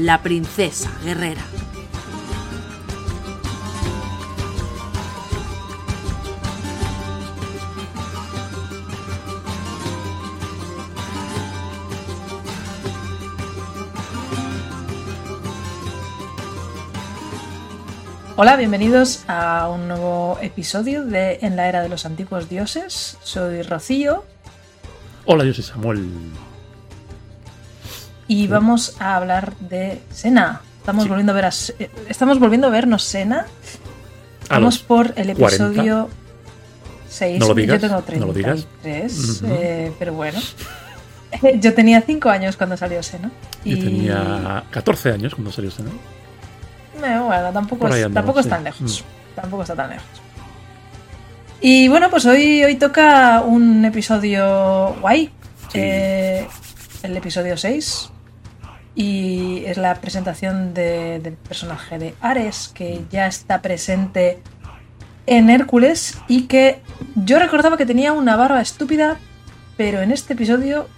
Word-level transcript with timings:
la 0.00 0.22
princesa 0.22 0.90
guerrera. 1.04 1.42
Hola, 18.36 18.56
bienvenidos 18.56 19.24
a 19.28 19.68
un 19.68 19.86
nuevo 19.86 20.38
episodio 20.40 21.04
de 21.04 21.40
En 21.42 21.56
la 21.56 21.68
Era 21.68 21.82
de 21.82 21.90
los 21.90 22.06
Antiguos 22.06 22.48
Dioses. 22.48 23.18
Soy 23.22 23.60
Rocío. 23.60 24.24
Hola, 25.26 25.44
yo 25.44 25.52
soy 25.52 25.64
Samuel. 25.64 26.08
Y 28.30 28.46
vamos 28.46 28.94
a 29.00 29.16
hablar 29.16 29.56
de 29.56 30.00
Sena. 30.12 30.60
Estamos 30.78 31.08
volviendo 31.08 31.32
a 31.32 31.34
ver 31.34 31.46
a, 31.46 31.48
estamos 32.08 32.38
volviendo 32.38 32.68
a 32.68 32.70
vernos 32.70 33.02
Sena. 33.02 33.44
Vamos 34.48 34.78
por 34.78 35.12
el 35.16 35.30
episodio 35.30 36.08
6. 37.08 37.40
No 37.40 37.48
lo 37.48 37.54
digas, 37.54 37.80
yo 37.82 37.88
tengo 37.88 38.00
no 38.20 38.26
lo 38.26 38.32
33, 38.32 39.42
eh, 39.48 39.92
pero 39.98 40.12
bueno. 40.14 40.38
Yo 41.60 41.74
tenía 41.74 42.02
5 42.02 42.30
años 42.30 42.56
cuando 42.56 42.76
salió 42.76 43.02
Sena. 43.02 43.32
Yo 43.64 43.76
tenía 43.76 44.62
14 44.70 45.10
años 45.10 45.34
cuando 45.34 45.50
salió 45.50 45.72
Sena. 45.72 45.90
bueno, 47.00 47.52
tampoco, 47.52 47.88
es, 47.88 48.14
tampoco 48.14 48.38
es 48.38 48.48
tan 48.48 48.62
lejos. 48.62 49.02
Mm. 49.02 49.34
Tampoco 49.40 49.62
está 49.62 49.74
tan 49.74 49.90
lejos. 49.90 50.06
Y 51.60 51.88
bueno, 51.88 52.08
pues 52.10 52.26
hoy, 52.26 52.62
hoy 52.62 52.76
toca 52.76 53.42
un 53.44 53.84
episodio 53.84 54.94
guay. 55.00 55.32
Eh, 55.74 56.46
el 57.02 57.16
episodio 57.16 57.56
6. 57.56 58.10
Y 58.94 59.62
es 59.66 59.76
la 59.76 59.94
presentación 59.94 60.74
de- 60.74 61.20
del 61.20 61.34
personaje 61.34 61.98
de 61.98 62.14
Ares, 62.20 62.70
que 62.74 63.02
ya 63.10 63.26
está 63.26 63.62
presente 63.62 64.42
en 65.26 65.48
Hércules 65.48 66.18
y 66.28 66.42
que 66.42 66.80
yo 67.14 67.38
recordaba 67.38 67.76
que 67.76 67.86
tenía 67.86 68.12
una 68.12 68.36
barba 68.36 68.60
estúpida, 68.60 69.16
pero 69.76 70.00
en 70.00 70.10
este 70.10 70.32
episodio 70.32 70.88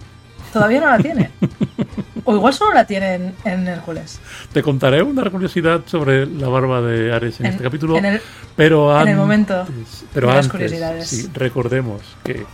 todavía 0.51 0.79
no 0.81 0.87
la 0.89 0.97
tiene. 0.97 1.29
o 2.25 2.35
igual 2.35 2.53
solo 2.53 2.73
la 2.73 2.85
tiene 2.87 3.13
en, 3.15 3.35
en 3.45 3.67
Hércules. 3.67 4.19
Te 4.51 4.63
contaré 4.63 5.03
una 5.03 5.29
curiosidad 5.29 5.81
sobre 5.85 6.25
la 6.25 6.47
barba 6.47 6.81
de 6.81 7.13
Ares 7.13 7.39
en, 7.41 7.45
En- 7.45 7.51
este 7.53 7.63
capítulo. 7.63 7.97
en 7.97 8.05
el- 8.05 8.21
pero 8.55 8.89
en 8.91 9.01
el 9.01 9.01
antes, 9.09 9.17
momento 9.17 9.65
pero 10.13 10.27
las 10.27 10.37
antes, 10.37 10.51
curiosidades. 10.51 11.07
sí, 11.07 11.29
recordemos 11.33 12.01
que 12.23 12.45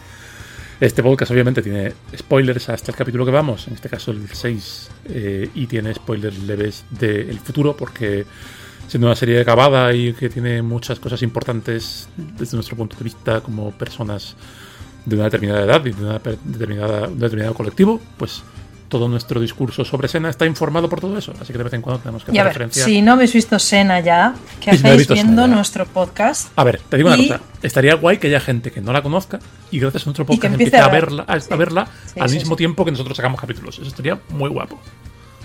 este 0.79 1.03
podcast 1.03 1.31
obviamente 1.31 1.61
tiene 1.61 1.93
spoilers 2.17 2.69
hasta 2.69 2.91
el 2.91 2.97
capítulo 2.97 3.25
que 3.25 3.31
vamos, 3.31 3.67
en 3.67 3.73
este 3.73 3.89
caso 3.89 4.11
el 4.11 4.27
6, 4.31 4.89
eh, 5.09 5.49
y 5.53 5.67
tiene 5.67 5.93
spoilers 5.93 6.39
leves 6.39 6.85
del 6.91 7.37
futuro 7.39 7.75
porque 7.75 8.25
siendo 8.87 9.07
una 9.07 9.15
serie 9.15 9.41
acabada 9.41 9.93
y 9.93 10.13
que 10.13 10.29
tiene 10.29 10.61
muchas 10.61 10.99
cosas 10.99 11.21
importantes 11.21 12.07
desde 12.37 12.55
nuestro 12.55 12.77
punto 12.77 12.97
de 12.97 13.03
vista 13.03 13.41
como 13.41 13.71
personas 13.71 14.35
de 15.05 15.15
una 15.15 15.25
determinada 15.25 15.63
edad 15.63 15.85
y 15.85 15.91
de, 15.91 16.01
una 16.01 16.21
determinada, 16.43 17.07
un 17.07 17.19
determinado 17.19 17.53
colectivo, 17.53 17.99
pues 18.17 18.41
todo 18.89 19.07
nuestro 19.07 19.39
discurso 19.39 19.85
sobre 19.85 20.07
Sena 20.09 20.29
está 20.29 20.45
informado 20.45 20.89
por 20.89 20.99
todo 20.99 21.17
eso. 21.17 21.33
Así 21.39 21.53
que 21.53 21.57
de 21.57 21.63
vez 21.63 21.73
en 21.73 21.81
cuando 21.81 22.01
tenemos 22.01 22.23
que 22.25 22.31
Y 22.33 22.37
a 22.37 22.41
hacer 22.41 22.45
ver, 22.45 22.53
referencia. 22.53 22.83
si 22.85 23.01
no 23.01 23.13
habéis 23.13 23.31
visto 23.33 23.57
Sena 23.59 23.99
ya, 24.01 24.33
¿qué 24.59 24.71
Sí, 24.75 24.83
no 24.83 24.89
he 24.89 24.91
hacéis 24.91 24.97
visto 24.97 25.13
viendo 25.13 25.41
Senna 25.43 25.55
nuestro 25.55 25.85
podcast? 25.85 26.51
A 26.57 26.63
ver, 26.65 26.81
te 26.89 26.97
digo 26.97 27.09
Y- 27.09 27.13
una 27.13 27.37
cosa. 27.37 27.49
Estaría 27.61 27.95
guay 27.95 28.17
que 28.17 28.27
haya 28.27 28.39
gente 28.41 28.71
que 28.71 28.81
no 28.81 28.91
la 28.91 29.01
conozca 29.01 29.39
y 29.71 29.79
gracias 29.79 30.03
a 30.03 30.05
nuestro 30.07 30.25
que 30.25 30.33
podcast 30.33 30.53
empiece 30.53 30.77
a 30.77 30.85
a 30.85 30.89
ver. 30.89 31.01
verla, 31.05 31.25
a, 31.27 31.33
a 31.33 31.39
Sí. 31.39 31.53
verla 31.55 31.87
Sí, 32.13 32.19
al 32.19 32.29
sí, 32.29 32.35
mismo 32.39 32.55
tiempo 32.55 32.83
que 32.83 32.91
nosotros 32.91 33.15
sacamos 33.15 33.39
capítulos. 33.39 33.79
Eso 33.79 33.87
estaría 33.87 34.19
muy 34.29 34.49
guapo. 34.49 34.79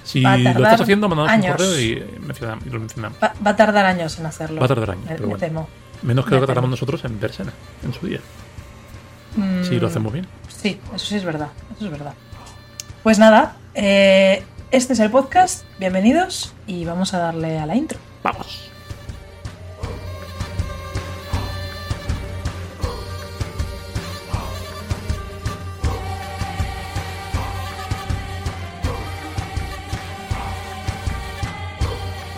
Si 0.03 0.21
lo 0.21 0.35
estás 0.35 0.81
haciendo, 0.83 1.07
años. 1.27 1.47
un 1.47 1.53
correo 1.57 1.81
y, 1.81 1.93
eh, 1.93 2.07
y 2.67 2.71
lo 2.71 2.79
mencionamos. 2.81 3.19
Va, 3.23 3.33
va 3.45 3.51
a 3.53 3.57
tardar 3.57 3.87
años 3.87 4.19
en 4.19 4.27
hacerlo. 4.27 4.59
Va 4.61 4.67
a 4.67 4.69
tardar 4.69 4.91
años, 4.91 5.05
me, 5.05 5.11
pero 5.11 5.23
me 5.23 5.27
bueno. 5.29 5.39
temo. 5.47 5.69
Menos 6.03 6.25
que 6.27 6.31
Me 6.33 6.37
lo 6.37 6.41
que 6.43 6.47
tardamos 6.49 6.71
nosotros 6.71 7.05
en 7.05 7.19
ver 7.21 7.33
Sena 7.33 7.53
en 7.85 7.93
su 7.95 8.07
día. 8.07 8.21
Mm, 9.37 9.65
Si 9.65 9.81
lo 9.81 9.87
hacemos 9.89 10.13
bien. 10.13 10.27
Sí, 10.49 10.79
eso 10.95 11.07
sí 11.07 11.17
es 11.17 11.25
verdad. 11.25 11.49
Eso 11.77 11.87
es 11.87 11.91
verdad. 11.91 12.15
Pues 13.05 13.19
nada, 13.19 13.57
eh, 13.75 14.43
este 14.71 14.95
es 14.95 15.01
el 15.01 15.11
podcast. 15.11 15.67
Bienvenidos 15.79 16.55
y 16.67 16.87
vamos 16.87 17.13
a 17.13 17.19
darle 17.19 17.59
a 17.59 17.67
la 17.67 17.77
intro. 17.77 17.99
Vamos. 18.23 18.71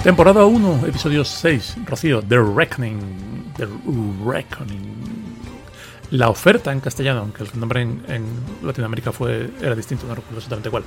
Temporada 0.02 0.46
1, 0.46 0.84
episodio 0.88 1.24
6, 1.24 1.76
Rocío, 1.84 2.22
The 2.22 2.38
Reckoning. 2.40 3.52
The 3.56 3.68
Reckoning. 4.24 5.15
La 6.10 6.28
oferta 6.28 6.72
en 6.72 6.80
castellano, 6.80 7.20
aunque 7.20 7.42
el 7.42 7.50
nombre 7.58 7.82
en, 7.82 8.24
Latinoamérica 8.62 9.10
fue, 9.10 9.50
era 9.60 9.74
distinto, 9.74 10.06
no 10.06 10.14
recuerdo 10.14 10.38
exactamente 10.38 10.70
cuál. 10.70 10.84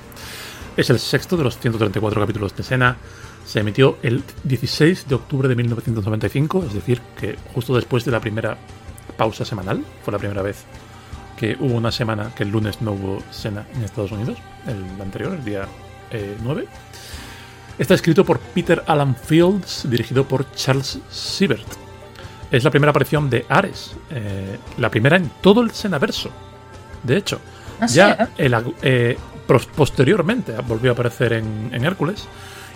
Es 0.76 0.88
el 0.88 0.98
sexto 0.98 1.36
de 1.36 1.44
los 1.44 1.58
134 1.58 2.20
capítulos 2.20 2.56
de 2.56 2.62
escena. 2.62 2.96
Se 3.44 3.60
emitió 3.60 3.98
el 4.02 4.22
16 4.44 5.08
de 5.08 5.14
octubre 5.14 5.48
de 5.48 5.56
1995, 5.56 6.64
es 6.66 6.74
decir, 6.74 7.00
que 7.18 7.36
justo 7.52 7.74
después 7.74 8.04
de 8.04 8.12
la 8.12 8.20
primera 8.20 8.56
pausa 9.16 9.44
semanal, 9.44 9.84
fue 10.02 10.12
la 10.12 10.18
primera 10.18 10.40
vez 10.42 10.64
que 11.36 11.56
hubo 11.58 11.74
una 11.74 11.90
semana 11.90 12.34
que 12.34 12.44
el 12.44 12.50
lunes 12.50 12.80
no 12.80 12.92
hubo 12.92 13.22
cena 13.30 13.66
en 13.74 13.82
Estados 13.82 14.12
Unidos, 14.12 14.38
el 14.66 15.00
anterior, 15.00 15.32
el 15.32 15.44
día 15.44 15.66
eh, 16.10 16.36
9. 16.42 16.66
Está 17.78 17.94
escrito 17.94 18.24
por 18.24 18.38
Peter 18.38 18.82
Alan 18.86 19.16
Fields, 19.16 19.88
dirigido 19.88 20.28
por 20.28 20.50
Charles 20.52 20.98
Siebert. 21.10 21.89
Es 22.50 22.64
la 22.64 22.70
primera 22.70 22.90
aparición 22.90 23.30
de 23.30 23.46
Ares, 23.48 23.94
eh, 24.10 24.58
la 24.78 24.90
primera 24.90 25.16
en 25.16 25.30
todo 25.40 25.60
el 25.62 25.70
Senaverso. 25.70 26.30
De 27.02 27.16
hecho, 27.16 27.40
Ah, 27.80 27.88
sí, 27.88 27.94
ya 27.96 28.12
¿eh? 28.12 28.26
el 28.38 28.74
eh, 28.82 29.18
posteriormente 29.74 30.54
volvió 30.66 30.90
a 30.90 30.94
aparecer 30.94 31.32
en, 31.32 31.70
en 31.72 31.84
Hércules 31.84 32.26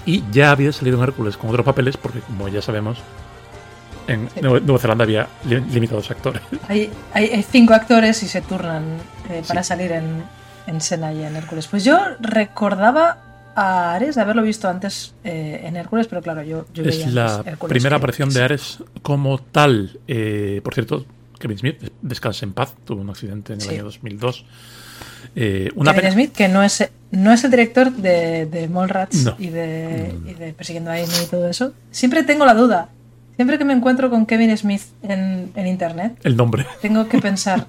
y 0.07 0.23
ya 0.33 0.51
había 0.51 0.73
salido 0.73 0.97
en 0.99 1.03
Hércules 1.05 1.37
con 1.37 1.51
otros 1.51 1.65
papeles 1.65 1.97
porque, 1.97 2.21
como 2.21 2.49
ya 2.49 2.63
sabemos, 2.63 2.99
en 4.07 4.29
Sí. 4.31 4.41
Nueva 4.43 4.79
Zelanda 4.79 5.05
había 5.05 5.27
li- 5.45 5.61
limitados 5.61 6.11
actores. 6.11 6.43
Hay, 6.69 6.91
hay- 7.13 7.43
cinco 7.43 7.75
actores 7.75 8.23
y 8.23 8.29
se 8.29 8.41
turnan 8.43 8.99
para 9.49 9.63
Sí. 9.63 9.69
salir 9.69 9.93
en, 9.93 10.23
en 10.67 10.81
Sena 10.81 11.13
y 11.13 11.23
en 11.25 11.37
Hércules. 11.37 11.67
Pues 11.69 11.85
yo 11.85 11.99
recordaba 12.21 13.19
a 13.55 13.95
Ares 13.95 14.15
de 14.17 14.21
haberlo 14.23 14.43
visto 14.43 14.69
antes 14.69 15.15
eh, 15.25 15.63
en 15.65 15.77
Hércules, 15.77 16.07
pero 16.07 16.23
claro, 16.23 16.43
yo, 16.43 16.67
yo 16.75 16.83
veía 16.85 17.07
Es 17.07 17.13
la 17.13 17.37
antes 17.37 17.53
Hércules 17.53 17.71
primera 17.71 17.97
que- 17.97 17.99
aparición 17.99 18.31
de 18.31 18.43
Ares 18.43 18.79
como 19.03 19.39
tal. 19.39 19.99
Eh, 20.09 20.61
por 20.65 20.75
cierto, 20.75 21.05
Kevin 21.39 21.59
Smith, 21.59 21.81
des- 21.81 21.93
descanse 22.03 22.45
en 22.45 22.53
paz, 22.53 22.75
tuvo 22.85 23.01
un 23.01 23.11
accidente 23.11 23.53
en 23.53 23.61
el 23.61 23.67
Sí. 23.67 23.75
año 23.75 23.85
2002. 23.85 24.45
Eh, 25.37 25.71
una 25.75 25.91
Kevin 25.93 26.01
pena. 26.03 26.13
Smith, 26.15 26.33
que 26.33 26.49
no 26.49 26.63
es, 26.63 26.89
no 27.11 27.33
es 27.33 27.43
el 27.45 27.51
director 27.51 27.91
de, 27.93 28.47
de 28.47 28.69
Mallrats 28.69 29.25
No. 29.25 29.35
y, 29.39 29.49
de, 29.49 30.15
y 30.27 30.35
de 30.35 30.53
Persiguiendo 30.53 30.91
a 30.91 30.95
Amy 30.95 31.05
y 31.25 31.27
todo 31.27 31.49
eso. 31.49 31.73
Siempre 31.91 32.23
tengo 32.23 32.45
la 32.45 32.55
duda. 32.55 32.89
Siempre 33.37 33.59
que 33.59 33.65
me 33.65 33.73
encuentro 33.73 34.11
con 34.11 34.27
Kevin 34.27 34.57
Smith 34.57 34.83
en, 35.03 35.51
en 35.57 35.67
internet, 35.67 36.17
El 36.23 36.37
nombre. 36.37 36.67
tengo 36.81 37.09
que 37.09 37.19
pensar, 37.19 37.67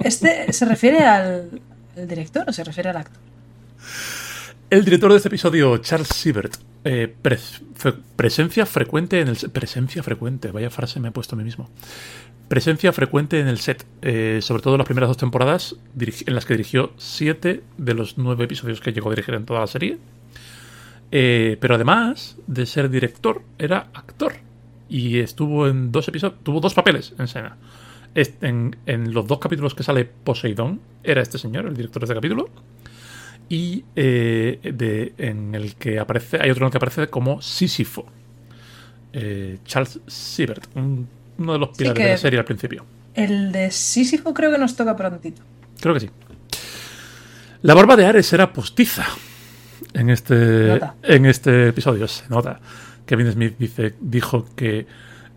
¿este 0.00 0.52
se 0.52 0.64
refiere 0.66 0.98
al, 1.00 1.62
al 1.96 2.08
director 2.08 2.44
o 2.46 2.52
se 2.52 2.62
refiere 2.62 2.90
al 2.90 2.98
actor? 2.98 3.16
El 4.70 4.84
director 4.84 5.10
de 5.10 5.16
este 5.16 5.28
episodio, 5.28 5.78
Charles 5.78 6.08
Siebert, 6.08 6.56
eh, 6.84 7.14
presencia 8.16 8.66
frecuente 8.66 9.20
en 9.20 9.28
el 9.28 9.36
se- 9.36 9.48
presencia 9.48 10.02
frecuente, 10.02 10.50
vaya 10.50 10.68
frase 10.68 11.00
me 11.00 11.08
he 11.08 11.10
puesto 11.10 11.34
a 11.34 11.38
mí 11.38 11.44
mismo. 11.44 11.70
Presencia 12.48 12.92
frecuente 12.92 13.40
en 13.40 13.48
el 13.48 13.58
set, 13.58 13.86
eh, 14.02 14.40
sobre 14.42 14.62
todo 14.62 14.74
en 14.74 14.78
las 14.78 14.86
primeras 14.86 15.08
dos 15.08 15.16
temporadas, 15.16 15.76
en 15.98 16.34
las 16.34 16.44
que 16.44 16.54
dirigió 16.54 16.92
siete 16.98 17.62
de 17.78 17.94
los 17.94 18.18
nueve 18.18 18.44
episodios 18.44 18.80
que 18.80 18.92
llegó 18.92 19.08
a 19.08 19.12
dirigir 19.14 19.34
en 19.34 19.46
toda 19.46 19.60
la 19.60 19.66
serie. 19.66 19.98
Eh, 21.12 21.56
pero 21.60 21.76
además 21.76 22.36
de 22.46 22.66
ser 22.66 22.90
director, 22.90 23.42
era 23.58 23.88
actor. 23.94 24.34
Y 24.90 25.18
estuvo 25.18 25.66
en 25.66 25.92
dos 25.92 26.08
episodios, 26.08 26.40
tuvo 26.42 26.60
dos 26.60 26.74
papeles 26.74 27.14
en 27.18 27.24
escena. 27.24 27.56
En, 28.14 28.76
en 28.86 29.12
los 29.14 29.26
dos 29.26 29.38
capítulos 29.38 29.74
que 29.74 29.82
sale 29.82 30.04
Poseidón, 30.04 30.80
era 31.04 31.22
este 31.22 31.38
señor, 31.38 31.66
el 31.66 31.74
director 31.74 32.00
de 32.00 32.04
este 32.06 32.14
capítulo. 32.14 32.48
Y 33.48 33.84
eh, 33.96 34.60
de, 34.62 35.14
en 35.18 35.54
el 35.54 35.74
que 35.76 35.98
aparece, 35.98 36.38
hay 36.40 36.50
otro 36.50 36.64
en 36.64 36.66
el 36.66 36.70
que 36.72 36.78
aparece 36.78 37.08
como 37.08 37.40
Sísifo. 37.40 38.06
Eh, 39.12 39.58
Charles 39.64 40.00
Siebert, 40.06 40.64
uno 40.74 41.52
de 41.52 41.58
los 41.58 41.70
pilares 41.70 42.04
de 42.04 42.10
la 42.10 42.16
serie 42.18 42.38
al 42.38 42.44
principio. 42.44 42.84
El 43.14 43.52
de 43.52 43.70
Sísifo 43.70 44.34
creo 44.34 44.52
que 44.52 44.58
nos 44.58 44.76
toca 44.76 44.94
prontito. 44.94 45.42
Creo 45.80 45.94
que 45.94 46.00
sí. 46.00 46.10
La 47.62 47.74
barba 47.74 47.96
de 47.96 48.06
Ares 48.06 48.32
era 48.32 48.52
postiza 48.52 49.06
en 49.94 50.10
este, 50.10 50.78
en 51.02 51.26
este 51.26 51.68
episodio, 51.68 52.06
se 52.06 52.28
nota. 52.28 52.60
Kevin 53.06 53.32
Smith 53.32 53.54
dice, 53.58 53.94
dijo 54.00 54.46
que 54.54 54.86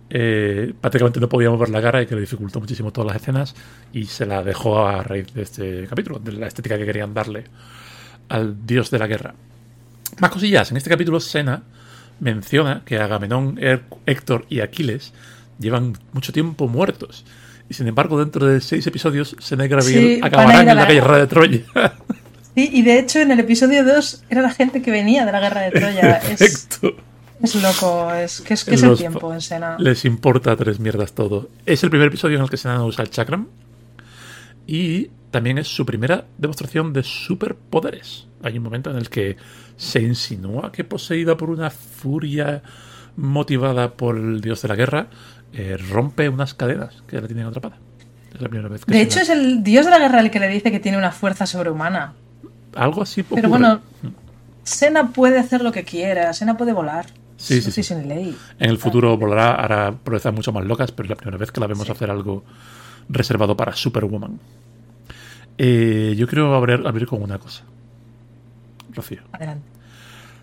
eh, 0.09 0.73
prácticamente 0.79 1.21
no 1.21 1.29
podía 1.29 1.49
mover 1.49 1.69
la 1.69 1.81
cara 1.81 2.01
y 2.01 2.05
que 2.05 2.15
le 2.15 2.21
dificultó 2.21 2.59
muchísimo 2.59 2.91
todas 2.91 3.13
las 3.13 3.21
escenas 3.21 3.55
y 3.93 4.05
se 4.05 4.25
la 4.25 4.43
dejó 4.43 4.85
a 4.85 5.01
raíz 5.01 5.33
de 5.33 5.43
este 5.43 5.87
capítulo, 5.87 6.19
de 6.19 6.33
la 6.33 6.47
estética 6.47 6.77
que 6.77 6.85
querían 6.85 7.13
darle 7.13 7.45
al 8.31 8.66
dios 8.66 8.89
de 8.89 9.00
la 9.00 9.07
guerra. 9.07 9.33
Más 10.19 10.31
cosillas, 10.31 10.72
en 10.72 10.78
este 10.78 10.89
capítulo 10.89 11.19
Sena 11.19 11.63
menciona 12.19 12.83
que 12.86 12.98
Agamenón, 12.98 13.60
Héctor 14.06 14.45
y 14.50 14.62
Aquiles 14.62 15.13
llevan 15.60 15.98
mucho 16.13 16.31
tiempo 16.31 16.68
muertos. 16.68 17.25
Y 17.69 17.74
sin 17.74 17.88
embargo, 17.88 18.19
dentro 18.19 18.45
de 18.45 18.62
seis 18.62 18.86
episodios, 18.88 19.36
Sena 19.39 19.66
y 19.66 19.68
Gabriel 19.68 20.24
acabarán 20.24 20.68
en 20.69 20.75
la, 20.75 20.86
guerra 20.86 21.18
de 21.18 21.28
Troya. 21.28 21.62
Sí, 22.54 22.69
y 22.74 22.81
de 22.81 23.00
hecho 23.00 23.19
en 23.19 23.31
el 23.31 23.39
episodio 23.39 23.86
2 23.86 24.25
era 24.30 24.42
la 24.42 24.51
gente 24.51 24.81
que 24.81 24.92
venía 24.92 25.25
de 25.25 25.31
la 25.31 25.39
guerra 25.39 25.62
de 25.62 25.72
Troya. 25.72 26.19
Exacto. 26.30 26.98
Es 27.42 27.56
loco, 27.56 28.13
es 28.13 28.42
que 28.42 28.56
es, 28.56 28.66
que 28.66 28.75
es 28.75 28.83
el 28.83 28.98
tiempo 28.98 29.33
en 29.33 29.39
Sena. 29.39 29.78
Les 29.80 30.04
importa 30.04 30.57
tres 30.57 30.78
mierdas 30.78 31.13
todo. 31.13 31.50
Es 31.66 31.81
el 31.86 31.89
primer 31.89 32.10
episodio 32.10 32.36
en 32.36 32.44
el 32.44 32.50
que 32.50 32.57
Sena 32.57 32.83
usa 32.83 33.06
el 33.06 33.10
chakram. 33.10 33.48
Y 34.68 35.12
también 35.31 35.57
es 35.57 35.68
su 35.68 35.86
primera 35.86 36.25
demostración 36.38 36.94
de 36.94 37.04
superpoderes. 37.04 38.28
Hay 38.44 38.57
un 38.57 38.63
momento 38.63 38.92
en 38.92 38.98
el 38.98 39.10
que 39.10 39.38
se 39.78 40.01
insinúa 40.01 40.72
que 40.72 40.83
poseída 40.83 41.38
por 41.38 41.50
una 41.50 41.69
furia 41.69 42.62
motivada 43.16 43.94
por 43.94 44.18
el 44.18 44.42
dios 44.42 44.62
de 44.62 44.68
la 44.68 44.75
guerra, 44.75 45.07
eh, 45.54 45.78
rompe 45.78 46.30
unas 46.30 46.54
cadenas 46.54 47.04
que 47.07 47.19
la 47.19 47.28
tienen 47.28 47.45
atrapada. 47.45 47.78
Es 48.33 48.42
la 48.42 48.50
primera 48.50 48.69
vez 48.69 48.86
que 48.86 48.94
De 48.94 49.01
hecho, 49.01 49.19
es 49.19 49.30
el 49.30 49.63
dios 49.63 49.86
de 49.86 49.92
la 49.92 50.00
guerra 50.00 50.22
el 50.22 50.31
que 50.31 50.39
le 50.39 50.48
dice 50.48 50.72
que 50.72 50.80
tiene 50.80 50.98
una 50.98 51.12
fuerza 51.12 51.45
sobrehumana. 51.45 52.13
Algo 52.75 53.01
así. 53.01 53.24
Pero 53.24 53.50
bueno, 53.50 53.81
Sena 54.63 55.10
puede 55.10 55.39
hacer 55.39 55.62
lo 55.62 55.72
que 55.72 55.83
quiera, 55.83 56.31
Sena 56.33 56.57
puede 56.57 56.74
volar. 56.74 57.07
Sí, 57.38 57.60
sí, 57.62 57.72
sí. 57.83 57.94
En 57.94 58.69
el 58.69 58.78
futuro 58.78 59.18
volará, 59.18 59.56
hará 59.56 59.92
proezas 59.92 60.33
mucho 60.33 60.51
más 60.51 60.63
locas, 60.63 60.92
pero 60.92 61.07
es 61.07 61.10
la 61.10 61.16
primera 61.16 61.38
vez 61.38 61.51
que 61.51 61.60
la 61.60 61.68
vemos 61.68 61.89
hacer 61.89 62.12
algo 62.12 62.44
reservado 63.10 63.57
para 63.57 63.75
Superwoman. 63.75 64.39
Eh, 65.63 66.15
yo 66.17 66.25
quiero 66.25 66.55
abrir, 66.55 66.87
abrir 66.87 67.05
con 67.05 67.21
una 67.21 67.37
cosa. 67.37 67.63
Rocío. 68.95 69.21
Adelante. 69.31 69.67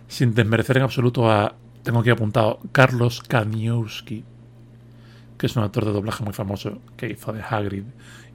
Sin 0.06 0.32
desmerecer 0.32 0.76
en 0.76 0.84
absoluto 0.84 1.28
a. 1.28 1.56
Tengo 1.82 1.98
aquí 1.98 2.10
apuntado 2.10 2.60
Carlos 2.70 3.20
Kaniowski, 3.26 4.22
que 5.36 5.46
es 5.46 5.56
un 5.56 5.64
actor 5.64 5.86
de 5.86 5.90
doblaje 5.90 6.22
muy 6.22 6.32
famoso 6.32 6.80
que 6.96 7.10
hizo 7.10 7.32
de 7.32 7.42
Hagrid 7.42 7.82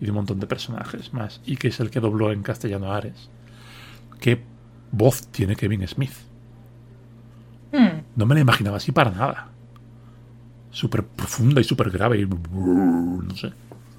y 0.01 0.03
de 0.03 0.11
un 0.11 0.15
montón 0.15 0.41
de 0.41 0.47
personajes 0.47 1.13
más, 1.13 1.39
y 1.45 1.55
que 1.55 1.69
es 1.69 1.79
el 1.79 1.89
que 1.89 2.01
dobló 2.01 2.33
en 2.33 2.43
castellano 2.43 2.91
Ares. 2.91 3.29
¿Qué 4.19 4.43
voz 4.91 5.27
tiene 5.27 5.55
Kevin 5.55 5.87
Smith? 5.87 6.15
Hmm. 7.71 8.01
No 8.17 8.25
me 8.25 8.35
la 8.35 8.41
imaginaba 8.41 8.75
así 8.75 8.91
para 8.91 9.11
nada. 9.11 9.51
Súper 10.69 11.05
profunda 11.05 11.61
y 11.61 11.63
súper 11.63 11.91
grave 11.91 12.19
y... 12.19 12.25
No 12.25 13.35
sé. 13.37 13.53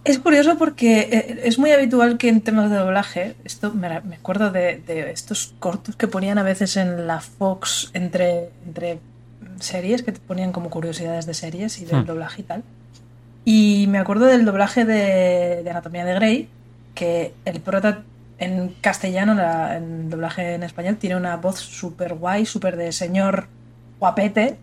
Es 0.04 0.18
curioso 0.18 0.58
porque 0.58 1.00
eh, 1.00 1.40
es 1.44 1.58
muy 1.58 1.72
habitual 1.72 2.18
que 2.18 2.28
en 2.28 2.42
temas 2.42 2.70
de 2.70 2.76
doblaje, 2.76 3.36
esto 3.44 3.72
me, 3.72 3.86
acuerdo 3.86 4.50
de, 4.50 4.82
estos 5.10 5.54
cortos 5.58 5.96
que 5.96 6.06
ponían 6.06 6.36
a 6.36 6.42
veces 6.42 6.76
en 6.76 7.06
la 7.06 7.20
Fox 7.20 7.90
entre, 7.94 8.50
entre 8.66 8.98
series, 9.60 10.02
que 10.02 10.12
te 10.12 10.20
ponían 10.20 10.52
como 10.52 10.68
curiosidades 10.68 11.24
de 11.24 11.32
series 11.32 11.80
y 11.80 11.86
del 11.86 12.02
hmm. 12.02 12.06
doblaje 12.06 12.42
y 12.42 12.44
tal. 12.44 12.62
Y 13.46 13.86
me 13.88 13.98
acuerdo 13.98 14.26
del 14.26 14.44
doblaje 14.44 14.84
de, 14.84 15.66
Anatomía 15.70 16.04
de 16.04 16.14
Grey, 16.14 16.48
que 16.94 17.32
el 17.46 17.60
prota 17.60 18.02
en 18.38 18.74
castellano, 18.82 19.40
en 19.72 20.10
doblaje 20.10 20.54
en 20.54 20.64
español, 20.64 20.96
tiene 20.96 21.16
una 21.16 21.36
voz 21.38 21.60
súper 21.60 22.14
guay, 22.14 22.44
súper 22.44 22.76
de 22.76 22.92
señor 22.92 23.46
guapete. 23.98 24.58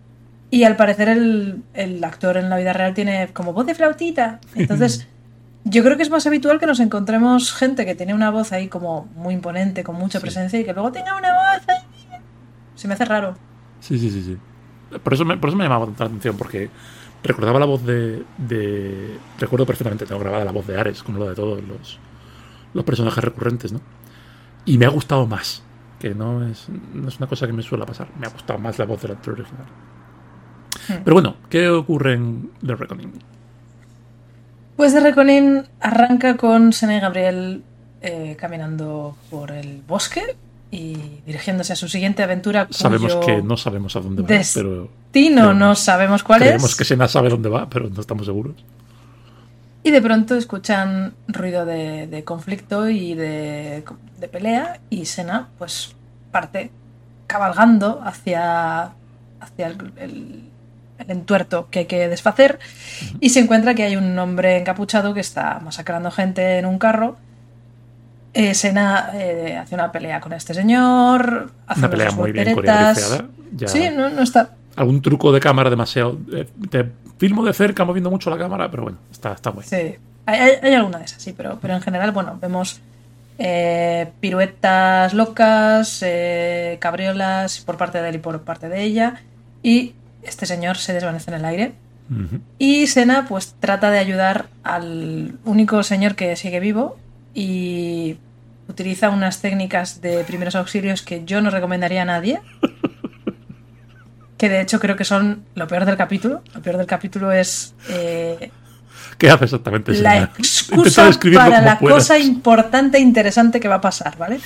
Y 0.51 0.65
al 0.65 0.75
parecer 0.75 1.09
el, 1.09 1.63
el 1.73 2.03
actor 2.03 2.37
en 2.37 2.49
la 2.49 2.57
vida 2.57 2.73
real 2.73 2.93
tiene 2.93 3.29
como 3.33 3.53
voz 3.53 3.65
de 3.65 3.73
flautita. 3.73 4.39
Entonces... 4.55 5.07
Yo 5.63 5.83
creo 5.83 5.95
que 5.95 6.03
es 6.03 6.09
más 6.09 6.25
habitual 6.25 6.59
que 6.59 6.65
nos 6.65 6.79
encontremos 6.79 7.53
gente 7.53 7.85
que 7.85 7.93
tiene 7.93 8.13
una 8.13 8.31
voz 8.31 8.51
ahí 8.51 8.67
como 8.67 9.05
muy 9.15 9.33
imponente, 9.33 9.83
con 9.83 9.95
mucha 9.95 10.19
presencia, 10.19 10.59
y 10.59 10.65
que 10.65 10.73
luego 10.73 10.91
tenga 10.91 11.15
una 11.15 11.33
voz 11.33 11.69
ahí. 11.69 12.19
Se 12.75 12.87
me 12.87 12.95
hace 12.95 13.05
raro. 13.05 13.35
Sí, 13.79 13.99
sí, 13.99 14.09
sí, 14.09 14.23
sí. 14.23 14.37
Por 14.99 15.13
eso 15.13 15.23
me, 15.23 15.37
por 15.37 15.49
eso 15.49 15.57
me 15.57 15.63
llamaba 15.63 15.85
tanta 15.85 16.05
atención, 16.05 16.35
porque 16.35 16.69
recordaba 17.23 17.59
la 17.59 17.65
voz 17.65 17.85
de, 17.85 18.23
de, 18.37 19.17
Recuerdo 19.39 19.65
perfectamente, 19.65 20.05
tengo 20.05 20.19
grabada 20.19 20.43
la 20.43 20.51
voz 20.51 20.65
de 20.65 20.79
Ares, 20.79 21.03
como 21.03 21.19
lo 21.19 21.29
de 21.29 21.35
todos 21.35 21.61
los, 21.63 21.99
los 22.73 22.83
personajes 22.83 23.23
recurrentes, 23.23 23.71
¿no? 23.71 23.81
Y 24.65 24.77
me 24.77 24.85
ha 24.85 24.89
gustado 24.89 25.27
más, 25.27 25.63
que 25.99 26.15
no 26.15 26.45
es, 26.45 26.67
no 26.93 27.07
es 27.07 27.17
una 27.17 27.27
cosa 27.27 27.45
que 27.45 27.53
me 27.53 27.61
suele 27.61 27.85
pasar. 27.85 28.07
Me 28.19 28.25
ha 28.25 28.29
gustado 28.29 28.59
más 28.59 28.79
la 28.79 28.85
voz 28.85 29.01
del 29.01 29.11
actor 29.11 29.33
original. 29.33 29.65
Hmm. 30.87 31.03
Pero 31.03 31.13
bueno, 31.13 31.35
¿qué 31.49 31.69
ocurre 31.69 32.13
en 32.13 32.51
The 32.65 32.75
Reckoning? 32.75 33.13
Pues 34.81 34.93
de 34.93 34.99
Reconin 34.99 35.65
arranca 35.79 36.37
con 36.37 36.73
Sena 36.73 36.97
y 36.97 36.99
Gabriel 36.99 37.61
eh, 38.01 38.35
caminando 38.39 39.15
por 39.29 39.51
el 39.51 39.83
bosque 39.87 40.35
y 40.71 40.95
dirigiéndose 41.23 41.73
a 41.73 41.75
su 41.75 41.87
siguiente 41.87 42.23
aventura. 42.23 42.67
Sabemos 42.71 43.15
que 43.17 43.43
no 43.43 43.57
sabemos 43.57 43.95
a 43.95 43.99
dónde 43.99 44.23
va, 44.23 44.27
pero. 44.55 44.89
Destino 45.13 45.53
no 45.53 45.75
sabemos 45.75 46.23
cuál 46.23 46.41
es. 46.41 46.47
Sabemos 46.47 46.75
que 46.75 46.83
Sena 46.83 47.07
sabe 47.07 47.29
dónde 47.29 47.47
va, 47.47 47.69
pero 47.69 47.91
no 47.91 48.01
estamos 48.01 48.25
seguros. 48.25 48.55
Y 49.83 49.91
de 49.91 50.01
pronto 50.01 50.35
escuchan 50.35 51.13
ruido 51.27 51.63
de, 51.63 52.23
conflicto 52.25 52.89
y 52.89 53.13
de, 53.13 53.83
pelea 54.31 54.79
y 54.89 55.05
Sena 55.05 55.49
pues 55.59 55.93
parte 56.31 56.71
cabalgando 57.27 58.01
hacia, 58.03 58.93
hacia 59.41 59.67
el 59.67 59.77
el 59.97 60.50
entuerto 61.07 61.67
que 61.69 61.79
hay 61.79 61.85
que 61.85 62.07
desfacer 62.07 62.59
y 63.19 63.29
se 63.29 63.39
encuentra 63.39 63.73
que 63.75 63.83
hay 63.83 63.95
un 63.95 64.17
hombre 64.17 64.57
encapuchado 64.57 65.13
que 65.13 65.19
está 65.19 65.59
masacrando 65.63 66.11
gente 66.11 66.57
en 66.57 66.65
un 66.65 66.77
carro. 66.77 67.17
Eh, 68.33 68.53
Sena 68.53 69.11
eh, 69.13 69.57
hace 69.57 69.75
una 69.75 69.91
pelea 69.91 70.21
con 70.21 70.33
este 70.33 70.53
señor. 70.53 71.51
Hace 71.67 71.79
una 71.79 71.89
pelea 71.89 72.11
muy 72.11 72.31
bien 72.31 72.53
coreografiada. 72.53 73.25
Sí, 73.65 73.89
no, 73.93 74.07
está. 74.21 74.51
Algún 74.75 75.01
truco 75.01 75.31
de 75.31 75.39
cámara 75.39 75.69
demasiado. 75.69 76.17
Eh, 76.33 76.47
de 76.55 76.89
filmo 77.17 77.43
de 77.43 77.53
cerca, 77.53 77.83
moviendo 77.83 78.09
mucho 78.09 78.29
la 78.29 78.37
cámara, 78.37 78.71
pero 78.71 78.83
bueno, 78.83 78.97
está, 79.11 79.33
está 79.33 79.51
muy 79.51 79.63
Sí, 79.63 79.95
hay, 80.25 80.73
alguna 80.73 80.99
de 80.99 81.05
esas, 81.05 81.21
sí, 81.21 81.33
pero, 81.35 81.59
pero 81.61 81.75
en 81.75 81.81
general, 81.81 82.11
bueno, 82.11 82.37
vemos 82.41 82.81
piruetas 84.19 85.13
locas, 85.13 86.03
cabriolas 86.79 87.59
por 87.59 87.75
parte 87.75 88.01
de 88.01 88.09
él 88.09 88.15
y 88.15 88.19
por 88.19 88.41
parte 88.41 88.69
de 88.69 88.83
ella. 88.83 89.21
Y 89.63 89.93
este 90.23 90.45
señor 90.45 90.77
se 90.77 90.93
desvanece 90.93 91.31
en 91.31 91.37
el 91.37 91.45
aire. 91.45 91.73
Y 92.59 92.87
Sena 92.87 93.25
pues 93.25 93.55
trata 93.61 93.89
de 93.89 93.97
ayudar 93.97 94.47
al 94.63 95.37
único 95.45 95.81
señor 95.81 96.15
que 96.15 96.35
sigue 96.35 96.59
vivo 96.59 96.97
y 97.33 98.17
utiliza 98.67 99.09
unas 99.09 99.39
técnicas 99.39 100.01
de 100.01 100.25
primeros 100.25 100.55
auxilios 100.55 101.03
que 101.03 101.23
yo 101.23 101.41
no 101.41 101.49
recomendaría 101.49 102.01
a 102.01 102.05
nadie. 102.05 102.41
Que 104.37 104.49
de 104.49 104.59
hecho 104.59 104.79
creo 104.79 104.95
que 104.95 105.05
son 105.05 105.45
lo 105.53 105.67
peor 105.67 105.85
del 105.85 105.97
capítulo. 105.97 106.41
Lo 106.55 106.63
peor 106.63 106.77
del 106.77 106.87
capítulo 106.87 107.31
es 107.31 107.75
eh, 107.91 108.49
¿Qué 109.21 109.29
hace 109.29 109.45
exactamente? 109.45 109.93
La 109.99 110.31
excusa 110.35 111.07
para 111.35 111.61
la 111.61 111.77
cosa 111.77 112.17
importante 112.17 112.97
e 112.97 113.01
interesante 113.01 113.59
que 113.59 113.67
va 113.67 113.75
a 113.75 113.81
pasar, 113.81 114.17
¿vale? 114.17 114.39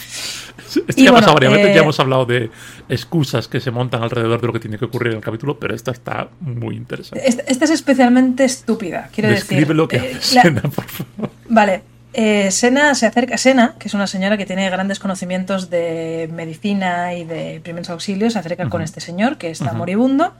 Esto 0.67 1.01
ya 1.01 1.11
ha 1.11 1.13
pasado 1.13 1.35
varias 1.35 1.53
veces, 1.53 1.67
ya 1.67 1.79
eh, 1.79 1.83
hemos 1.83 1.97
hablado 2.01 2.25
de 2.25 2.51
excusas 2.89 3.47
que 3.47 3.61
se 3.61 3.71
montan 3.71 4.03
alrededor 4.03 4.41
de 4.41 4.47
lo 4.47 4.51
que 4.51 4.59
tiene 4.59 4.77
que 4.77 4.83
ocurrir 4.83 5.13
en 5.13 5.19
el 5.19 5.23
capítulo, 5.23 5.57
pero 5.57 5.73
esta 5.73 5.91
está 5.91 6.27
muy 6.41 6.75
interesante. 6.75 7.25
Esta, 7.25 7.63
es 7.63 7.71
especialmente 7.71 8.43
estúpida, 8.43 9.07
quiero 9.15 9.29
Describe 9.29 9.61
decir. 9.61 9.75
lo 9.77 9.87
que 9.87 9.95
eh, 9.95 10.15
hace 10.17 10.41
Sena, 10.41 10.61
por 10.63 10.83
favor. 10.83 11.31
Vale, 11.47 11.83
eh, 12.11 12.51
Sena 12.51 12.95
se 12.95 13.05
acerca, 13.05 13.37
Sena, 13.37 13.75
que 13.79 13.87
es 13.87 13.93
una 13.93 14.07
señora 14.07 14.37
que 14.37 14.45
tiene 14.45 14.69
grandes 14.69 14.99
conocimientos 14.99 15.69
de 15.69 16.29
medicina 16.33 17.13
y 17.13 17.23
de 17.23 17.61
primeros 17.63 17.89
auxilios, 17.89 18.33
se 18.33 18.39
acerca 18.39 18.67
con 18.67 18.81
este 18.81 18.99
señor 18.99 19.37
que 19.37 19.51
está 19.51 19.71
moribundo 19.71 20.33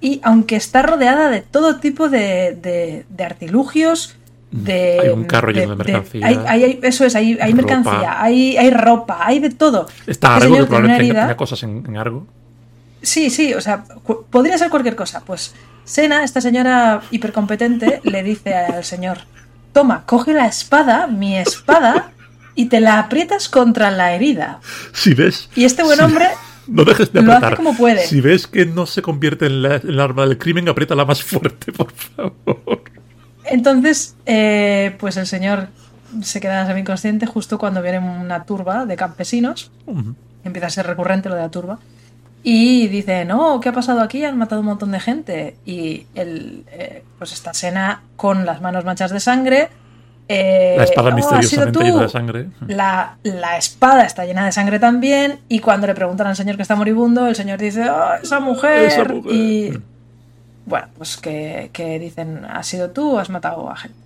y 0.00 0.20
aunque 0.22 0.56
está 0.56 0.82
rodeada 0.82 1.28
de 1.28 1.40
todo 1.40 1.76
tipo 1.76 2.08
de, 2.08 3.04
de, 3.08 3.24
artilugios, 3.24 4.14
de, 4.50 5.00
hay 5.00 5.08
un 5.08 5.24
carro 5.24 5.50
lleno 5.50 5.74
de, 5.74 5.84
mercancía. 5.84 6.26
Hay, 6.26 6.78
eso 6.82 7.04
es, 7.04 7.16
hay, 7.16 7.36
hay 7.40 7.52
mercancía, 7.52 8.22
hay, 8.22 8.56
hay 8.56 8.70
ropa, 8.70 9.18
hay 9.20 9.40
de 9.40 9.50
todo. 9.50 9.88
Está 10.06 10.36
Argo, 10.36 10.56
que 10.56 10.64
probablemente 10.64 11.08
tenga, 11.08 11.36
cosas 11.36 11.62
en, 11.64 11.96
Argo. 11.96 12.26
Sí, 13.02 13.30
sí, 13.30 13.54
o 13.54 13.60
sea, 13.60 13.84
podría 14.30 14.56
ser 14.56 14.70
cualquier 14.70 14.94
cosa. 14.94 15.22
Pues 15.24 15.54
Sena, 15.84 16.22
esta 16.22 16.40
señora 16.40 17.02
hipercompetente, 17.10 18.00
le 18.04 18.22
dice 18.22 18.54
al 18.54 18.84
señor, 18.84 19.18
toma, 19.72 20.04
coge 20.06 20.32
la 20.32 20.46
espada, 20.46 21.08
mi 21.08 21.36
espada, 21.36 22.12
y 22.54 22.66
te 22.66 22.80
la 22.80 22.98
aprietas 22.98 23.48
contra 23.48 23.90
la 23.90 24.14
herida. 24.14 24.60
Si 24.92 25.14
ves. 25.14 25.48
Y 25.56 25.64
este 25.64 25.82
buen 25.82 26.00
hombre. 26.00 26.28
No 26.78 26.84
dejes 26.84 27.12
de 27.12 27.20
apretar. 27.20 27.40
Lo 27.40 27.46
hace 27.46 27.56
como 27.56 27.76
puede. 27.76 28.06
Si 28.06 28.20
ves 28.20 28.46
que 28.46 28.66
no 28.66 28.86
se 28.86 29.02
convierte 29.02 29.46
en, 29.46 29.64
el 29.64 30.00
arma 30.00 30.26
del 30.26 30.38
crimen, 30.38 30.68
apriétala 30.68 31.04
más 31.04 31.22
fuerte, 31.22 31.72
por 31.76 31.90
favor. 31.92 32.82
Entonces, 33.44 34.14
eh, 34.26 34.94
pues 34.98 35.16
el 35.16 35.26
señor 35.26 35.68
se 36.22 36.40
queda 36.40 36.66
semi-inconsciente 36.66 37.26
justo 37.26 37.58
cuando 37.58 37.82
viene 37.82 37.98
una 37.98 38.44
turba 38.44 38.86
de 38.86 38.96
campesinos. 38.96 39.70
Empieza 40.44 40.66
a 40.66 40.70
ser 40.70 40.86
recurrente 40.86 41.28
lo 41.28 41.34
de 41.34 41.42
la 41.42 41.50
turba. 41.50 41.78
Y 42.42 42.86
dice, 42.88 43.24
no, 43.24 43.60
¿qué 43.60 43.70
ha 43.70 43.72
pasado 43.72 44.00
aquí? 44.00 44.24
Han 44.24 44.38
matado 44.38 44.60
un 44.60 44.66
montón 44.66 44.90
de 44.92 45.00
gente. 45.00 45.56
Y 45.64 46.06
él, 46.14 46.64
eh, 46.70 47.02
pues 47.18 47.32
esta 47.32 47.50
escena 47.50 48.02
con 48.16 48.46
las 48.46 48.60
manos 48.60 48.84
manchas 48.84 49.10
de 49.10 49.20
sangre. 49.20 49.70
Eh, 50.28 50.74
la 50.76 50.84
espada 50.84 51.10
oh, 51.10 51.14
misteriosamente 51.14 51.84
llena 51.84 52.02
de 52.02 52.08
sangre. 52.08 52.48
La, 52.66 53.16
espada 53.56 54.04
está 54.04 54.24
llena 54.26 54.44
de 54.44 54.52
sangre 54.52 54.78
también. 54.78 55.40
Y 55.48 55.60
cuando 55.60 55.86
le 55.86 55.94
preguntan 55.94 56.26
al 56.26 56.36
señor 56.36 56.56
que 56.56 56.62
está 56.62 56.76
moribundo, 56.76 57.26
el 57.26 57.34
señor 57.34 57.58
dice, 57.58 57.88
oh, 57.88 58.14
esa 58.22 58.40
mujer. 58.40 59.22
Y 59.30 59.72
bueno, 60.66 60.88
pues 60.98 61.16
que, 61.16 61.70
que, 61.72 61.98
dicen, 61.98 62.44
¿has 62.44 62.66
sido 62.66 62.90
tú 62.90 63.16
o 63.16 63.18
has 63.18 63.30
matado 63.30 63.70
a 63.70 63.76
gente? 63.76 63.98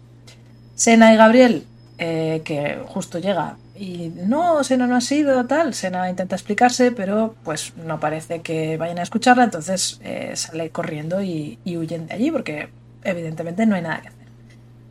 Sena 0.75 1.13
y 1.13 1.17
Gabriel, 1.17 1.67
eh, 1.99 2.43
que 2.45 2.79
justo 2.87 3.19
llega 3.19 3.57
y 3.75 4.13
no, 4.15 4.63
Sena 4.65 4.87
no 4.87 4.97
ha 4.97 5.01
sido 5.01 5.47
tal. 5.47 5.75
Sena 5.75 6.09
intenta 6.09 6.37
explicarse, 6.37 6.93
pero 6.93 7.35
pues 7.43 7.73
no 7.77 8.01
parece 8.01 8.41
que 8.41 8.77
vayan 8.77 8.99
a 8.99 9.03
escucharla, 9.03 9.45
entonces 9.45 10.01
eh, 10.05 10.33
sale 10.37 10.71
corriendo 10.71 11.23
y, 11.23 11.59
huyen 11.65 12.07
de 12.07 12.15
allí 12.15 12.31
porque 12.31 12.69
evidentemente 13.03 13.67
no 13.67 13.75
hay 13.75 13.83
nada 13.83 14.01
que 14.03 14.09
hacer. 14.09 14.27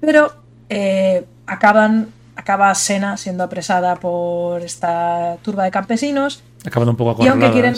Pero 0.01 0.33
eh, 0.71 1.25
acaban, 1.45 2.07
acaba 2.35 2.73
Sena 2.75 3.17
siendo 3.17 3.43
apresada 3.43 3.97
por 3.97 4.61
esta 4.61 5.37
turba 5.41 5.65
de 5.65 5.71
campesinos. 5.71 6.43
Acaban 6.65 6.89
un 6.89 6.95
poco 6.95 7.23
y 7.23 7.27
aunque 7.27 7.51
quieren, 7.51 7.75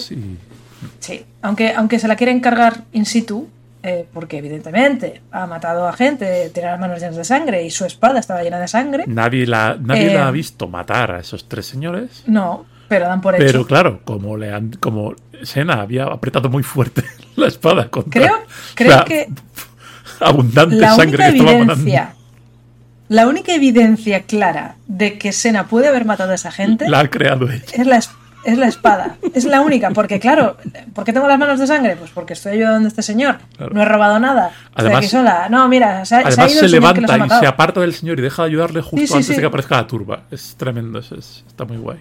Sí, 1.00 1.26
aunque, 1.42 1.74
aunque 1.74 1.98
se 1.98 2.08
la 2.08 2.16
quieren 2.16 2.40
cargar 2.40 2.84
in 2.92 3.06
situ, 3.06 3.50
eh, 3.82 4.06
porque 4.14 4.38
evidentemente 4.38 5.22
ha 5.32 5.48
matado 5.48 5.88
a 5.88 5.94
gente, 5.94 6.50
tiene 6.54 6.70
las 6.70 6.80
manos 6.80 7.00
llenas 7.00 7.16
de 7.16 7.24
sangre 7.24 7.64
y 7.64 7.72
su 7.72 7.86
espada 7.86 8.20
estaba 8.20 8.44
llena 8.44 8.60
de 8.60 8.68
sangre. 8.68 9.06
Nadie 9.08 9.48
la, 9.48 9.78
nadie 9.80 10.14
la 10.14 10.28
ha 10.28 10.30
eh, 10.30 10.34
visto 10.34 10.68
matar 10.68 11.12
a 11.12 11.20
esos 11.20 11.48
tres 11.50 11.66
señores. 11.66 12.24
No, 12.28 12.66
pero 12.88 13.08
dan 13.08 13.22
por 13.22 13.36
hecho. 13.36 13.44
Pero 13.46 13.66
claro, 13.66 14.02
como 14.06 14.38
le 14.38 14.54
han, 14.54 14.72
como 14.74 15.16
Sena 15.42 15.82
había 15.82 16.04
apretado 16.06 16.50
muy 16.50 16.64
fuerte 16.64 17.04
la 17.36 17.48
espada 17.48 17.90
contra. 17.90 18.22
Creo, 18.22 18.36
creo 18.76 19.06
que 19.06 19.28
abundante 20.20 20.80
sangre 20.80 21.18
que 21.18 21.40
evidencia, 21.40 22.16
La 23.14 23.28
única 23.28 23.54
evidencia 23.54 24.24
clara 24.24 24.76
de 24.88 25.18
que 25.18 25.32
Sena 25.32 25.68
puede 25.68 25.88
haber 25.88 26.06
matado 26.06 26.32
a 26.32 26.36
esa 26.36 26.52
gente 26.52 26.90
la 26.90 27.00
ha 27.02 27.10
creado 27.10 27.50
ella. 27.50 27.64
Es 27.74 27.86
la 27.86 27.98
espada 27.98 28.24
es 28.44 28.58
la 28.58 28.68
espada. 28.68 29.16
Es 29.34 29.46
la 29.46 29.62
única. 29.62 29.92
Porque, 29.92 30.20
claro, 30.20 30.58
¿por 30.94 31.04
qué 31.06 31.14
tengo 31.14 31.28
las 31.28 31.40
manos 31.40 31.60
de 31.60 31.68
sangre? 31.68 31.96
Pues 31.96 32.12
porque 32.12 32.34
estoy 32.34 32.54
ayudando 32.54 32.88
a 32.88 32.90
este 32.90 33.02
señor. 33.02 33.38
No 33.72 33.82
he 33.82 33.86
robado 33.86 34.20
nada. 34.20 34.52
Además, 34.76 35.10
sola. 35.10 35.48
No, 35.50 35.68
mira, 35.68 36.06
se, 36.06 36.16
además 36.16 36.52
se, 36.52 36.68
levanta 36.68 37.18
y 37.26 37.30
se 37.30 37.48
aparta 37.48 37.80
del 37.80 37.94
señor 37.94 38.20
y 38.20 38.22
deja 38.22 38.44
de 38.44 38.50
ayudarle 38.50 38.82
justo 38.82 39.16
antes 39.16 39.30
de 39.30 39.40
que 39.40 39.46
aparezca 39.46 39.78
la 39.78 39.88
turba. 39.88 40.24
Es 40.30 40.56
tremendo, 40.58 41.00
está 41.00 41.66
muy 41.66 41.78
guay. 41.78 42.00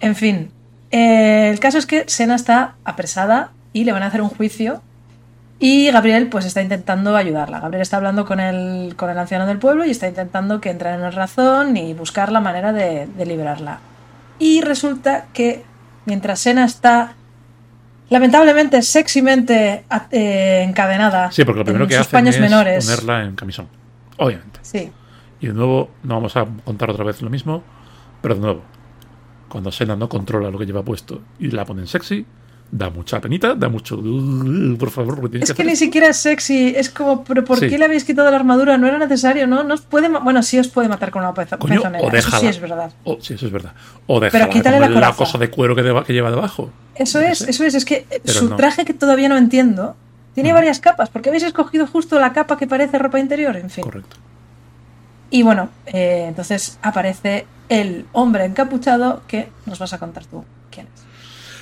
En 0.00 0.14
fin, 0.14 0.50
eh, 0.90 1.48
el 1.50 1.58
caso 1.58 1.78
es 1.78 1.86
que 1.86 2.04
Sena 2.08 2.36
está 2.36 2.74
apresada 2.84 3.52
y 3.72 3.84
le 3.84 3.92
van 3.92 4.02
a 4.02 4.06
hacer 4.06 4.20
un 4.22 4.28
juicio. 4.28 4.82
Y 5.60 5.90
Gabriel 5.90 6.28
pues 6.28 6.44
está 6.44 6.62
intentando 6.62 7.16
ayudarla. 7.16 7.60
Gabriel 7.60 7.82
está 7.82 7.96
hablando 7.96 8.24
con 8.24 8.38
el, 8.38 8.94
con 8.96 9.10
el 9.10 9.18
anciano 9.18 9.46
del 9.46 9.58
pueblo 9.58 9.84
y 9.84 9.90
está 9.90 10.06
intentando 10.06 10.60
que 10.60 10.70
entre 10.70 10.90
en 10.90 11.12
razón 11.12 11.76
y 11.76 11.94
buscar 11.94 12.30
la 12.30 12.40
manera 12.40 12.72
de, 12.72 13.06
de 13.06 13.26
liberarla. 13.26 13.80
Y 14.38 14.60
resulta 14.60 15.26
que 15.32 15.64
mientras 16.04 16.38
Sena 16.40 16.64
está 16.64 17.14
lamentablemente 18.10 18.80
sexymente 18.82 19.84
eh, 20.10 20.64
encadenada 20.66 21.30
sí, 21.30 21.44
porque 21.44 21.58
lo 21.58 21.64
primero 21.64 21.86
que 21.86 21.96
sus 21.96 22.06
paños 22.06 22.34
es 22.36 22.40
menores. 22.40 22.86
ponerla 22.86 23.24
en 23.24 23.34
camisón, 23.34 23.68
obviamente. 24.16 24.60
Sí. 24.62 24.90
Y 25.40 25.46
de 25.48 25.52
nuevo, 25.52 25.90
no 26.02 26.14
vamos 26.14 26.36
a 26.36 26.46
contar 26.64 26.90
otra 26.90 27.04
vez 27.04 27.22
lo 27.22 27.30
mismo, 27.30 27.62
pero 28.20 28.34
de 28.34 28.40
nuevo, 28.40 28.62
cuando 29.48 29.70
Sena 29.70 29.96
no 29.96 30.08
controla 30.08 30.50
lo 30.50 30.58
que 30.58 30.66
lleva 30.66 30.82
puesto 30.82 31.22
y 31.38 31.50
la 31.50 31.64
ponen 31.64 31.86
sexy, 31.86 32.26
da 32.70 32.90
mucha 32.90 33.20
penita, 33.20 33.54
da 33.54 33.68
mucho. 33.68 34.00
por 34.78 34.90
favor, 34.90 35.30
Es 35.34 35.52
que, 35.52 35.64
ni 35.64 35.76
siquiera 35.76 36.08
es 36.08 36.16
sexy. 36.18 36.74
Es 36.76 36.90
como, 36.90 37.24
¿pero 37.24 37.44
por 37.44 37.60
qué 37.60 37.78
le 37.78 37.84
habéis 37.84 38.04
quitado 38.04 38.30
la 38.30 38.36
armadura? 38.36 38.76
No 38.76 38.86
era 38.86 38.98
necesario, 38.98 39.46
¿no? 39.46 39.64
no 39.64 39.76
puede, 39.76 40.08
bueno, 40.08 40.42
sí 40.42 40.58
os 40.58 40.68
puede 40.68 40.88
matar 40.88 41.10
con 41.10 41.22
una 41.22 41.34
peza, 41.34 41.56
Coño, 41.56 41.80
O 41.80 42.10
Eso 42.10 42.30
sí 42.38 42.46
es 42.46 42.60
verdad. 42.60 42.92
O, 43.04 43.18
sí, 43.20 43.34
eso 43.34 43.46
es 43.46 43.52
verdad. 43.52 43.72
O 44.06 44.20
déjala 44.20 44.48
Pero 44.50 44.80
la, 44.80 44.88
la, 44.88 45.12
cosa 45.12 45.38
de 45.38 45.50
cuero 45.50 45.74
que, 45.74 45.82
que 46.06 46.12
lleva 46.12 46.30
debajo. 46.30 46.70
Eso 46.94 47.20
es, 47.20 47.42
eso 47.42 47.64
es. 47.64 47.74
Es 47.74 47.84
que 47.84 48.06
su 48.24 48.50
traje, 48.56 48.84
que 48.84 48.94
todavía 48.94 49.28
no 49.28 49.36
entiendo, 49.36 49.96
tiene 50.34 50.52
varias 50.52 50.80
capas. 50.80 51.08
¿Por 51.08 51.22
qué 51.22 51.30
habéis 51.30 51.44
escogido 51.44 51.86
justo 51.86 52.18
la 52.18 52.32
capa 52.32 52.56
que 52.56 52.66
parece 52.66 52.98
ropa 52.98 53.18
interior? 53.18 53.56
En 53.56 53.70
fin. 53.70 53.84
Correcto. 53.84 54.16
Y 55.30 55.42
bueno, 55.42 55.68
eh, 55.86 56.26
entonces 56.28 56.78
aparece 56.82 57.46
el 57.68 58.06
hombre 58.12 58.44
encapuchado 58.44 59.22
que 59.26 59.48
nos 59.66 59.78
vas 59.78 59.92
a 59.92 59.98
contar 59.98 60.24
tú 60.26 60.44
quién 60.70 60.86
es. 60.94 61.07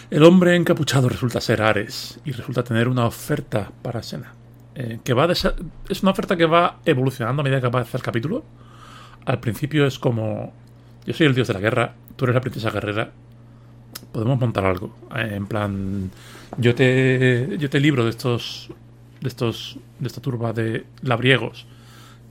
El 0.08 0.22
hombre 0.22 0.54
encapuchado 0.54 1.08
resulta 1.08 1.40
ser 1.40 1.62
Ares 1.62 2.20
y 2.24 2.30
resulta 2.30 2.62
tener 2.62 2.86
una 2.86 3.06
oferta 3.06 3.72
para 3.82 4.02
Sena. 4.02 4.34
Eh, 4.76 5.00
es 5.88 6.02
una 6.02 6.12
oferta 6.12 6.36
que 6.36 6.46
va 6.46 6.78
evolucionando 6.84 7.40
a 7.40 7.44
medida 7.44 7.60
que 7.60 7.66
avanza 7.66 7.96
el 7.96 8.04
capítulo. 8.04 8.44
Al 9.24 9.40
principio 9.40 9.84
es 9.86 9.98
como: 9.98 10.52
Yo 11.04 11.12
soy 11.12 11.26
el 11.26 11.34
dios 11.34 11.48
de 11.48 11.54
la 11.54 11.60
guerra, 11.60 11.94
tú 12.14 12.24
eres 12.24 12.34
la 12.34 12.40
princesa 12.40 12.70
guerrera. 12.70 13.10
Podemos 14.12 14.38
montar 14.38 14.64
algo. 14.64 14.94
Eh, 15.16 15.32
en 15.34 15.46
plan, 15.46 16.10
yo 16.58 16.74
te, 16.74 17.56
yo 17.58 17.68
te 17.68 17.80
libro 17.80 18.04
de 18.04 18.10
estos, 18.10 18.70
de 19.20 19.28
estos, 19.28 19.78
de 19.98 20.06
esta 20.06 20.20
turba 20.20 20.52
de 20.52 20.84
labriegos 21.02 21.66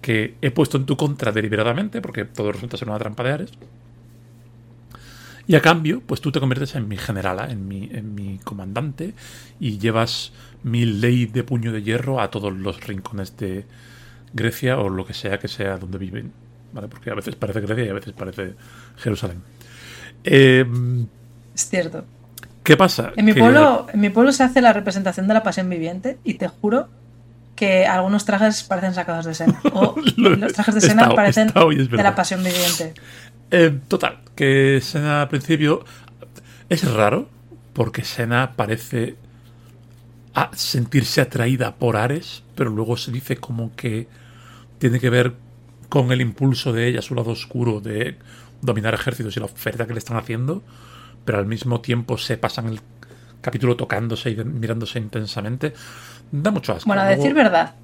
que 0.01 0.35
he 0.41 0.51
puesto 0.51 0.77
en 0.77 0.85
tu 0.85 0.95
contra 0.95 1.31
deliberadamente, 1.31 1.99
porque 1.99 2.25
todo 2.25 2.51
resulta 2.51 2.77
ser 2.77 2.87
una 2.87 2.99
trampa 2.99 3.23
de 3.23 3.31
Ares. 3.31 3.51
Y 5.47 5.55
a 5.55 5.61
cambio, 5.61 6.01
pues 6.05 6.21
tú 6.21 6.31
te 6.31 6.39
conviertes 6.39 6.75
en 6.75 6.87
mi 6.87 6.97
generala, 6.97 7.49
en 7.49 7.67
mi, 7.67 7.89
en 7.91 8.15
mi 8.15 8.39
comandante, 8.39 9.13
y 9.59 9.77
llevas 9.77 10.31
mi 10.63 10.85
ley 10.85 11.27
de 11.27 11.43
puño 11.43 11.71
de 11.71 11.83
hierro 11.83 12.19
a 12.19 12.31
todos 12.31 12.51
los 12.51 12.81
rincones 12.85 13.37
de 13.37 13.65
Grecia 14.33 14.79
o 14.79 14.89
lo 14.89 15.05
que 15.05 15.13
sea 15.13 15.37
que 15.37 15.47
sea 15.47 15.77
donde 15.77 15.97
viven. 15.97 16.31
¿Vale? 16.73 16.87
Porque 16.87 17.11
a 17.11 17.13
veces 17.13 17.35
parece 17.35 17.61
Grecia 17.61 17.85
y 17.85 17.89
a 17.89 17.93
veces 17.93 18.13
parece 18.13 18.55
Jerusalén. 18.97 19.41
Em, 20.23 21.05
es 21.53 21.69
cierto. 21.69 22.03
¿Qué 22.63 22.75
pasa? 22.75 23.13
En 23.15 23.25
mi, 23.25 23.33
pueblo, 23.33 23.85
en 23.93 23.99
mi 23.99 24.09
pueblo 24.09 24.31
se 24.31 24.43
hace 24.43 24.59
la 24.59 24.73
representación 24.73 25.27
de 25.27 25.35
la 25.35 25.43
pasión 25.43 25.69
viviente 25.69 26.17
y 26.23 26.33
te 26.33 26.47
juro 26.47 26.89
que 27.55 27.85
algunos 27.85 28.25
trajes 28.25 28.63
parecen 28.63 28.93
sacados 28.93 29.25
de 29.25 29.33
Sena. 29.33 29.61
O 29.73 29.95
los 30.17 30.53
trajes 30.53 30.75
de 30.75 30.81
Sena 30.81 31.09
parecen 31.09 31.51
de 31.53 32.03
la 32.03 32.15
pasión 32.15 32.43
viviente. 32.43 32.93
Eh, 33.51 33.79
total, 33.87 34.19
que 34.35 34.79
Sena 34.81 35.21
al 35.21 35.29
principio 35.29 35.85
es 36.69 36.91
raro 36.91 37.29
porque 37.73 38.03
Sena 38.03 38.53
parece 38.55 39.15
a 40.33 40.51
sentirse 40.53 41.21
atraída 41.21 41.75
por 41.75 41.95
Ares, 41.97 42.43
pero 42.55 42.69
luego 42.69 42.97
se 42.97 43.11
dice 43.11 43.37
como 43.37 43.75
que 43.75 44.07
tiene 44.79 44.99
que 44.99 45.09
ver 45.09 45.33
con 45.89 46.11
el 46.11 46.21
impulso 46.21 46.73
de 46.73 46.87
ella, 46.87 47.01
su 47.01 47.15
lado 47.15 47.31
oscuro 47.31 47.79
de 47.79 48.17
dominar 48.61 48.93
ejércitos 48.93 49.37
y 49.37 49.39
la 49.39 49.45
oferta 49.45 49.85
que 49.85 49.93
le 49.93 49.99
están 49.99 50.17
haciendo, 50.17 50.63
pero 51.23 51.37
al 51.37 51.45
mismo 51.45 51.81
tiempo 51.81 52.17
se 52.17 52.37
pasan 52.37 52.67
el 52.67 52.81
capítulo 53.41 53.75
tocándose 53.77 54.31
y 54.31 54.35
mirándose 54.35 54.99
intensamente. 54.99 55.73
Da 56.31 56.51
mucho 56.51 56.73
asco. 56.73 56.87
Bueno, 56.87 57.03
a 57.03 57.05
decir 57.05 57.33
verdad, 57.33 57.75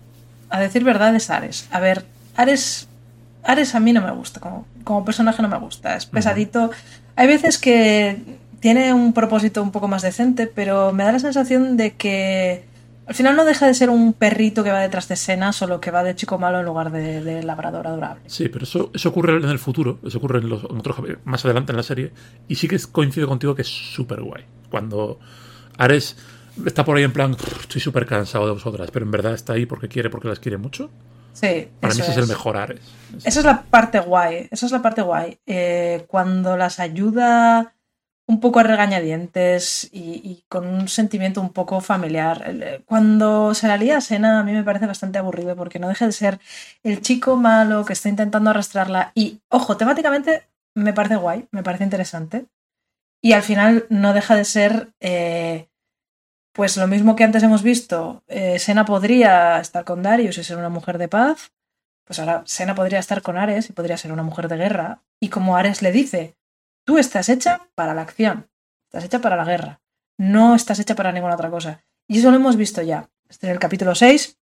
a 0.50 0.60
decir 0.60 0.84
verdad 0.84 1.16
es 1.16 1.30
Ares. 1.30 1.70
A 1.72 1.80
ver, 1.80 2.04
Ares 2.36 2.88
Ares 3.44 3.76
a 3.76 3.80
mí 3.80 3.94
no 3.94 4.02
me 4.02 4.12
gusta, 4.12 4.40
como, 4.40 4.66
como 4.84 5.04
personaje 5.06 5.42
no 5.42 5.48
me 5.48 5.58
gusta, 5.58 5.96
es 5.96 6.06
pesadito. 6.06 6.72
Hay 7.16 7.28
veces 7.28 7.58
que 7.58 8.40
tiene 8.60 8.94
un 8.94 9.14
propósito 9.14 9.62
un 9.62 9.72
poco 9.72 9.88
más 9.88 10.04
decente, 10.04 10.48
pero 10.48 10.94
me 10.94 11.04
da 11.04 11.12
la 11.12 11.20
sensación 11.20 11.78
de 11.78 11.94
que 11.96 12.64
al 13.08 13.16
final 13.16 13.36
no 13.36 13.44
deja 13.44 13.68
de 13.68 13.74
ser 13.74 13.90
un 13.90 14.14
perrito 14.14 14.64
que 14.64 14.72
va 14.72 14.80
detrás 14.80 15.08
de 15.10 15.16
Sena, 15.16 15.52
solo 15.52 15.82
que 15.82 15.92
va 15.92 16.04
de 16.04 16.16
chico 16.16 16.38
malo 16.38 16.60
en 16.60 16.66
lugar 16.66 16.92
de, 16.92 17.44
labrador 17.44 17.88
adorable. 17.88 18.24
Sí, 18.28 18.48
pero 18.48 18.64
eso, 18.64 18.92
eso 18.94 19.10
ocurre 19.10 19.36
en 19.36 19.50
el 19.50 19.60
futuro, 19.60 20.00
eso 20.06 20.20
ocurre 20.20 20.40
en, 20.40 20.48
los, 20.48 20.64
otros, 20.64 20.96
más 21.26 21.44
adelante 21.44 21.74
en 21.74 21.78
la 21.78 21.84
serie, 21.84 22.14
y 22.48 22.56
sí 22.56 22.68
que 22.68 22.80
coincido 22.92 23.28
contigo 23.28 23.56
que 23.56 23.64
es 23.64 23.68
súper 23.68 24.22
guay. 24.22 24.46
Cuando 24.70 25.20
Ares 25.78 26.16
está 26.66 26.86
por 26.86 26.96
ahí 26.96 27.04
en 27.04 27.12
plan, 27.12 27.36
estoy 27.60 27.82
súper 27.82 28.06
cansado 28.06 28.46
de 28.46 28.54
vosotras, 28.54 28.90
pero 28.92 29.04
en 29.04 29.12
verdad 29.12 29.34
está 29.34 29.54
ahí 29.54 29.66
porque 29.66 29.88
quiere, 29.88 30.10
porque 30.10 30.28
las 30.28 30.40
quiere 30.40 30.58
mucho. 30.58 30.90
Sí, 31.34 31.68
Para 31.80 31.94
mí 31.94 32.02
ese 32.02 32.12
es. 32.12 32.18
el 32.18 32.28
mejor 32.28 32.56
Ares. 32.56 32.82
Esa 33.24 33.40
es 33.40 33.46
la 33.46 33.64
parte 33.64 34.00
guay. 34.00 34.48
Esa 34.52 34.66
es 34.66 34.72
la 34.72 34.82
parte 34.82 35.02
guay. 35.02 35.40
Eh, 35.46 36.06
cuando 36.08 36.58
las 36.58 36.80
ayuda 36.80 37.74
un 38.32 38.40
poco 38.40 38.60
a 38.60 38.64
regañadientes 38.64 39.90
y, 39.92 40.44
con 40.48 40.66
un 40.66 40.88
sentimiento 40.88 41.42
un 41.42 41.52
poco 41.52 41.82
familiar. 41.82 42.44
Eh, 42.46 42.82
cuando 42.86 43.54
se 43.54 43.68
la 43.68 43.78
lía 43.78 43.98
a 43.98 44.02
Sena 44.02 44.40
a 44.40 44.44
mí 44.44 44.54
me 44.54 44.64
parece 44.64 44.86
bastante 44.88 45.20
aburrido 45.20 45.56
porque 45.58 45.80
no 45.80 45.90
deja 45.90 46.06
de 46.06 46.14
ser 46.14 46.40
el 46.84 47.02
chico 47.02 47.36
malo 47.36 47.84
que 47.84 47.94
está 47.94 48.08
intentando 48.10 48.50
arrastrarla 48.50 49.12
y, 49.16 49.42
ojo, 49.50 49.76
temáticamente 49.76 50.48
me 50.76 50.94
parece 50.94 51.18
guay, 51.18 51.48
me 51.52 51.64
parece 51.64 51.84
interesante. 51.84 52.46
Y 53.22 53.34
al 53.34 53.44
final 53.44 53.86
no 53.90 54.14
deja 54.14 54.36
de 54.36 54.46
ser, 54.46 54.94
eh, 55.02 55.68
pues 56.54 56.78
lo 56.78 56.88
mismo 56.88 57.16
que 57.16 57.26
antes 57.26 57.44
hemos 57.44 57.64
visto, 57.64 58.24
eh, 58.28 58.60
Sena 58.60 58.86
podría 58.86 59.60
estar 59.60 59.84
con 59.84 60.04
Darius 60.04 60.38
y 60.38 60.44
ser 60.44 60.58
una 60.58 60.70
mujer 60.70 60.98
de 60.98 61.10
paz, 61.10 61.52
pues 62.12 62.20
ahora 62.20 62.44
Sena 62.46 62.76
podría 62.76 63.00
estar 63.00 63.22
con 63.22 63.38
Ares 63.38 63.70
y 63.70 63.72
podría 63.72 63.96
ser 63.96 64.12
una 64.12 64.22
mujer 64.22 64.50
de 64.50 64.58
guerra. 64.58 65.02
Y 65.22 65.30
como 65.30 65.56
Ares 65.56 65.82
le 65.82 65.94
dice, 65.94 66.36
tú 66.84 66.98
estás 66.98 67.30
hecha 67.30 67.70
para 67.74 67.94
la 67.94 68.02
acción, 68.02 68.50
estás 68.84 69.06
hecha 69.06 69.22
para 69.22 69.38
la 69.38 69.46
guerra, 69.46 69.80
no 70.18 70.54
estás 70.54 70.78
hecha 70.80 70.94
para 70.94 71.14
ninguna 71.14 71.36
otra 71.36 71.50
cosa. 71.50 71.86
Y 72.10 72.20
eso 72.20 72.30
lo 72.30 72.36
hemos 72.36 72.58
visto 72.58 72.82
ya. 72.82 73.10
Este 73.30 73.48
es 73.48 73.54
el 73.54 73.60
capítulo 73.60 73.96
6 73.96 74.38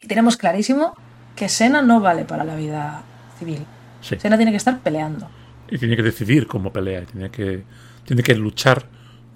y 0.00 0.06
tenemos 0.06 0.38
clarísimo 0.38 0.96
que 1.36 1.50
Sena 1.50 1.82
no 1.82 2.00
vale 2.00 2.24
para 2.24 2.44
la 2.44 2.56
vida 2.56 3.02
civil. 3.38 3.66
Sena 4.00 4.38
tiene 4.38 4.52
que 4.52 4.56
estar 4.56 4.78
peleando. 4.78 5.28
Y 5.68 5.76
tiene 5.76 5.96
que 5.96 6.02
decidir 6.02 6.46
cómo 6.46 6.72
pelea, 6.72 7.04
tiene 7.04 7.30
que, 7.30 7.64
tiene 8.06 8.22
que 8.22 8.34
luchar 8.34 8.86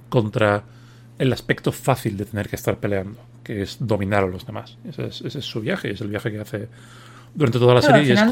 contra 0.09 0.65
el 1.19 1.31
aspecto 1.31 1.73
fácil 1.73 2.17
de 2.17 2.25
tener 2.25 2.49
que 2.49 2.57
estar 2.57 2.79
peleando, 2.79 3.21
que 3.45 3.61
es 3.61 3.77
dominar 3.81 4.25
a 4.25 4.29
los 4.29 4.47
demás. 4.47 4.79
Ese 4.89 5.09
es, 5.09 5.45
su 5.45 5.61
viaje, 5.61 5.91
es 5.91 6.01
el 6.01 6.09
viaje 6.09 6.33
que 6.33 6.41
hace 6.41 6.69
durante 7.35 7.59
toda 7.59 7.75
la 7.75 7.83
serie 7.83 8.05
y 8.05 8.13
es 8.13 8.23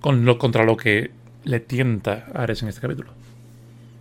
con, 0.00 0.24
lo, 0.24 0.38
contra 0.38 0.64
lo 0.64 0.76
que 0.76 1.10
le 1.44 1.60
tienta 1.60 2.26
Ares 2.34 2.62
en 2.62 2.68
este 2.68 2.80
capítulo. 2.80 3.10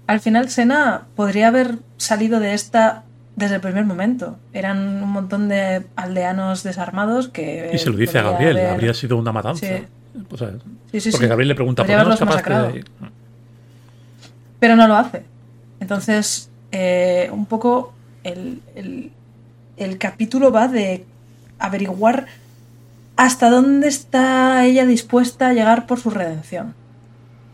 Al 0.08 0.20
final, 0.20 0.50
Sena 0.50 1.08
podría 1.16 1.50
haber 1.50 1.80
salido 1.98 2.40
de 2.40 2.54
esta 2.54 3.04
desde 3.36 3.56
el 3.56 3.62
primer 3.62 3.86
momento. 3.86 4.38
Eran 4.52 5.04
un 5.04 5.10
montón 5.10 5.48
de 5.48 5.86
aldeanos 5.96 6.64
desarmados 6.64 7.30
que. 7.30 7.72
Y 7.74 7.78
se 7.78 7.90
lo 7.90 7.98
dice 7.98 8.20
a 8.20 8.24
Gabriel, 8.24 8.58
habría 8.58 8.94
sido 8.94 9.18
una 9.18 9.32
matanza. 9.32 9.66
porque 10.30 11.28
Gabriel 11.28 11.50
le 11.50 11.56
pregunta 11.56 11.84
por 11.84 11.96
qué 11.96 12.04
no 12.04 12.14
es 12.14 12.20
capaz 12.20 12.44
de... 12.44 12.84
Pero 14.60 14.76
no 14.76 14.88
lo 14.88 14.96
hace. 14.96 15.24
Entonces, 15.80 16.50
eh, 16.72 17.30
un 17.32 17.46
poco 17.46 17.94
el, 18.24 18.62
el, 19.78 19.98
capítulo 19.98 20.52
va 20.52 20.68
de 20.68 21.06
averiguar 21.60 22.26
hasta 23.18 23.50
dónde 23.50 23.88
está 23.88 24.66
ella 24.66 24.86
dispuesta 24.86 25.50
a 25.50 25.54
llegar 25.54 25.88
por 25.88 26.00
su 26.00 26.12
redención. 26.12 26.76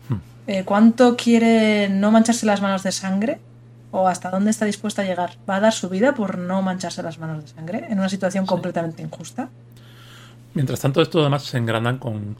Hmm. 0.08 0.16
Eh, 0.46 0.62
¿Cuánto 0.64 1.16
quiere 1.16 1.88
no 1.88 2.12
mancharse 2.12 2.46
las 2.46 2.60
manos 2.62 2.82
de 2.82 2.92
sangre? 2.92 3.40
¿O 3.90 4.06
hasta 4.06 4.30
dónde 4.30 4.50
está 4.50 4.66
dispuesta 4.66 5.02
a 5.02 5.04
llegar? 5.06 5.36
¿Va 5.48 5.56
a 5.56 5.60
dar 5.60 5.72
su 5.72 5.88
vida 5.88 6.14
por 6.14 6.38
no 6.38 6.62
mancharse 6.62 7.02
las 7.02 7.18
manos 7.18 7.42
de 7.42 7.48
sangre 7.48 7.86
en 7.88 7.98
una 7.98 8.08
situación 8.08 8.44
completamente 8.44 9.02
injusta? 9.02 9.48
Mientras 10.52 10.80
tanto, 10.80 11.00
esto 11.00 11.20
además 11.20 11.44
se 11.44 11.58
engranan 11.58 11.98
con 11.98 12.36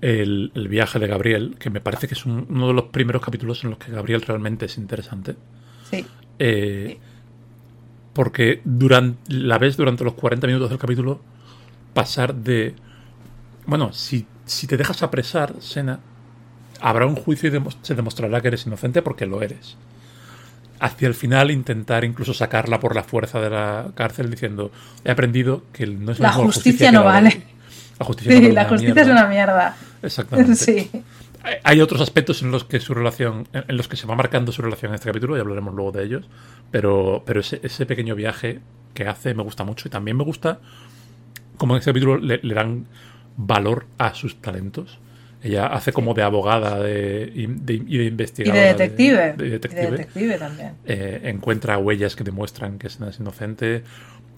el, 0.00 0.50
viaje 0.68 0.98
de 0.98 1.06
Gabriel, 1.06 1.56
que 1.58 1.70
me 1.70 1.80
parece 1.80 2.06
que 2.06 2.14
es 2.14 2.26
uno 2.26 2.68
de 2.68 2.74
los 2.74 2.84
primeros 2.86 3.22
capítulos 3.22 3.64
en 3.64 3.70
los 3.70 3.78
que 3.78 3.90
Gabriel 3.90 4.22
realmente 4.22 4.66
es 4.66 4.76
interesante. 4.76 5.36
Sí. 5.90 6.04
Eh, 6.38 6.98
porque 8.12 8.60
durante, 8.64 9.32
la 9.32 9.58
ves 9.58 9.76
durante 9.76 10.04
los 10.04 10.14
40 10.14 10.46
minutos 10.46 10.68
del 10.68 10.78
capítulo 10.78 11.20
pasar 11.94 12.34
de... 12.34 12.74
Bueno, 13.66 13.92
si, 13.92 14.26
si 14.44 14.66
te 14.66 14.76
dejas 14.76 15.02
apresar, 15.02 15.54
Sena, 15.60 16.00
habrá 16.80 17.06
un 17.06 17.16
juicio 17.16 17.48
y 17.48 17.62
se 17.82 17.94
demostrará 17.94 18.40
que 18.40 18.48
eres 18.48 18.66
inocente 18.66 19.02
porque 19.02 19.26
lo 19.26 19.42
eres. 19.42 19.76
Hacia 20.80 21.08
el 21.08 21.14
final 21.14 21.50
intentar 21.50 22.04
incluso 22.04 22.32
sacarla 22.32 22.78
por 22.78 22.94
la 22.94 23.02
fuerza 23.02 23.40
de 23.40 23.50
la 23.50 23.88
cárcel 23.94 24.30
diciendo 24.30 24.70
he 25.04 25.10
aprendido 25.10 25.64
que 25.72 25.86
no 25.86 26.12
es 26.12 26.20
la 26.20 26.32
justicia, 26.32 26.92
no 26.92 27.02
vale. 27.02 27.42
La 27.98 28.06
justicia, 28.06 28.38
sí, 28.38 28.52
la 28.52 28.64
justicia 28.66 29.02
es 29.02 29.08
una 29.08 29.26
mierda. 29.26 29.76
Exactamente. 30.02 30.54
Sí. 30.54 30.90
Hay 31.64 31.80
otros 31.80 32.00
aspectos 32.00 32.42
en 32.42 32.50
los 32.50 32.64
que 32.64 32.78
su 32.78 32.94
relación, 32.94 33.48
en 33.52 33.76
los 33.76 33.88
que 33.88 33.96
se 33.96 34.06
va 34.06 34.14
marcando 34.14 34.52
su 34.52 34.62
relación 34.62 34.92
en 34.92 34.96
este 34.96 35.06
capítulo, 35.06 35.36
y 35.36 35.40
hablaremos 35.40 35.74
luego 35.74 35.92
de 35.92 36.04
ellos. 36.04 36.28
Pero, 36.70 37.22
pero 37.26 37.40
ese, 37.40 37.60
ese 37.62 37.86
pequeño 37.86 38.14
viaje 38.14 38.60
que 38.94 39.08
hace 39.08 39.34
me 39.34 39.42
gusta 39.42 39.64
mucho. 39.64 39.88
Y 39.88 39.90
también 39.90 40.16
me 40.16 40.24
gusta 40.24 40.60
como 41.58 41.74
en 41.74 41.80
este 41.80 41.90
capítulo 41.90 42.16
le, 42.16 42.38
dan 42.54 42.86
valor 43.36 43.86
a 43.98 44.14
sus 44.14 44.40
talentos. 44.40 44.98
Ella 45.42 45.66
hace 45.66 45.92
como 45.92 46.14
de 46.14 46.22
abogada 46.22 46.80
de, 46.80 47.30
y 47.34 47.46
de 47.46 48.04
investigadora. 48.04 48.60
Y 48.60 48.64
de 48.64 48.72
detective. 48.72 49.34
De, 49.36 49.50
detective. 49.50 50.38
también. 50.38 50.72
Eh, 50.84 51.20
encuentra 51.24 51.78
huellas 51.78 52.16
que 52.16 52.24
demuestran 52.24 52.78
que 52.78 52.88
es 52.88 52.98
inocente. 53.20 53.84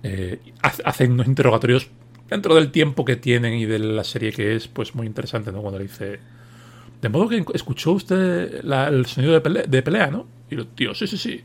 Eh, 0.02 0.38
hace 0.62 1.04
unos 1.06 1.26
interrogatorios 1.26 1.88
dentro 2.28 2.54
del 2.54 2.70
tiempo 2.70 3.04
que 3.04 3.16
tienen 3.16 3.54
y 3.54 3.64
de 3.66 3.78
la 3.78 4.04
serie 4.04 4.32
que 4.32 4.56
es, 4.56 4.68
pues 4.68 4.94
muy 4.94 5.06
interesante, 5.06 5.52
¿no? 5.52 5.62
Cuando 5.62 5.78
le 5.78 5.84
dice. 5.84 6.18
De 7.00 7.08
modo 7.08 7.30
que 7.30 7.42
escuchó 7.54 7.92
usted 7.92 8.62
el 8.62 9.06
sonido 9.06 9.32
de 9.32 9.40
pelea, 9.40 9.62
de 9.62 9.82
pelea, 9.82 10.08
¿no? 10.08 10.26
Y 10.50 10.54
lo, 10.54 10.66
tío, 10.66 10.94
sí, 10.94 11.06
sí, 11.06 11.16
sí. 11.16 11.40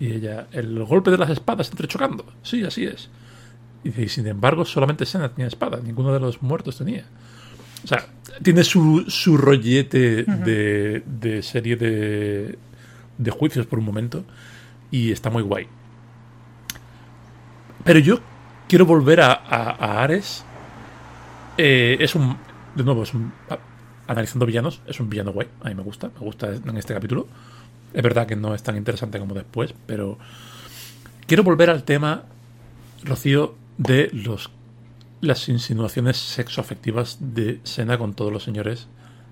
Y 0.00 0.14
ella, 0.14 0.48
el 0.50 0.82
golpe 0.84 1.12
de 1.12 1.18
las 1.18 1.30
espadas 1.30 1.70
entrechocando. 1.70 2.24
Sí, 2.42 2.64
así 2.64 2.86
es. 2.86 3.08
Y 3.82 4.08
sin 4.08 4.26
embargo, 4.26 4.64
solamente 4.64 5.06
Sena 5.06 5.30
tenía 5.30 5.46
espada, 5.46 5.80
ninguno 5.82 6.12
de 6.12 6.20
los 6.20 6.42
muertos 6.42 6.78
tenía. 6.78 7.04
O 7.82 7.86
sea, 7.86 8.04
tiene 8.42 8.62
su, 8.62 9.04
su 9.08 9.36
rollete 9.36 10.24
de, 10.24 11.02
de, 11.06 11.42
serie 11.42 11.76
de, 11.76 12.58
de 13.16 13.30
juicios 13.30 13.66
por 13.66 13.78
un 13.78 13.86
momento 13.86 14.24
y 14.90 15.12
está 15.12 15.30
muy 15.30 15.42
guay. 15.42 15.66
Pero 17.84 17.98
yo 17.98 18.20
quiero 18.68 18.86
volver 18.86 19.20
a, 19.20 19.32
Ares. 20.02 20.44
Eh, 21.56 21.96
es 22.00 22.14
un. 22.14 22.36
De 22.74 22.84
nuevo, 22.84 23.02
es 23.02 23.14
un. 23.14 23.32
Analizando 24.06 24.46
villanos, 24.46 24.80
es 24.86 25.00
un 25.00 25.08
villano 25.08 25.32
guay. 25.32 25.48
A 25.62 25.68
mí 25.68 25.74
me 25.74 25.82
gusta, 25.82 26.08
me 26.08 26.20
gusta 26.20 26.54
en 26.54 26.76
este 26.76 26.94
capítulo. 26.94 27.26
Es 27.92 28.02
verdad 28.02 28.26
que 28.26 28.36
no 28.36 28.54
es 28.54 28.62
tan 28.62 28.76
interesante 28.76 29.18
como 29.18 29.34
después, 29.34 29.74
pero. 29.86 30.18
Quiero 31.26 31.44
volver 31.44 31.70
al 31.70 31.84
tema, 31.84 32.24
Rocío, 33.04 33.54
de 33.80 34.10
los 34.12 34.50
las 35.22 35.48
insinuaciones 35.48 36.18
sexoafectivas 36.18 37.16
de 37.18 37.60
Sena 37.62 37.96
con 37.96 38.14
todos 38.14 38.30
los 38.32 38.42
señores 38.42 38.88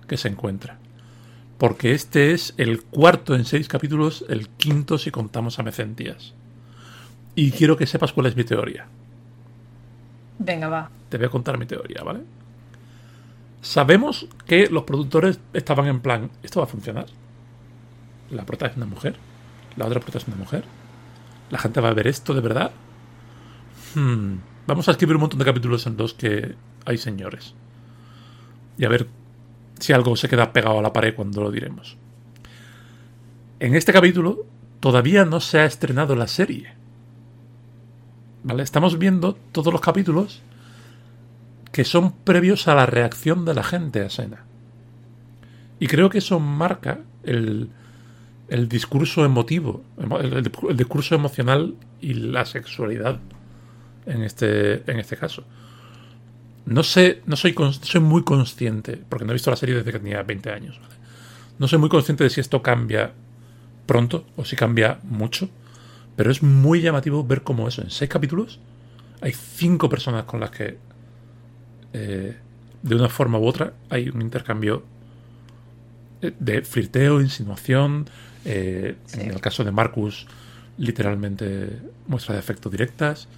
que 0.07 0.17
se 0.17 0.29
encuentra. 0.29 0.79
Porque 1.59 1.93
este 1.93 2.33
es 2.33 2.55
el 2.57 2.83
cuarto 2.83 3.35
en 3.35 3.45
seis 3.45 3.69
capítulos, 3.69 4.25
el 4.29 4.49
quinto 4.49 4.97
si 4.97 5.11
contamos 5.11 5.59
a 5.59 5.63
Mecentías. 5.63 6.35
Y 7.35 7.51
quiero 7.51 7.77
que 7.77 7.87
sepas 7.87 8.13
cuál 8.13 8.27
es 8.27 8.37
mi 8.37 8.45
teoría. 8.45 8.87
Venga, 10.39 10.69
va. 10.69 10.91
Te 11.09 11.19
voy 11.19 11.27
a 11.27 11.31
contar 11.31 11.59
mi 11.59 11.67
teoría, 11.67 12.03
¿vale? 12.03 12.21
Sabemos 13.61 14.29
que 14.47 14.69
los 14.69 14.85
productores 14.85 15.41
estaban 15.53 15.89
en 15.89 16.01
plan, 16.01 16.31
esto 16.43 16.61
va 16.61 16.65
a 16.65 16.69
funcionar. 16.69 17.07
La 18.31 18.47
prota 18.47 18.67
es 18.67 18.77
una 18.77 18.87
mujer, 18.87 19.17
la 19.77 19.87
otra 19.87 20.01
prota 20.01 20.19
es 20.19 20.27
una 20.27 20.37
mujer. 20.37 20.65
La 21.51 21.59
gente 21.59 21.81
va 21.81 21.89
a 21.89 21.95
ver 21.95 22.07
esto 22.07 22.35
de 22.35 22.41
verdad. 22.41 22.71
Hmm, 23.95 24.39
vamos 24.67 24.89
a 24.89 24.93
escribir 24.93 25.17
un 25.17 25.23
montón 25.23 25.39
de 25.39 25.45
capítulos 25.45 25.87
en 25.87 25.97
los 25.97 26.15
que 26.15 26.55
hay 26.85 26.99
señores. 26.99 27.55
Y 28.77 28.85
a 28.85 28.89
ver 28.89 29.09
si 29.79 29.93
algo 29.93 30.17
se 30.17 30.29
queda 30.29 30.53
pegado 30.53 30.79
a 30.79 30.83
la 30.83 30.93
pared 30.93 31.15
cuando 31.15 31.43
lo 31.43 31.51
diremos. 31.51 31.97
En 33.61 33.75
este 33.75 33.93
capítulo 33.93 34.47
todavía 34.81 35.25
no 35.25 35.41
se 35.41 35.61
ha 35.61 35.65
estrenado 35.65 36.15
la 36.15 36.29
serie. 36.29 36.75
Estamos 38.59 38.99
viendo 38.99 39.35
todos 39.53 39.73
los 39.73 39.81
capítulos 39.81 40.43
que 41.73 41.85
son 41.85 42.13
previos 42.13 42.69
a 42.69 42.75
la 42.75 42.87
reacción 42.87 43.45
de 43.45 43.55
la 43.55 43.63
gente 43.63 44.01
a 44.01 44.11
Sena. 44.11 44.45
Y 45.81 45.87
creo 45.87 46.11
que 46.11 46.19
eso 46.19 46.41
marca 46.41 47.01
el, 47.23 47.71
discurso 48.69 49.25
emotivo, 49.25 49.85
el, 50.21 50.43
discurso 50.77 51.15
emocional 51.15 51.75
y 52.01 52.15
la 52.15 52.45
sexualidad 52.47 53.21
en 54.09 54.23
este, 54.23 54.91
en 54.91 54.99
este 54.99 55.17
caso. 55.17 55.45
No 56.67 56.83
sé, 56.83 57.23
no 57.27 57.37
soy, 57.37 57.55
soy 57.83 58.01
muy 58.01 58.25
consciente, 58.25 59.01
porque 59.09 59.25
no 59.25 59.33
he 59.33 59.35
visto 59.35 59.51
la 59.51 59.57
serie 59.57 59.75
desde 59.75 59.93
que 59.93 59.99
tenía 59.99 60.23
20 60.23 60.51
años. 60.51 60.81
No 61.59 61.67
soy 61.67 61.79
muy 61.79 61.89
consciente 61.89 62.25
de 62.25 62.31
si 62.31 62.41
esto 62.41 62.63
cambia 62.63 63.13
pronto 63.87 64.27
o 64.37 64.45
si 64.45 64.55
cambia 64.55 64.99
mucho. 65.03 65.49
Pero 66.15 66.31
es 66.31 66.43
muy 66.43 66.81
llamativo 66.81 67.25
ver 67.25 67.43
cómo 67.43 67.69
eso, 67.69 67.83
en 67.83 67.91
seis 67.91 68.11
capítulos, 68.11 68.59
hay 69.21 69.33
cinco 69.33 69.89
personas 69.89 70.25
con 70.25 70.41
las 70.41 70.51
que, 70.51 70.79
eh, 71.93 72.37
de 72.83 72.95
una 72.95 73.09
forma 73.09 73.39
u 73.39 73.47
otra, 73.47 73.73
hay 73.89 74.09
un 74.09 74.21
intercambio 74.21 74.85
eh, 76.21 76.33
de 76.39 76.63
flirteo, 76.63 77.21
insinuación. 77.21 78.09
Eh, 78.45 78.97
en 79.15 79.31
el 79.31 79.41
caso 79.41 79.65
de 79.65 79.71
Marcus, 79.71 80.27
literalmente 80.77 81.79
muestras 82.07 82.37
de 82.37 82.41
afecto 82.41 82.69
directas. 82.69 83.29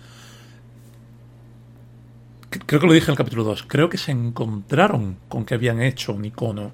Creo 2.70 2.78
que 2.78 2.86
lo 2.86 2.92
dije 2.92 3.06
en 3.06 3.14
el 3.14 3.16
capítulo 3.16 3.42
2. 3.42 3.64
Creo 3.66 3.88
que 3.88 3.98
se 3.98 4.12
encontraron 4.12 5.16
con 5.28 5.44
que 5.44 5.54
habían 5.54 5.82
hecho 5.82 6.12
un 6.12 6.24
icono 6.24 6.70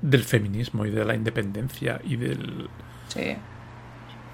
del 0.00 0.22
feminismo 0.22 0.86
y 0.86 0.90
de 0.90 1.04
la 1.04 1.16
independencia 1.16 2.00
y 2.04 2.14
del. 2.14 2.68
Sí. 3.08 3.36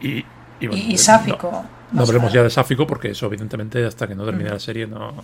Y, 0.03 0.23
y, 0.61 0.99
Sáfico. 0.99 1.65
No, 1.93 2.03
hablemos 2.03 2.31
ya 2.31 2.43
de 2.43 2.51
Sáfico 2.51 2.87
porque 2.87 3.13
eso, 3.13 3.25
evidentemente, 3.25 3.87
hasta 3.87 4.07
que 4.07 4.15
no 4.15 4.27
termine 4.27 4.51
la 4.51 4.59
serie 4.59 4.87
no. 4.87 5.15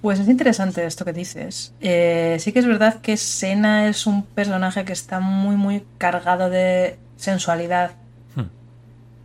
Pues 0.00 0.20
es 0.20 0.28
interesante 0.28 0.86
esto 0.86 1.04
que 1.04 1.12
dices. 1.12 1.74
Eh, 1.80 2.36
sí 2.38 2.52
que 2.52 2.60
es 2.60 2.66
verdad 2.66 3.00
que 3.00 3.16
Sena 3.16 3.88
es 3.88 4.06
un 4.06 4.22
personaje 4.22 4.84
que 4.84 4.92
está 4.92 5.18
muy, 5.18 5.56
muy 5.56 5.82
cargado 5.98 6.50
de 6.50 6.98
sensualidad. 7.16 7.96
Hmm. 8.36 8.46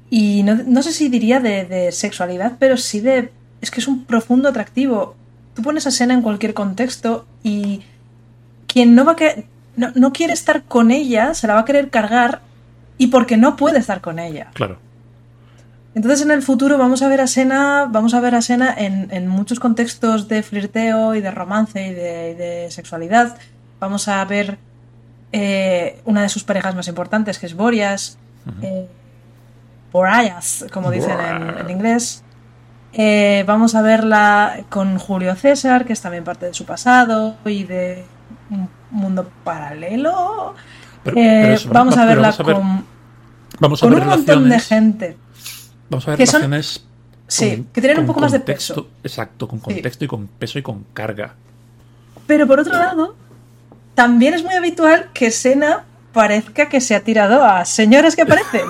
Y 0.10 0.41
no, 0.41 0.82
sé 0.82 0.93
si 0.93 1.10
diría 1.10 1.39
de, 1.39 1.91
sexualidad, 1.91 2.54
pero 2.58 2.75
sí 2.75 3.01
de... 3.01 3.39
Es 3.62 3.71
que 3.71 3.80
es 3.80 3.88
un 3.88 4.06
profundo 4.06 4.50
atractivo. 4.50 5.15
Tú 5.54 5.62
pones 5.62 5.88
a 5.88 5.91
Sena 5.91 6.13
en 6.13 6.21
cualquier 6.21 6.54
contexto 6.54 7.26
y 7.43 7.82
quien 8.67 8.95
no 8.95 9.06
va 9.06 9.13
a 9.13 9.15
que 9.15 9.47
no, 9.76 9.91
no 9.95 10.12
quiere 10.13 10.34
estar 10.34 10.63
con 10.63 10.91
ella 10.91 11.34
se 11.34 11.47
la 11.47 11.54
va 11.54 11.62
a 11.62 11.65
querer 11.65 11.89
cargar 11.89 12.41
y 12.97 13.08
porque 13.08 13.38
no 13.38 13.56
puede 13.56 13.80
estar 13.80 14.02
con 14.02 14.19
ella. 14.19 14.52
Claro. 14.54 14.78
Entonces 15.93 16.21
en 16.21 16.32
el 16.32 16.41
futuro 16.41 16.78
vamos 16.78 17.02
a 17.02 17.10
ver 17.10 17.19
a 17.19 17.28
Sena, 17.28 17.88
vamos 17.89 18.13
a 18.13 18.21
ver 18.21 18.36
a 18.36 18.41
Sena 18.41 18.74
en, 18.78 19.28
muchos 19.28 19.60
contextos 19.60 20.28
de 20.28 20.41
flirteo 20.41 21.15
y 21.15 21.21
de 21.21 21.32
romance 21.32 21.86
y 21.86 21.93
de, 21.93 22.67
sexualidad. 22.69 23.38
Vamos 23.80 24.08
a 24.08 24.24
ver 24.24 24.58
eh, 25.32 26.00
una 26.06 26.21
de 26.21 26.30
sus 26.30 26.43
parejas 26.43 26.76
más 26.76 26.88
importantes, 26.88 27.39
que 27.39 27.47
es 27.47 27.56
Boreas, 27.56 28.17
eh, 28.62 28.88
Boreas, 29.91 30.65
como 30.71 30.91
dicen 30.91 31.17
en, 31.19 31.69
inglés. 31.69 32.24
Eh, 32.93 33.43
vamos 33.47 33.75
a 33.75 33.82
verla 33.82 34.65
con 34.69 34.97
Julio 34.97 35.36
César, 35.36 35.86
que 35.86 35.93
es 35.93 36.01
también 36.01 36.23
parte 36.23 36.47
de 36.47 36.54
su 36.54 36.65
pasado 36.65 37.38
y 37.45 37.63
de 37.63 38.04
un 38.49 38.69
mundo 38.91 39.30
paralelo. 39.43 40.56
vamos 41.69 41.97
a 41.97 42.06
verla 42.06 42.34
con, 42.34 42.86
vamos 43.60 43.84
a 43.84 43.88
con 43.88 43.95
un 43.95 44.08
montón 44.08 44.49
de 44.49 44.60
gente. 44.60 45.17
Vamos 45.89 46.08
a 46.08 46.12
ver 46.12 46.19
relaciones. 46.19 46.86
sí, 47.27 47.65
que 47.73 47.82
tienen 47.82 47.99
un 47.99 48.06
poco 48.06 48.19
más 48.19 48.32
de 48.32 48.39
peso. 48.39 48.88
Exacto, 49.04 49.47
con 49.47 49.60
contexto 49.60 50.06
y 50.06 50.08
con 50.08 50.27
peso 50.27 50.60
y 50.60 50.62
con 50.62 50.86
carga. 50.93 51.36
Pero 52.27 52.47
por 52.47 52.60
otro 52.60 52.73
lado, 52.73 53.15
también 53.95 54.34
es 54.34 54.43
muy 54.43 54.54
habitual 54.54 55.10
que 55.13 55.32
Sena 55.32 55.86
parezca 56.13 56.69
que 56.69 56.82
se 56.82 56.95
ha 56.95 57.01
tirado 57.01 57.43
a 57.43 57.65
señoras 57.65 58.15
que 58.15 58.23
aparecen. 58.23 58.67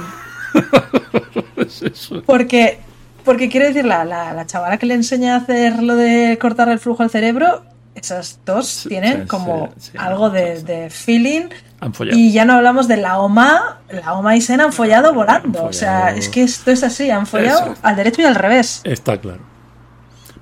Porque, 2.25 2.79
porque 3.23 3.49
quiero 3.49 3.67
decir, 3.67 3.85
la, 3.85 4.03
la, 4.05 4.45
chavala 4.45 4.77
que 4.77 4.85
le 4.85 4.93
enseña 4.93 5.35
a 5.35 5.37
hacer 5.37 5.81
lo 5.81 5.95
de 5.95 6.37
cortar 6.39 6.69
el 6.69 6.79
flujo 6.79 7.03
al 7.03 7.09
cerebro, 7.09 7.63
esas 7.95 8.39
dos 8.45 8.85
tienen 8.87 9.27
como 9.27 9.73
algo 9.97 10.29
de, 10.29 10.63
de, 10.63 10.89
feeling 10.89 11.49
y 12.13 12.31
ya 12.31 12.45
no 12.45 12.53
hablamos 12.53 12.87
de 12.87 12.97
la 12.97 13.19
OMA, 13.19 13.79
la 13.89 14.13
OMA 14.13 14.35
y 14.35 14.41
Sena 14.41 14.65
han 14.65 14.73
follado 14.73 15.13
volando. 15.13 15.65
O 15.65 15.73
sea, 15.73 16.15
es 16.15 16.29
que 16.29 16.43
esto 16.43 16.69
es 16.69 16.83
así, 16.83 17.09
han 17.09 17.25
follado 17.25 17.75
al 17.81 17.95
derecho 17.95 18.21
y 18.21 18.25
al 18.25 18.35
revés. 18.35 18.81
Está 18.83 19.19
claro. 19.19 19.41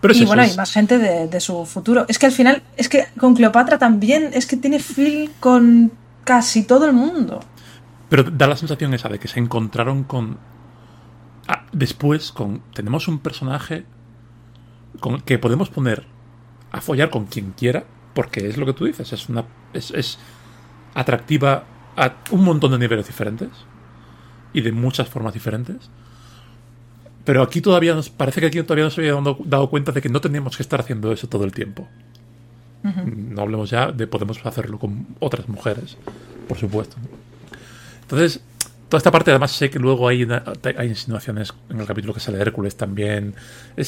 Pero 0.01 0.13
y 0.13 0.25
bueno, 0.25 0.41
hay 0.41 0.55
más 0.55 0.71
gente 0.71 0.97
de, 0.97 1.39
su 1.39 1.65
futuro. 1.65 2.05
Es 2.07 2.19
que 2.19 2.25
al 2.25 2.31
final, 2.31 2.61
es 2.75 2.89
que 2.89 3.07
con 3.17 3.35
Cleopatra 3.35 3.77
también, 3.77 4.31
es 4.33 4.45
que 4.45 4.57
tiene 4.57 4.79
feel 4.79 5.31
con 5.39 5.91
casi 6.23 6.63
todo 6.63 6.85
el 6.85 6.93
mundo. 6.93 7.39
Pero 8.09 8.23
da 8.23 8.47
la 8.47 8.57
sensación 8.57 8.93
esa 8.93 9.07
de 9.07 9.19
que 9.19 9.27
se 9.27 9.39
encontraron 9.39 10.03
con... 10.03 10.37
Ah, 11.49 11.65
después, 11.71 12.31
con 12.31 12.61
tenemos 12.73 13.07
un 13.07 13.17
personaje 13.19 13.83
con 14.99 15.19
que 15.21 15.39
podemos 15.39 15.69
poner 15.69 16.05
a 16.71 16.79
follar 16.79 17.09
con 17.09 17.25
quien 17.25 17.51
quiera, 17.51 17.85
porque 18.13 18.47
es 18.47 18.57
lo 18.57 18.65
que 18.67 18.73
tú 18.73 18.85
dices, 18.85 19.11
es 19.11 19.27
una... 19.29 19.45
es 19.73 20.19
atractiva 20.93 21.63
a 21.97 22.15
un 22.31 22.43
montón 22.43 22.71
de 22.71 22.77
niveles 22.77 23.07
diferentes 23.07 23.49
y 24.53 24.61
de 24.61 24.71
muchas 24.71 25.07
formas 25.09 25.33
diferentes. 25.33 25.89
Pero 27.25 27.43
aquí 27.43 27.61
todavía 27.61 27.93
nos 27.93 28.09
parece 28.09 28.41
que 28.41 28.47
aquí 28.47 28.63
todavía 28.63 28.85
nos 28.85 28.97
había 28.97 29.13
dado, 29.45 29.69
cuenta 29.69 29.91
de 29.91 30.01
que 30.01 30.09
no 30.09 30.21
tenemos 30.21 30.55
que 30.55 30.63
estar 30.63 30.79
haciendo 30.79 31.11
eso 31.11 31.27
todo 31.27 31.43
el 31.43 31.51
tiempo. 31.51 31.87
No 32.83 33.41
hablemos 33.41 33.69
ya 33.69 33.91
de 33.91 34.07
podemos 34.07 34.43
hacerlo 34.45 34.79
con 34.79 35.07
otras 35.19 35.49
mujeres, 35.49 35.97
por 36.47 36.57
supuesto. 36.57 36.95
Entonces, 38.01 38.41
toda 38.89 38.97
esta 38.97 39.11
parte, 39.11 39.31
además 39.31 39.51
sé 39.51 39.69
que 39.69 39.79
luego 39.79 40.07
hay, 40.07 40.27
hay 40.77 40.87
insinuaciones 40.87 41.53
en 41.69 41.79
el 41.79 41.85
capítulo 41.85 42.13
que 42.13 42.19
sale 42.19 42.37
de 42.37 42.43
Hércules 42.43 42.75
también. 42.75 43.35
Eh, 43.77 43.85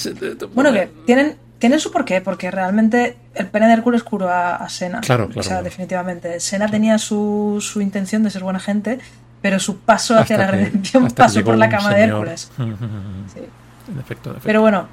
bueno, 0.54 0.72
que 0.72 0.90
tienen 1.06 1.36
tiene 1.62 1.78
su 1.78 1.92
porqué, 1.92 2.22
porque 2.22 2.50
realmente 2.50 3.18
el 3.36 3.46
pene 3.46 3.68
de 3.68 3.74
Hércules 3.74 4.02
curó 4.02 4.30
a, 4.30 4.68
Sena. 4.68 5.00
Claro, 5.00 5.28
claro. 5.28 5.42
O 5.42 5.44
sea, 5.44 5.62
definitivamente. 5.62 6.40
Sena 6.40 6.68
tenía 6.68 6.98
su, 6.98 7.60
su, 7.62 7.82
intención 7.82 8.24
de 8.24 8.32
ser 8.32 8.44
buena 8.44 8.60
gente, 8.60 8.98
pero 9.44 9.60
su 9.60 9.78
paso 9.80 10.18
hacia 10.18 10.40
la 10.40 10.48
redención 10.48 11.08
pasó 11.12 11.44
por 11.44 11.58
la 11.58 11.70
cama 11.70 11.94
de 11.94 12.02
Hércules. 12.02 12.52
sí. 12.58 13.42
En 13.92 14.00
efecto, 14.00 14.32
en 14.32 14.38
efecto. 14.38 14.40
Pero 14.44 14.62
bueno, 14.62 14.88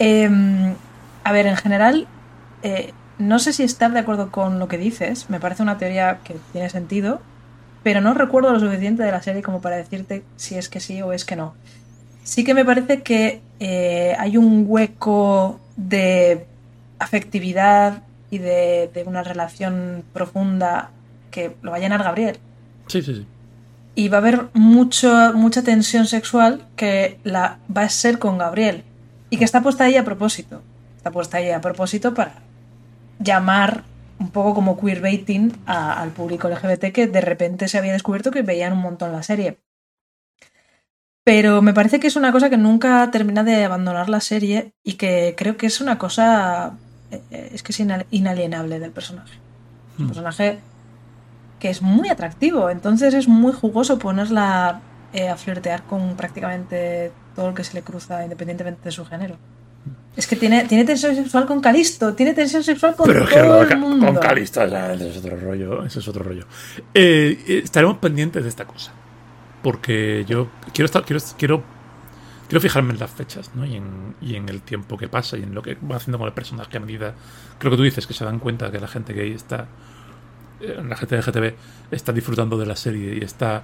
em, 0.00 0.74
a 1.22 1.32
ver, 1.32 1.46
en 1.46 1.56
general, 1.56 2.08
eh, 2.64 2.92
no 3.18 3.38
sé 3.38 3.52
si 3.52 3.62
estar 3.62 3.92
de 3.92 4.00
acuerdo 4.00 4.32
con 4.32 4.58
lo 4.58 4.66
que 4.66 4.78
dices, 4.78 5.30
me 5.30 5.38
parece 5.38 5.62
una 5.62 5.78
teoría 5.78 6.18
que 6.24 6.34
tiene 6.50 6.68
sentido, 6.68 7.22
pero 7.82 8.00
no 8.00 8.14
recuerdo 8.14 8.52
lo 8.52 8.60
suficiente 8.60 9.02
de 9.02 9.10
la 9.10 9.22
serie 9.22 9.42
como 9.42 9.60
para 9.60 9.76
decirte 9.76 10.22
si 10.36 10.56
es 10.56 10.68
que 10.68 10.80
sí 10.80 11.02
o 11.02 11.12
es 11.12 11.24
que 11.24 11.36
no. 11.36 11.54
Sí 12.24 12.44
que 12.44 12.54
me 12.54 12.64
parece 12.64 13.02
que 13.02 13.40
eh, 13.58 14.14
hay 14.18 14.36
un 14.36 14.64
hueco 14.68 15.60
de 15.76 16.46
afectividad 16.98 18.02
y 18.30 18.38
de, 18.38 18.90
una 19.06 19.22
relación 19.22 20.04
profunda 20.12 20.90
que 21.30 21.56
lo 21.62 21.70
va 21.70 21.78
a 21.78 21.80
llenar 21.80 22.02
Gabriel. 22.02 22.38
Sí, 22.86 23.02
sí, 23.02 23.14
sí. 23.14 23.26
Y 23.94 24.08
va 24.08 24.18
a 24.18 24.20
haber 24.20 24.48
mucho, 24.54 25.32
mucha 25.34 25.62
tensión 25.62 26.06
sexual 26.06 26.64
que 26.76 27.18
la 27.24 27.58
va 27.74 27.82
a 27.82 27.88
ser 27.88 28.18
con 28.18 28.38
Gabriel. 28.38 28.84
Y 29.28 29.36
que 29.36 29.44
está 29.44 29.62
puesta 29.62 29.84
ahí 29.84 29.96
a 29.96 30.04
propósito. 30.04 30.62
Está 30.96 31.10
puesta 31.10 31.38
ahí 31.38 31.50
a 31.50 31.60
propósito 31.60 32.14
para 32.14 32.36
llamar 33.18 33.84
un 34.22 34.30
poco 34.30 34.54
como 34.54 34.78
queerbaiting 34.78 35.52
al 35.66 36.10
público 36.10 36.48
LGBT 36.48 36.92
que 36.92 37.06
de 37.06 37.20
repente 37.20 37.68
se 37.68 37.78
había 37.78 37.92
descubierto 37.92 38.30
que 38.30 38.42
veían 38.42 38.72
un 38.72 38.80
montón 38.80 39.12
la 39.12 39.22
serie. 39.22 39.58
Pero 41.24 41.62
me 41.62 41.74
parece 41.74 42.00
que 42.00 42.08
es 42.08 42.16
una 42.16 42.32
cosa 42.32 42.50
que 42.50 42.56
nunca 42.56 43.10
termina 43.10 43.44
de 43.44 43.64
abandonar 43.64 44.08
la 44.08 44.20
serie 44.20 44.74
y 44.82 44.94
que 44.94 45.34
creo 45.36 45.56
que 45.56 45.66
es 45.66 45.80
una 45.80 45.98
cosa. 45.98 46.76
Eh, 47.10 47.50
es 47.52 47.62
que 47.62 47.72
es 47.72 47.80
inalienable 48.10 48.80
del 48.80 48.90
personaje. 48.90 49.38
un 49.98 50.04
hmm. 50.04 50.08
personaje 50.08 50.58
que 51.60 51.70
es 51.70 51.80
muy 51.80 52.08
atractivo, 52.08 52.70
entonces 52.70 53.14
es 53.14 53.28
muy 53.28 53.52
jugoso 53.52 53.98
ponerla 53.98 54.80
eh, 55.12 55.28
a 55.28 55.36
flirtear 55.36 55.84
con 55.84 56.16
prácticamente 56.16 57.12
todo 57.36 57.48
lo 57.48 57.54
que 57.54 57.62
se 57.62 57.74
le 57.74 57.82
cruza, 57.82 58.24
independientemente 58.24 58.82
de 58.82 58.90
su 58.90 59.04
género. 59.04 59.36
Es 60.14 60.26
que 60.26 60.36
tiene, 60.36 60.64
tiene 60.64 60.84
tensión 60.84 61.14
sexual 61.14 61.46
con 61.46 61.60
Calisto, 61.60 62.14
tiene 62.14 62.34
tensión 62.34 62.62
sexual 62.62 62.94
con 62.94 63.06
Pero 63.06 63.26
todo 63.26 63.62
el 63.62 63.78
mundo. 63.78 64.06
Con 64.06 64.16
Calisto, 64.16 64.62
ese 64.62 65.08
es 65.08 65.16
otro 65.16 65.36
rollo. 65.36 65.84
Ese 65.84 66.00
es 66.00 66.08
otro 66.08 66.22
rollo. 66.22 66.44
Eh, 66.92 67.62
estaremos 67.64 67.96
pendientes 67.98 68.42
de 68.42 68.48
esta 68.48 68.66
cosa 68.66 68.92
porque 69.62 70.24
yo 70.28 70.48
quiero 70.74 70.86
estar 70.86 71.04
quiero 71.04 71.22
quiero 71.38 71.62
quiero 72.48 72.60
fijarme 72.60 72.92
en 72.92 72.98
las 72.98 73.10
fechas 73.10 73.52
¿no? 73.54 73.64
y, 73.64 73.76
en, 73.76 74.14
y 74.20 74.34
en 74.34 74.48
el 74.48 74.60
tiempo 74.60 74.98
que 74.98 75.08
pasa 75.08 75.38
y 75.38 75.42
en 75.42 75.54
lo 75.54 75.62
que 75.62 75.76
va 75.76 75.96
haciendo 75.96 76.18
con 76.18 76.26
el 76.26 76.34
personaje 76.34 76.76
a 76.76 76.80
medida 76.80 77.14
creo 77.58 77.70
que 77.70 77.76
tú 77.76 77.82
dices 77.82 78.06
que 78.06 78.12
se 78.12 78.24
dan 78.24 78.38
cuenta 78.38 78.70
que 78.70 78.80
la 78.80 78.88
gente 78.88 79.14
gay 79.14 79.32
está 79.32 79.68
eh, 80.60 80.82
la 80.86 80.96
gente 80.96 81.16
de 81.16 81.22
GTV 81.22 81.54
está 81.92 82.12
disfrutando 82.12 82.58
de 82.58 82.66
la 82.66 82.76
serie 82.76 83.18
y 83.20 83.24
está 83.24 83.62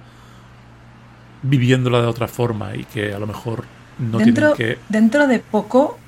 viviéndola 1.43 2.01
de 2.01 2.07
otra 2.07 2.27
forma 2.27 2.75
y 2.75 2.85
que 2.85 3.13
a 3.13 3.19
lo 3.19 3.27
mejor 3.27 3.65
no 3.99 4.17
dentro, 4.17 4.53
tienen 4.53 4.75
que 4.75 4.81
dentro 4.89 5.27
de 5.27 5.39
poco 5.39 5.99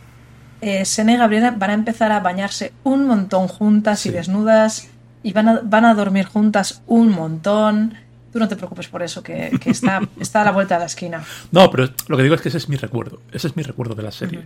eh, 0.62 0.86
Sena 0.86 1.14
y 1.14 1.18
Gabriela 1.18 1.52
van 1.52 1.70
a 1.72 1.74
empezar 1.74 2.12
a 2.12 2.20
bañarse 2.20 2.74
un 2.84 3.08
montón 3.08 3.48
juntas 3.48 4.06
y 4.06 4.12
desnudas 4.12 4.90
y 5.24 5.34
van 5.34 5.50
a, 5.50 5.62
van 5.64 5.86
a 5.86 5.94
dormir 5.94 6.26
juntas 6.26 6.82
un 6.88 7.12
montón 7.12 7.96
Tú 8.32 8.40
no 8.40 8.48
te 8.48 8.56
preocupes 8.56 8.88
por 8.88 9.04
eso, 9.04 9.22
que, 9.22 9.52
está, 9.66 10.02
está 10.20 10.42
a 10.42 10.46
la 10.46 10.52
vuelta 10.52 10.76
de 10.76 10.80
la 10.80 10.86
esquina. 10.86 11.24
No, 11.52 11.70
pero 11.70 11.90
lo 12.08 12.18
que 12.18 12.24
digo 12.24 12.36
es 12.36 12.42
que 12.42 12.50
ese 12.50 12.58
es 12.58 12.70
mi 12.70 12.78
recuerdo. 12.78 13.20
Ese 13.32 13.48
es 13.48 13.58
mi 13.58 13.64
recuerdo 13.64 13.94
de 13.94 14.04
la 14.04 14.12
serie. 14.12 14.46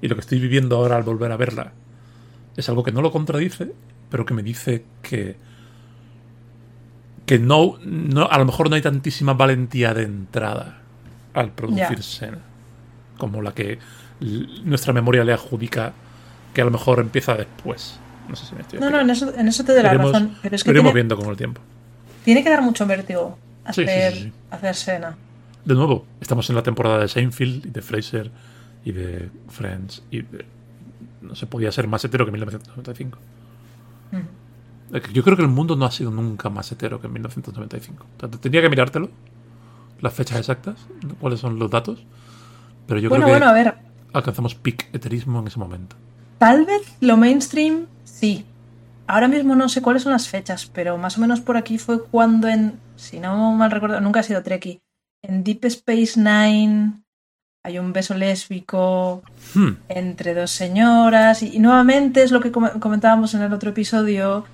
Y 0.00 0.08
lo 0.08 0.14
que 0.14 0.20
estoy 0.20 0.38
viviendo 0.38 0.76
ahora 0.76 0.96
al 0.96 1.02
volver 1.02 1.32
a 1.32 1.36
verla 1.36 1.72
es 2.56 2.68
algo 2.68 2.84
que 2.84 2.92
no 2.92 3.02
lo 3.02 3.10
contradice, 3.10 3.72
pero 4.08 4.24
que 4.24 4.34
me 4.34 4.42
dice 4.42 4.84
que. 5.02 5.36
que 7.26 7.38
no, 7.40 7.78
no 7.84 8.28
a 8.30 8.38
lo 8.38 8.44
mejor 8.44 8.70
no 8.70 8.76
hay 8.76 8.82
tantísima 8.82 9.34
valentía 9.34 9.94
de 9.94 10.04
entrada 10.04 10.78
al 11.32 11.50
producirse 11.50 12.30
como 13.18 13.42
la 13.42 13.52
que 13.52 13.78
nuestra 14.64 14.92
memoria 14.92 15.24
le 15.24 15.32
adjudica, 15.32 15.92
que 16.52 16.60
a 16.62 16.64
lo 16.64 16.70
mejor 16.70 17.00
empieza 17.00 17.34
después. 17.34 17.98
No 18.28 18.36
sé 18.36 18.46
si 18.46 18.54
me 18.54 18.62
estoy 18.62 18.78
No, 18.78 18.90
no, 18.90 19.00
en 19.00 19.10
eso, 19.10 19.32
en 19.36 19.48
eso 19.48 19.64
te 19.64 19.72
doy 19.72 19.82
la 19.82 19.94
razón. 19.94 20.36
Pero 20.42 20.56
es 20.56 20.64
que 20.64 20.70
iremos 20.70 20.94
viendo 20.94 21.16
con 21.16 21.28
el 21.28 21.36
tiempo. 21.36 21.60
Tiene 22.24 22.42
que 22.42 22.50
dar 22.50 22.62
mucho 22.62 22.86
vértigo 22.86 23.38
hacer, 23.64 24.32
hacer 24.50 24.74
Sena. 24.74 25.16
De 25.64 25.74
nuevo, 25.74 26.06
estamos 26.20 26.48
en 26.50 26.56
la 26.56 26.62
temporada 26.62 26.98
de 27.00 27.08
Seinfeld 27.08 27.66
y 27.66 27.70
de 27.70 27.82
Fraser 27.82 28.30
y 28.84 28.92
de 28.92 29.30
Friends 29.48 30.02
y 30.10 30.22
no 31.22 31.34
se 31.34 31.46
podía 31.46 31.72
ser 31.72 31.88
más 31.88 32.04
hetero 32.04 32.24
que 32.24 32.30
en 32.30 32.34
1995. 32.34 33.18
Yo 35.12 35.24
creo 35.24 35.36
que 35.36 35.42
el 35.42 35.48
mundo 35.48 35.74
no 35.74 35.86
ha 35.86 35.90
sido 35.90 36.10
nunca 36.10 36.50
más 36.50 36.70
hetero 36.70 37.00
que 37.00 37.06
en 37.06 37.14
1995. 37.14 38.06
Tendría 38.40 38.62
que 38.62 38.68
mirártelo, 38.68 39.10
las 40.00 40.12
fechas 40.12 40.38
exactas, 40.38 40.76
cuáles 41.20 41.40
son 41.40 41.58
los 41.58 41.70
datos, 41.70 42.04
pero 42.86 43.00
yo 43.00 43.10
creo 43.10 43.24
que 43.24 43.32
a 43.32 43.52
ver. 43.52 43.74
Alcanzamos 44.14 44.54
peak 44.54 44.88
heterismo 44.92 45.40
en 45.40 45.46
ese 45.48 45.58
momento. 45.58 45.96
tal 46.38 46.64
vez 46.64 46.82
lo 47.00 47.16
mainstream, 47.16 47.86
sí. 48.04 48.44
Ahora 49.06 49.28
mismo 49.28 49.54
no 49.54 49.68
sé 49.68 49.82
cuáles 49.82 50.02
son 50.02 50.12
las 50.12 50.28
fechas, 50.28 50.70
pero 50.72 50.96
más 50.96 51.18
o 51.18 51.20
menos 51.20 51.42
por 51.42 51.58
aquí 51.58 51.76
fue 51.76 52.02
cuando 52.02 52.48
en, 52.48 52.80
si 52.96 53.20
no 53.20 53.52
mal 53.52 53.70
recuerdo, 53.70 54.00
nunca 54.00 54.20
ha 54.20 54.22
sido 54.22 54.42
Treki, 54.42 54.80
en 55.22 55.44
Deep 55.44 55.64
Space 55.66 56.18
Nine 56.18 57.04
hay 57.66 57.78
un 57.78 57.94
beso 57.94 58.14
lésbico 58.14 59.22
hmm. 59.54 59.70
entre 59.88 60.34
dos 60.34 60.50
señoras 60.50 61.42
y, 61.42 61.58
nuevamente 61.58 62.22
es 62.22 62.30
lo 62.30 62.40
que 62.40 62.52
comentábamos 62.52 63.32
en 63.34 63.40
el 63.40 63.52
otro 63.54 63.70
episodio. 63.70 64.44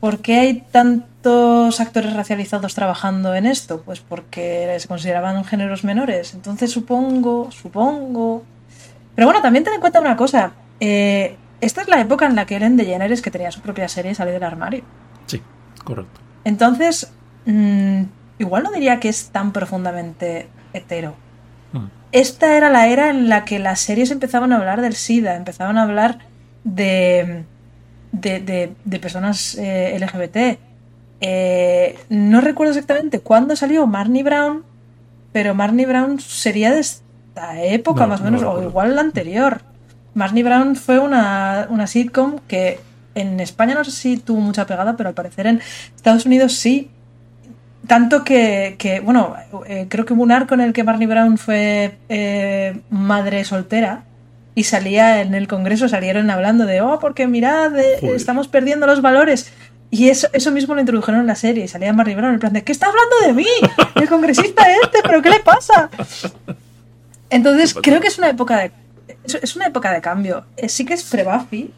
¿Por 0.00 0.20
qué 0.20 0.40
hay 0.40 0.64
tantos 0.72 1.78
actores 1.80 2.14
racializados 2.14 2.74
trabajando 2.74 3.34
en 3.34 3.46
esto? 3.46 3.82
Pues 3.82 4.00
porque 4.00 4.74
se 4.78 4.88
consideraban 4.88 5.44
géneros 5.44 5.84
menores. 5.84 6.32
Entonces 6.32 6.70
supongo, 6.70 7.50
supongo. 7.50 8.44
Pero 9.18 9.26
bueno, 9.26 9.42
también 9.42 9.64
ten 9.64 9.74
en 9.74 9.80
cuenta 9.80 10.00
una 10.00 10.16
cosa. 10.16 10.52
Eh, 10.78 11.36
esta 11.60 11.82
es 11.82 11.88
la 11.88 12.00
época 12.00 12.26
en 12.26 12.36
la 12.36 12.46
que 12.46 12.54
Ellen 12.54 12.76
DeGeneres, 12.76 13.20
que 13.20 13.32
tenía 13.32 13.50
su 13.50 13.60
propia 13.60 13.88
serie, 13.88 14.14
sale 14.14 14.30
del 14.30 14.44
armario. 14.44 14.84
Sí, 15.26 15.42
correcto. 15.82 16.20
Entonces, 16.44 17.12
mm, 17.44 18.02
igual 18.38 18.62
no 18.62 18.70
diría 18.70 19.00
que 19.00 19.08
es 19.08 19.30
tan 19.30 19.52
profundamente 19.52 20.48
hetero 20.72 21.16
esta 22.12 22.56
era 22.56 22.70
la 22.70 22.88
era 22.88 23.10
en 23.10 23.28
la 23.28 23.44
que 23.44 23.58
las 23.58 23.80
series 23.80 24.10
empezaban 24.10 24.52
a 24.52 24.56
hablar 24.56 24.80
del 24.80 24.94
SIDA, 24.94 25.36
empezaban 25.36 25.76
a 25.76 25.82
hablar 25.82 26.18
de, 26.64 27.44
de, 28.12 28.98
personas 29.00 29.56
eh, 29.58 29.96
LGBT. 29.98 30.58
Eh, 31.20 31.98
no 32.08 32.40
recuerdo 32.40 32.72
exactamente 32.72 33.20
cuándo 33.20 33.56
salió 33.56 33.86
Marnie 33.86 34.22
Brown, 34.22 34.64
pero 35.32 35.54
Marnie 35.54 35.86
Brown 35.86 36.20
sería 36.20 36.72
de 36.72 36.80
esta 37.38 37.62
época 37.62 38.06
más 38.06 38.20
o 38.20 38.24
menos, 38.24 38.42
o 38.42 38.62
igual 38.62 38.94
la 38.94 39.00
anterior. 39.00 39.60
Marnie 40.14 40.42
Brown 40.42 40.74
fue 40.74 40.98
una, 40.98 41.66
una 41.70 41.86
sitcom 41.86 42.38
que 42.48 42.80
en 43.14 43.40
España 43.40 43.74
no 43.74 43.84
sé 43.84 43.92
si 43.92 44.16
tuvo 44.16 44.40
mucha 44.40 44.66
pegada, 44.66 44.96
pero 44.96 45.08
al 45.08 45.14
parecer 45.14 45.46
en 45.46 45.60
Estados 45.94 46.26
Unidos 46.26 46.54
sí, 46.54 46.90
tanto 47.86 48.24
que, 48.24 49.00
bueno, 49.04 49.34
eh, 49.66 49.86
creo 49.88 50.04
que 50.04 50.14
hubo 50.14 50.22
un 50.22 50.32
arco 50.32 50.54
en 50.54 50.60
el 50.60 50.72
que 50.72 50.82
Barney 50.82 51.06
Brown 51.06 51.38
fue 51.38 51.96
eh, 52.08 52.80
madre 52.90 53.44
soltera 53.44 54.02
y 54.54 54.64
salía 54.64 55.20
en 55.20 55.34
el 55.34 55.46
Congreso, 55.46 55.88
salieron 55.88 56.30
hablando 56.30 56.66
de, 56.66 56.80
oh, 56.80 56.98
porque 56.98 57.28
mirad, 57.28 57.76
eh, 57.78 57.98
estamos 58.14 58.48
perdiendo 58.48 58.86
los 58.86 59.00
valores. 59.00 59.52
Y 59.90 60.10
eso, 60.10 60.28
eso 60.32 60.50
mismo 60.50 60.74
lo 60.74 60.80
introdujeron 60.80 61.20
en 61.22 61.26
la 61.26 61.36
serie 61.36 61.64
y 61.64 61.68
salía 61.68 61.92
Barney 61.92 62.14
Brown 62.14 62.34
en 62.34 62.40
plan 62.40 62.52
de, 62.52 62.62
¿qué 62.62 62.72
está 62.72 62.88
hablando 62.88 63.16
de 63.24 63.32
mí? 63.32 63.46
El 63.94 64.08
congresista 64.08 64.64
este, 64.82 64.98
¿pero 65.02 65.22
qué 65.22 65.30
le 65.30 65.40
pasa? 65.40 65.88
Entonces, 67.30 67.74
creo 67.74 68.00
que 68.00 68.08
es 68.08 68.18
una 68.18 68.30
época 68.30 68.56
de, 68.58 68.72
es 69.24 69.56
una 69.56 69.66
época 69.66 69.92
de 69.92 70.00
cambio. 70.00 70.44
Sí 70.68 70.84
que 70.84 70.94
es 70.94 71.04
pre-Buffy, 71.04 71.72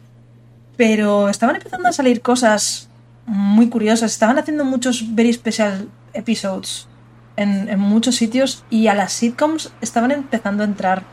pero 0.77 1.29
estaban 1.29 1.55
empezando 1.55 1.89
a 1.89 1.93
salir 1.93 2.21
cosas 2.21 2.89
muy 3.25 3.69
curiosas. 3.69 4.11
Estaban 4.11 4.37
haciendo 4.37 4.65
muchos 4.65 5.15
very 5.15 5.31
special 5.33 5.89
episodes 6.13 6.87
en, 7.35 7.79
muchos 7.79 8.15
sitios 8.15 8.65
y 8.69 8.87
a 8.87 8.93
las 8.93 9.13
sitcoms 9.13 9.71
estaban 9.81 10.11
empezando 10.11 10.63
a 10.63 10.65
entrar 10.65 11.03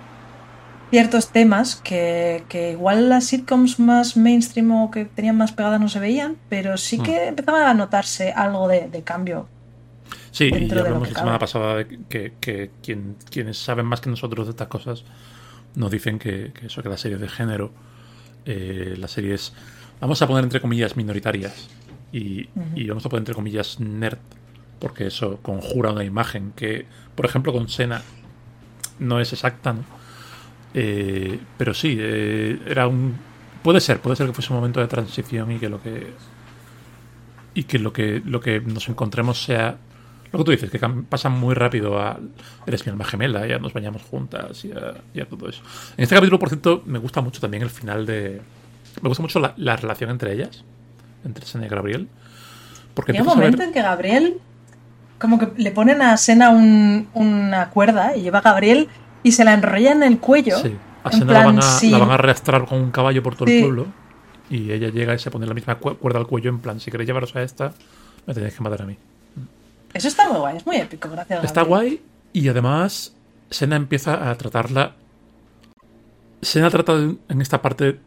ciertos 0.91 1.31
temas 1.31 1.77
que, 1.77 2.43
igual 2.73 3.09
las 3.09 3.25
sitcoms 3.27 3.79
más 3.79 4.17
mainstream 4.17 4.71
o 4.73 4.91
que 4.91 5.05
tenían 5.05 5.37
más 5.37 5.53
pegadas 5.53 5.81
no 5.81 5.89
se 5.89 6.01
veían, 6.01 6.37
pero 6.49 6.77
sí 6.77 6.99
que 6.99 7.27
hmm. 7.27 7.29
empezaba 7.29 7.71
a 7.71 7.75
notarse 7.75 8.33
algo 8.33 8.69
de, 8.69 9.03
cambio. 9.05 9.49
Sí, 10.31 10.51
y 10.55 10.69
ya 10.69 10.81
hablamos 10.81 11.11
la 11.11 11.19
semana 11.19 11.39
pasada 11.39 11.85
que, 12.09 12.33
que 12.41 12.71
quienes 13.31 13.59
saben 13.59 13.87
más 13.87 14.01
que 14.01 14.11
nosotros 14.11 14.47
de 14.47 14.51
estas 14.51 14.69
cosas 14.69 15.05
nos 15.75 15.91
dicen 15.91 16.19
que, 16.19 16.53
eso, 16.63 16.83
que 16.83 16.89
la 16.89 16.97
serie 16.97 17.19
de 17.19 17.29
género, 17.29 17.71
eh, 18.45 18.95
las 18.99 19.13
series, 19.13 19.53
vamos 20.01 20.21
a 20.23 20.27
poner 20.27 20.45
entre 20.45 20.61
comillas, 20.61 20.97
minoritarias 20.97 21.69
y, 22.13 22.49
y 22.75 22.89
vamos 22.89 23.05
a 23.07 23.09
poner 23.09 23.21
entre 23.21 23.35
comillas, 23.35 23.81
nerd, 23.81 24.19
porque 24.79 25.07
eso 25.07 25.39
conjura 25.43 25.93
una 25.93 26.05
imagen 26.05 26.53
que, 26.55 26.87
por 27.15 27.27
ejemplo, 27.27 27.53
con 27.53 27.69
Sena 27.69 28.03
no 28.99 29.21
es 29.21 29.33
exacta, 29.33 29.73
¿no? 29.73 29.85
Eh, 30.75 31.39
pero 31.57 31.75
sí, 31.75 31.97
eh, 31.99 32.59
era 32.67 32.87
un. 32.87 33.17
Puede 33.63 33.81
ser, 33.81 34.01
puede 34.01 34.17
ser 34.17 34.27
que 34.27 34.33
fuese 34.33 34.53
un 34.53 34.59
momento 34.59 34.81
de 34.81 34.87
transición 34.87 35.51
y 35.53 35.59
que 35.59 35.69
lo 35.69 35.81
que. 35.81 36.13
Y 37.55 37.65
que 37.65 37.79
lo 37.79 37.93
que, 37.93 38.23
lo 38.25 38.41
que 38.41 38.61
nos 38.61 38.89
encontremos 38.89 39.43
sea. 39.43 39.79
Lo 40.33 40.39
que 40.39 40.45
tú 40.45 40.51
dices, 40.51 40.71
que 40.71 40.79
pasa 41.09 41.29
muy 41.29 41.55
rápido 41.55 42.01
a. 42.01 42.19
Eres 42.67 42.85
mi 42.87 42.91
alma 42.91 43.05
gemela, 43.05 43.47
ya 43.47 43.59
nos 43.59 43.73
bañamos 43.73 44.03
juntas 44.03 44.65
y 44.65 44.73
a, 44.73 45.25
todo 45.27 45.49
eso. 45.49 45.63
En 45.97 46.03
este 46.03 46.15
capítulo, 46.15 46.39
por 46.39 46.49
cierto, 46.49 46.83
me 46.85 46.99
gusta 46.99 47.21
mucho 47.21 47.41
también 47.41 47.63
el 47.63 47.71
final 47.71 48.05
de. 48.05 48.43
Me 49.01 49.09
gusta 49.09 49.23
mucho 49.23 49.41
la, 49.57 49.77
relación 49.77 50.11
entre 50.11 50.33
ellas, 50.35 50.65
entre 51.25 51.47
Sena 51.47 51.67
y 51.67 51.69
Gabriel. 51.69 52.09
Porque 52.95 53.13
Hay 53.13 53.21
un 53.21 53.27
momento 53.27 53.63
en 53.63 53.73
que 53.73 53.81
Gabriel 53.81 54.39
como 55.19 55.39
que 55.39 55.51
le 55.57 55.71
ponen 55.71 56.03
a 56.03 56.17
Sena 56.17 56.51
una 56.51 57.71
cuerda 57.71 58.17
y 58.17 58.23
lleva 58.23 58.39
a 58.39 58.43
Gabriel 58.43 58.89
y 59.23 59.33
se 59.33 59.45
la 59.45 59.55
enrolla 59.55 59.93
en 59.93 60.03
el 60.03 60.19
cuello. 60.19 60.59
Sí, 60.59 60.77
a 61.05 61.13
Sena 61.13 61.33
la, 61.33 61.45
van 61.45 62.11
a, 62.11 62.15
arrastrar 62.15 62.67
con 62.67 62.81
un 62.81 62.91
caballo 62.91 63.23
por 63.23 63.35
todo 63.35 63.49
el 63.49 63.63
pueblo 63.63 63.87
y 64.51 64.73
ella 64.73 64.89
llega 64.89 65.15
y 65.15 65.19
se 65.19 65.31
pone 65.31 65.47
la 65.47 65.55
misma 65.55 65.77
cuerda 65.77 66.19
al 66.19 66.27
cuello 66.27 66.51
en 66.51 66.59
plan, 66.59 66.81
si 66.81 66.91
queréis 66.91 67.07
llevaros 67.07 67.35
a 67.37 67.43
esta, 67.43 67.73
me 68.27 68.35
tenéis 68.35 68.55
que 68.55 68.63
matar 68.63 68.83
a 68.83 68.87
mí. 68.87 68.97
Eso 69.95 70.09
está 70.09 70.29
muy 70.29 70.39
guay, 70.39 70.57
es 70.57 70.67
muy 70.67 70.77
épico, 70.77 71.09
gracias. 71.11 71.45
Está 71.45 71.63
guay 71.63 72.03
y 72.33 72.49
además 72.49 73.15
Sena 73.51 73.77
empieza 73.77 74.31
a 74.31 74.35
tratarla... 74.37 74.95
Sena 76.41 76.71
trata 76.71 76.93
en 76.95 77.41
esta 77.41 77.61
parte 77.61 77.99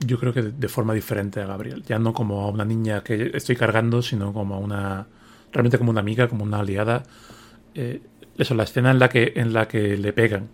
yo 0.00 0.18
creo 0.18 0.32
que 0.32 0.42
de 0.42 0.68
forma 0.68 0.94
diferente 0.94 1.40
a 1.40 1.46
Gabriel, 1.46 1.82
ya 1.82 1.98
no 1.98 2.12
como 2.12 2.42
a 2.42 2.48
una 2.48 2.64
niña 2.64 3.02
que 3.02 3.32
estoy 3.34 3.56
cargando, 3.56 4.02
sino 4.02 4.32
como 4.32 4.54
a 4.54 4.58
una 4.58 5.06
realmente 5.52 5.78
como 5.78 5.90
una 5.90 6.00
amiga, 6.00 6.28
como 6.28 6.44
una 6.44 6.60
aliada. 6.60 7.02
Eh, 7.74 8.00
eso, 8.36 8.54
la 8.54 8.62
escena 8.64 8.90
en 8.90 8.98
la 8.98 9.08
que, 9.08 9.32
en 9.36 9.52
la 9.52 9.66
que 9.66 9.96
le 9.96 10.12
pegan 10.12 10.48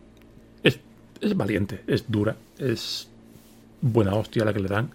es, 0.62 0.80
es 1.20 1.36
valiente, 1.36 1.82
es 1.86 2.10
dura, 2.10 2.36
es 2.58 3.10
buena 3.80 4.14
hostia 4.14 4.44
la 4.44 4.54
que 4.54 4.60
le 4.60 4.68
dan. 4.68 4.90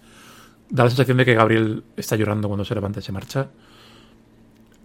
Da 0.68 0.84
la 0.84 0.90
sensación 0.90 1.18
de 1.18 1.24
que 1.24 1.34
Gabriel 1.34 1.84
está 1.96 2.16
llorando 2.16 2.48
cuando 2.48 2.64
se 2.64 2.74
levanta 2.74 3.00
y 3.00 3.02
se 3.02 3.12
marcha. 3.12 3.48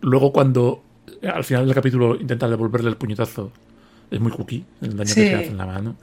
Luego 0.02 0.32
cuando 0.32 0.84
al 1.24 1.44
final 1.44 1.66
del 1.66 1.76
capítulo 1.76 2.16
intenta 2.16 2.48
devolverle 2.48 2.90
el 2.90 2.98
puñetazo, 2.98 3.52
es 4.10 4.20
muy 4.20 4.32
cookie 4.32 4.66
el 4.82 4.98
daño 4.98 5.14
que 5.14 5.14
se 5.14 5.36
hace 5.36 5.48
en 5.48 5.58
la 5.58 5.66
mano. 5.66 5.96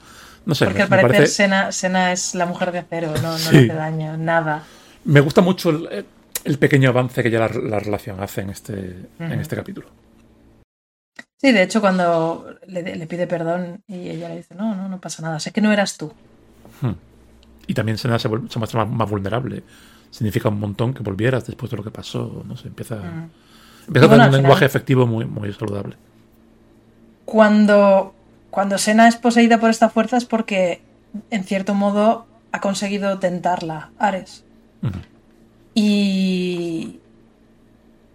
No 0.45 0.55
sé, 0.55 0.65
Porque 0.65 0.83
al 0.83 0.89
parecer 0.89 1.73
Sena, 1.73 2.13
es 2.13 2.35
la 2.35 2.47
mujer 2.47 2.73
de 2.73 2.81
acero, 2.81 3.13
no, 3.23 3.39
no 3.39 3.53
le 3.53 3.59
hace 3.59 3.75
daño, 3.75 4.17
nada. 4.17 4.65
Me 5.05 5.21
gusta 5.21 5.41
mucho 5.41 5.71
el, 5.71 6.05
el 6.45 6.59
pequeño 6.59 6.91
avance 6.91 7.23
que 7.23 7.31
ya 7.31 7.49
la, 7.49 7.79
relación 7.79 8.21
hace 8.21 8.43
en 8.43 8.51
este, 8.51 9.07
en 9.19 9.41
este 9.41 9.57
capítulo. 9.57 9.89
Sí, 11.41 11.51
de 11.53 11.63
hecho, 11.63 11.81
cuando 11.81 12.57
le, 12.67 13.07
pide 13.07 13.27
perdón 13.27 13.83
y 13.87 14.11
ella 14.11 14.29
le 14.29 14.37
dice, 14.37 14.55
no, 14.55 14.75
no, 14.75 14.89
no 14.89 15.01
pasa 15.01 15.23
nada, 15.23 15.41
sé 15.41 15.53
que 15.53 15.61
no 15.61 15.73
eras 15.73 15.97
tú. 15.97 16.13
Hmm. 16.81 16.93
Y 17.67 17.75
también 17.75 17.99
se, 17.99 18.09
se, 18.19 18.29
muestra 18.29 18.85
más, 18.85 19.11
vulnerable. 19.11 19.63
Significa 20.11 20.49
un 20.49 20.61
montón 20.61 20.95
que 20.95 21.03
volvieras 21.03 21.47
después 21.47 21.71
de 21.71 21.77
lo 21.77 21.85
que 21.85 21.91
pasó. 21.91 22.45
No 22.47 22.57
sé, 22.57 22.69
empieza, 22.69 23.01
empieza 23.87 24.07
a 24.07 24.11
tener 24.11 24.29
un 24.29 24.35
lenguaje 24.35 24.65
efectivo 24.65 25.07
muy, 25.07 25.25
muy 25.25 25.53
saludable. 25.53 25.97
Cuando, 27.25 28.15
cuando 28.51 28.79
Sena 28.79 29.09
es 29.09 29.17
poseída 29.17 29.59
por 29.59 29.71
esta 29.71 29.89
fuerza 29.89 30.17
es 30.17 30.25
porque, 30.25 30.81
en 31.31 31.45
cierto 31.45 31.75
modo, 31.75 32.27
ha 32.53 32.61
conseguido 32.61 33.19
tentarla, 33.19 33.91
Ares. 33.99 34.45
Y, 35.75 37.01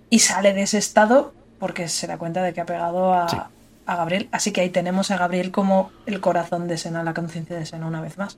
y 0.10 0.20
sale 0.20 0.54
de 0.54 0.64
ese 0.64 0.78
estado 0.78 1.34
porque 1.60 1.88
se 1.88 2.08
da 2.08 2.18
cuenta 2.18 2.44
de 2.44 2.54
que 2.54 2.62
ha 2.62 2.66
pegado 2.66 3.14
a, 3.14 3.50
Gabriel. 3.88 4.28
Así 4.32 4.52
que 4.52 4.62
ahí 4.62 4.70
tenemos 4.70 5.12
a 5.12 5.18
Gabriel 5.18 5.52
como 5.52 5.92
el 6.06 6.20
corazón 6.20 6.68
de 6.68 6.78
Sena, 6.78 7.04
la 7.04 7.14
conciencia 7.14 7.58
de 7.58 7.66
Sena 7.66 7.88
una 7.88 8.02
vez 8.02 8.18
más. 8.18 8.38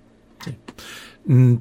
Mm, 1.26 1.56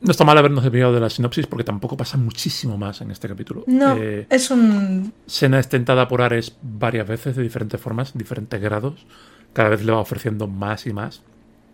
no 0.00 0.10
está 0.10 0.24
mal 0.24 0.38
habernos 0.38 0.62
desviado 0.62 0.92
de 0.92 1.00
la 1.00 1.10
sinopsis 1.10 1.46
porque 1.46 1.64
tampoco 1.64 1.96
pasa 1.96 2.16
muchísimo 2.16 2.76
más 2.78 3.00
en 3.00 3.10
este 3.10 3.28
capítulo. 3.28 3.64
No, 3.66 3.96
eh, 3.96 4.26
es 4.30 4.50
un... 4.50 5.12
Sena 5.26 5.58
es 5.58 5.68
tentada 5.68 6.06
por 6.06 6.22
Ares 6.22 6.56
varias 6.62 7.06
veces 7.08 7.36
de 7.36 7.42
diferentes 7.42 7.80
formas, 7.80 8.12
diferentes 8.14 8.60
grados. 8.60 9.06
Cada 9.52 9.70
vez 9.70 9.84
le 9.84 9.92
va 9.92 9.98
ofreciendo 9.98 10.46
más 10.46 10.86
y 10.86 10.92
más. 10.92 11.22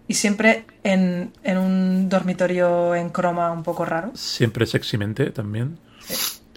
Y 0.08 0.14
siempre 0.14 0.64
en, 0.82 1.32
un 1.44 2.08
dormitorio 2.08 2.94
en 2.94 3.10
croma 3.10 3.52
un 3.52 3.62
poco 3.62 3.84
raro. 3.84 4.12
Siempre 4.14 4.66
sexymente 4.66 5.30
también. 5.30 5.78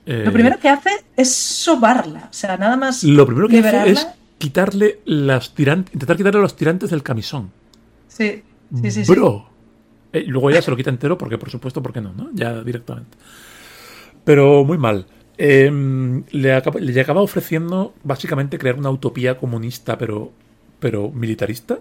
Eh, 0.06 0.23
lo 0.25 0.32
primero 0.32 0.60
que 0.60 0.69
hace 0.69 0.89
es 1.15 1.34
sobarla. 1.34 2.27
O 2.30 2.34
sea, 2.34 2.58
nada 2.58 2.77
más. 2.77 3.03
Lo 3.03 3.25
primero 3.25 3.47
que 3.47 3.60
hace 3.60 3.91
es 3.91 4.08
quitarle 4.38 4.99
las 5.06 5.53
tirantes. 5.53 5.93
Intentar 5.93 6.17
quitarle 6.17 6.41
los 6.41 6.56
tirantes 6.56 6.89
del 6.89 7.03
camisón. 7.03 7.51
Sí, 8.08 8.43
sí, 8.82 8.91
sí. 8.91 9.03
Bro. 9.06 9.57
Eh, 10.17 10.25
luego 10.27 10.49
ya 10.49 10.62
se 10.62 10.71
lo 10.71 10.77
quita 10.77 10.89
entero 10.89 11.17
porque, 11.17 11.38
por 11.38 11.49
supuesto, 11.49 11.82
porque 11.84 12.01
no, 12.01 12.13
¿no? 12.13 12.30
Ya 12.34 12.62
directamente. 12.63 13.17
Pero 14.23 14.63
muy 14.65 14.77
mal. 14.77 15.06
Em, 15.38 16.23
le, 16.32 16.53
acaba, 16.53 16.80
le 16.80 16.99
acaba 16.99 17.21
ofreciendo 17.21 17.93
básicamente 18.03 18.58
crear 18.58 18.77
una 18.77 18.89
utopía 18.89 19.38
comunista, 19.38 19.97
pero, 19.97 20.32
pero 20.80 21.10
militarista. 21.12 21.80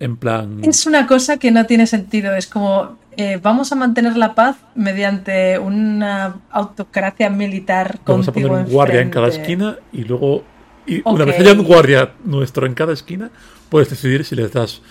En 0.00 0.16
plan. 0.16 0.60
Es 0.64 0.86
una 0.86 1.06
cosa 1.06 1.38
que 1.38 1.50
no 1.50 1.66
tiene 1.66 1.86
sentido. 1.86 2.34
Es 2.34 2.46
como. 2.46 2.98
eh, 3.16 3.40
vamos 3.42 3.72
a 3.72 3.74
mantener 3.74 4.16
la 4.16 4.34
paz 4.34 4.56
mediante 4.76 5.58
una 5.58 6.36
autocracia 6.50 7.28
militar 7.30 7.98
Vamos 8.06 8.28
a 8.28 8.32
poner 8.32 8.50
un 8.50 8.64
guardia 8.64 9.00
en 9.00 9.10
cada 9.10 9.26
esquina 9.28 9.76
y 9.92 10.04
luego, 10.04 10.44
y 10.86 11.02
una 11.04 11.24
vez 11.24 11.40
haya 11.40 11.52
un 11.52 11.64
guardia 11.64 12.12
nuestro 12.24 12.64
en 12.66 12.74
cada 12.74 12.92
esquina, 12.92 13.30
puedes 13.70 13.90
decidir 13.90 14.24
si 14.24 14.36
les 14.36 14.52
das 14.52 14.82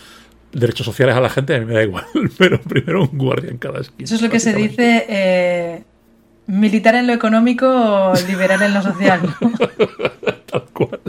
derechos 0.60 0.86
sociales 0.86 1.16
a 1.16 1.22
la 1.22 1.30
gente, 1.30 1.56
a 1.56 1.60
mí 1.60 1.66
me 1.66 1.74
da 1.74 1.84
igual, 1.84 2.06
pero 2.38 2.60
primero 2.62 3.04
un 3.04 3.18
guardia 3.18 3.52
en 3.52 3.58
cada 3.58 3.80
esquina. 3.80 4.06
Eso 4.06 4.16
es 4.16 4.22
lo 4.22 4.30
que 4.30 4.40
se 4.40 4.54
dice 4.54 5.06
eh, 5.08 5.84
militar 6.48 6.96
en 6.96 7.08
lo 7.08 7.14
económico, 7.14 8.14
liberal 8.28 8.62
en 8.62 8.74
lo 8.74 8.82
social. 8.82 9.22
Tal 10.46 10.64
cual. 10.74 11.00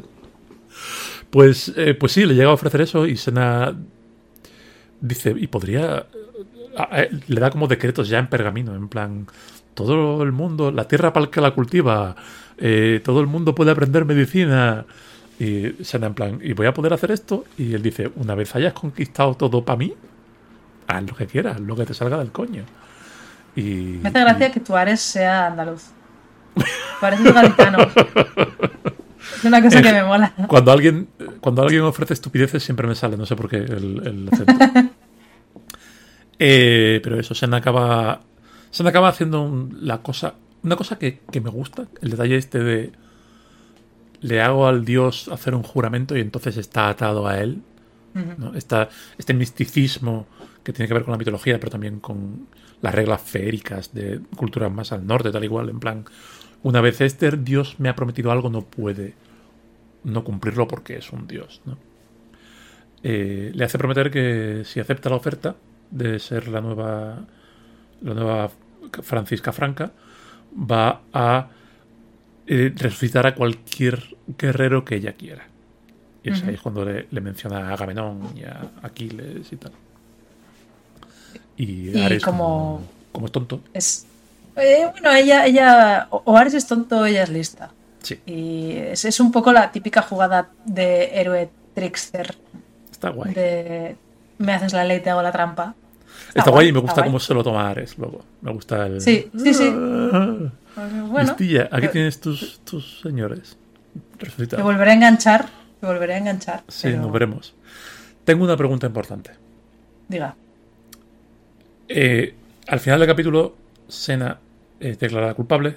Pues, 1.30 1.72
eh, 1.76 1.94
pues 1.94 2.12
sí, 2.12 2.24
le 2.24 2.34
llega 2.34 2.50
a 2.50 2.54
ofrecer 2.54 2.80
eso 2.80 3.06
y 3.06 3.16
Sena 3.16 3.76
dice, 5.00 5.34
y 5.36 5.46
podría... 5.46 6.06
Le 7.26 7.40
da 7.40 7.50
como 7.50 7.66
decretos 7.66 8.08
ya 8.08 8.20
en 8.20 8.28
pergamino, 8.28 8.76
en 8.76 8.88
plan, 8.88 9.26
todo 9.74 10.22
el 10.22 10.32
mundo, 10.32 10.70
la 10.70 10.86
tierra 10.86 11.12
para 11.12 11.24
el 11.24 11.30
que 11.30 11.40
la 11.40 11.50
cultiva, 11.50 12.14
eh, 12.56 13.00
todo 13.04 13.20
el 13.20 13.26
mundo 13.26 13.54
puede 13.54 13.70
aprender 13.70 14.04
medicina. 14.04 14.86
Y 15.38 15.84
Sena 15.84 16.08
en 16.08 16.14
plan, 16.14 16.40
¿y 16.42 16.52
voy 16.52 16.66
a 16.66 16.74
poder 16.74 16.92
hacer 16.92 17.10
esto? 17.12 17.44
Y 17.56 17.74
él 17.74 17.82
dice, 17.82 18.10
una 18.16 18.34
vez 18.34 18.54
hayas 18.56 18.72
conquistado 18.72 19.34
todo 19.34 19.64
para 19.64 19.76
mí, 19.76 19.94
haz 20.88 21.02
lo 21.04 21.14
que 21.14 21.26
quieras, 21.26 21.60
lo 21.60 21.76
que 21.76 21.86
te 21.86 21.94
salga 21.94 22.18
del 22.18 22.32
coño. 22.32 22.64
Y, 23.54 23.98
Me 24.02 24.08
hace 24.08 24.20
gracia 24.20 24.52
que 24.52 24.60
tu 24.60 24.76
Ares 24.76 25.00
sea 25.00 25.46
andaluz. 25.46 25.90
Parece 27.00 27.32
gaditano. 27.32 27.78
Es 29.36 29.44
una 29.44 29.62
cosa 29.62 29.82
que 29.82 29.92
me 29.92 30.04
mola. 30.04 30.32
Cuando 30.48 30.72
alguien, 30.72 31.08
cuando 31.40 31.62
alguien 31.62 31.82
ofrece 31.82 32.14
estupideces 32.14 32.62
siempre 32.62 32.86
me 32.86 32.94
sale, 32.94 33.16
no 33.16 33.26
sé 33.26 33.36
por 33.36 33.48
qué 33.48 33.58
el, 33.58 34.28
acento. 34.30 34.54
Eh, 36.40 37.00
pero 37.02 37.18
eso, 37.18 37.34
se 37.34 37.46
acaba. 37.46 38.20
Se 38.70 38.86
acaba 38.86 39.08
haciendo 39.08 39.68
la 39.72 40.02
cosa. 40.02 40.34
Una 40.62 40.76
cosa 40.76 40.96
que, 40.96 41.20
me 41.32 41.50
gusta, 41.50 41.86
el 42.00 42.10
detalle 42.10 42.36
este 42.36 42.60
de. 42.60 42.92
Le 44.20 44.40
hago 44.40 44.66
al 44.66 44.84
dios 44.84 45.28
hacer 45.28 45.54
un 45.54 45.62
juramento 45.62 46.16
y 46.16 46.20
entonces 46.20 46.56
está 46.56 46.88
atado 46.88 47.26
a 47.26 47.38
él. 47.38 47.62
este 49.16 49.34
misticismo 49.34 50.26
que 50.64 50.72
tiene 50.72 50.88
que 50.88 50.94
ver 50.94 51.04
con 51.04 51.12
la 51.12 51.18
mitología, 51.18 51.58
pero 51.58 51.70
también 51.70 52.00
con 52.00 52.48
las 52.80 52.94
reglas 52.94 53.22
feéricas 53.22 53.94
de 53.94 54.20
culturas 54.36 54.72
más 54.72 54.92
al 54.92 55.06
norte, 55.06 55.30
tal 55.30 55.44
igual. 55.44 55.68
En 55.68 55.80
plan, 55.80 56.04
una 56.62 56.80
vez 56.80 57.00
este 57.00 57.30
dios 57.36 57.76
me 57.78 57.88
ha 57.88 57.94
prometido 57.94 58.30
algo, 58.32 58.50
no 58.50 58.62
puede 58.62 59.14
no 60.04 60.24
cumplirlo 60.24 60.66
porque 60.66 60.96
es 60.96 61.12
un 61.12 61.26
dios. 61.26 61.60
¿no? 61.64 61.76
Eh, 63.02 63.52
le 63.54 63.64
hace 63.64 63.78
prometer 63.78 64.10
que 64.10 64.62
si 64.64 64.80
acepta 64.80 65.10
la 65.10 65.16
oferta 65.16 65.56
de 65.90 66.18
ser 66.18 66.48
la 66.48 66.60
nueva, 66.60 67.24
la 68.02 68.14
nueva 68.14 68.50
Francisca 69.02 69.52
Franca, 69.52 69.92
va 70.52 71.02
a 71.12 71.48
eh, 72.48 72.72
resucitar 72.74 73.26
a 73.26 73.34
cualquier 73.34 74.16
guerrero 74.38 74.84
que 74.84 74.96
ella 74.96 75.12
quiera. 75.12 75.46
Y 76.22 76.30
es 76.30 76.42
ahí 76.42 76.56
cuando 76.56 76.84
le, 76.84 77.20
menciona 77.20 77.68
a 77.68 77.74
Agamenón 77.74 78.32
y 78.34 78.44
a 78.44 78.60
Aquiles 78.82 79.52
y 79.52 79.56
tal. 79.56 79.72
Y, 81.56 82.00
Ares 82.00 82.22
como, 82.22 82.82
como, 83.12 83.26
es 83.26 83.32
tonto. 83.32 83.60
Es, 83.72 84.06
eh, 84.56 84.88
bueno, 84.90 85.12
ella, 85.12 85.46
ella, 85.46 86.08
o 86.10 86.36
Ares 86.36 86.54
es 86.54 86.66
tonto, 86.66 87.06
ella 87.06 87.22
es 87.22 87.30
lista. 87.30 87.70
Y 88.26 88.72
es, 88.72 89.04
es, 89.04 89.20
un 89.20 89.30
poco 89.30 89.52
la 89.52 89.70
típica 89.70 90.02
jugada 90.02 90.48
de 90.64 91.20
héroe 91.20 91.50
trickster. 91.74 92.34
Está 92.90 93.10
guay. 93.10 93.34
De 93.34 93.96
me 94.38 94.52
haces 94.52 94.72
la 94.72 94.84
ley, 94.84 95.00
te 95.00 95.10
hago 95.10 95.20
la 95.20 95.32
trampa. 95.32 95.74
Está, 96.34 96.50
guay, 96.50 96.68
y 96.68 96.72
me 96.72 96.80
gusta 96.80 97.04
cómo 97.04 97.20
se 97.20 97.34
lo 97.34 97.42
toma 97.42 97.68
Ares 97.68 97.98
luego. 97.98 98.22
Me 98.40 98.52
gusta 98.52 98.86
el. 98.86 99.00
Sí, 99.00 99.30
sí, 99.36 99.54
sí. 99.54 99.68
Bueno, 101.08 101.36
aquí 101.70 101.88
tienes 101.88 102.20
tus, 102.20 102.60
tus 102.60 103.00
señores. 103.00 103.56
Te 104.48 104.62
volveré 104.62 104.92
a 104.92 104.94
enganchar. 104.94 105.48
Te 105.80 105.86
volveré 105.86 106.14
a 106.14 106.18
enganchar. 106.18 106.64
Sí, 106.68 106.88
nos 106.92 107.12
veremos. 107.12 107.54
Tengo 108.24 108.44
una 108.44 108.56
pregunta 108.56 108.86
importante. 108.86 109.32
Diga. 110.08 110.34
Eh, 111.88 112.34
al 112.66 112.80
final 112.80 113.00
del 113.00 113.08
capítulo, 113.08 113.56
Sena 113.88 114.38
es 114.80 114.98
declarada 114.98 115.34
culpable 115.34 115.76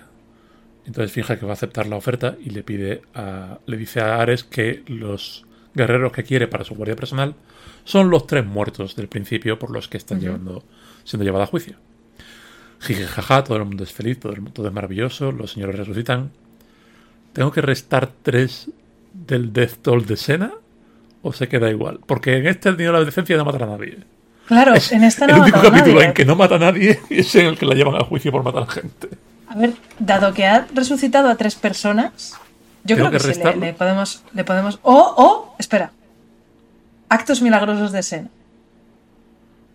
entonces 0.86 1.12
finge 1.12 1.38
que 1.38 1.46
va 1.46 1.52
a 1.52 1.54
aceptar 1.54 1.88
la 1.88 1.96
oferta 1.96 2.36
y 2.44 2.50
le 2.50 2.64
pide 2.64 3.02
a, 3.14 3.60
le 3.66 3.78
dice 3.78 4.02
a 4.02 4.20
Ares 4.20 4.44
que 4.44 4.84
los 4.88 5.46
guerreros 5.74 6.12
que 6.12 6.24
quiere 6.24 6.48
para 6.48 6.64
su 6.64 6.76
guardia 6.76 6.96
personal 6.96 7.36
son 7.84 8.10
los 8.10 8.28
tres 8.28 8.46
muertos 8.46 8.96
del 8.96 9.08
principio 9.08 9.60
por 9.60 9.72
los 9.72 9.88
que 9.88 9.98
están 9.98 10.20
llevando, 10.20 10.64
siendo 11.04 11.24
llevados 11.24 11.48
a 11.48 11.52
juicio. 11.52 11.76
Jiji 12.82 13.06
jaja, 13.06 13.44
todo 13.44 13.58
el 13.58 13.66
mundo 13.66 13.84
es 13.84 13.94
feliz, 13.94 14.20
todo, 14.20 14.34
el, 14.34 14.42
mundo 14.42 14.66
es 14.66 14.74
maravilloso, 14.74 15.32
los 15.32 15.52
señores 15.52 15.76
resucitan. 15.76 16.32
¿Tengo 17.34 17.52
que 17.52 17.62
restar 17.62 18.10
tres 18.24 18.70
del 19.14 19.54
Death 19.54 19.78
Toll 19.82 20.06
de 20.06 20.18
Sena? 20.18 20.52
¿O 21.22 21.32
se 21.32 21.48
queda 21.48 21.70
igual? 21.70 22.00
Porque 22.06 22.38
en 22.38 22.48
este 22.48 22.70
el 22.70 22.78
dinero 22.78 22.98
de 22.98 23.00
la 23.02 23.06
decencia 23.06 23.38
no 23.38 23.46
matar 23.46 23.64
a 23.64 23.68
nadie. 23.68 24.00
Claro, 24.48 24.74
en 24.74 25.04
este 25.04 25.28
no 25.28 25.36
El 25.36 25.42
único 25.44 25.62
capítulo 25.62 26.02
en 26.02 26.14
que 26.14 26.26
no 26.26 26.36
mata 26.36 26.56
a 26.56 26.60
nadie 26.60 27.00
es 27.10 27.36
en 27.36 27.46
el 27.46 27.58
que 27.58 27.68
la 27.68 27.76
llevan 27.76 27.96
a 27.96 28.04
juicio 28.04 28.32
por 28.32 28.44
matar 28.44 28.64
a 28.64 28.68
gente. 28.68 29.10
A 29.48 29.56
ver, 29.56 29.74
dado 30.00 30.34
que 30.34 30.48
ha 30.48 30.66
resucitado 30.74 31.30
a 31.30 31.36
tres 31.36 31.56
personas, 31.56 32.36
yo 32.84 32.96
creo 32.96 33.12
que, 33.12 33.20
sí, 33.20 33.40
le, 33.60 33.74
podemos, 33.74 34.24
le 34.34 34.44
podemos. 34.44 34.80
O, 34.82 34.96
o, 34.96 35.56
espera. 35.60 35.92
Actos 37.10 37.42
milagrosos 37.42 37.92
de 37.92 38.02
Sen. 38.02 38.30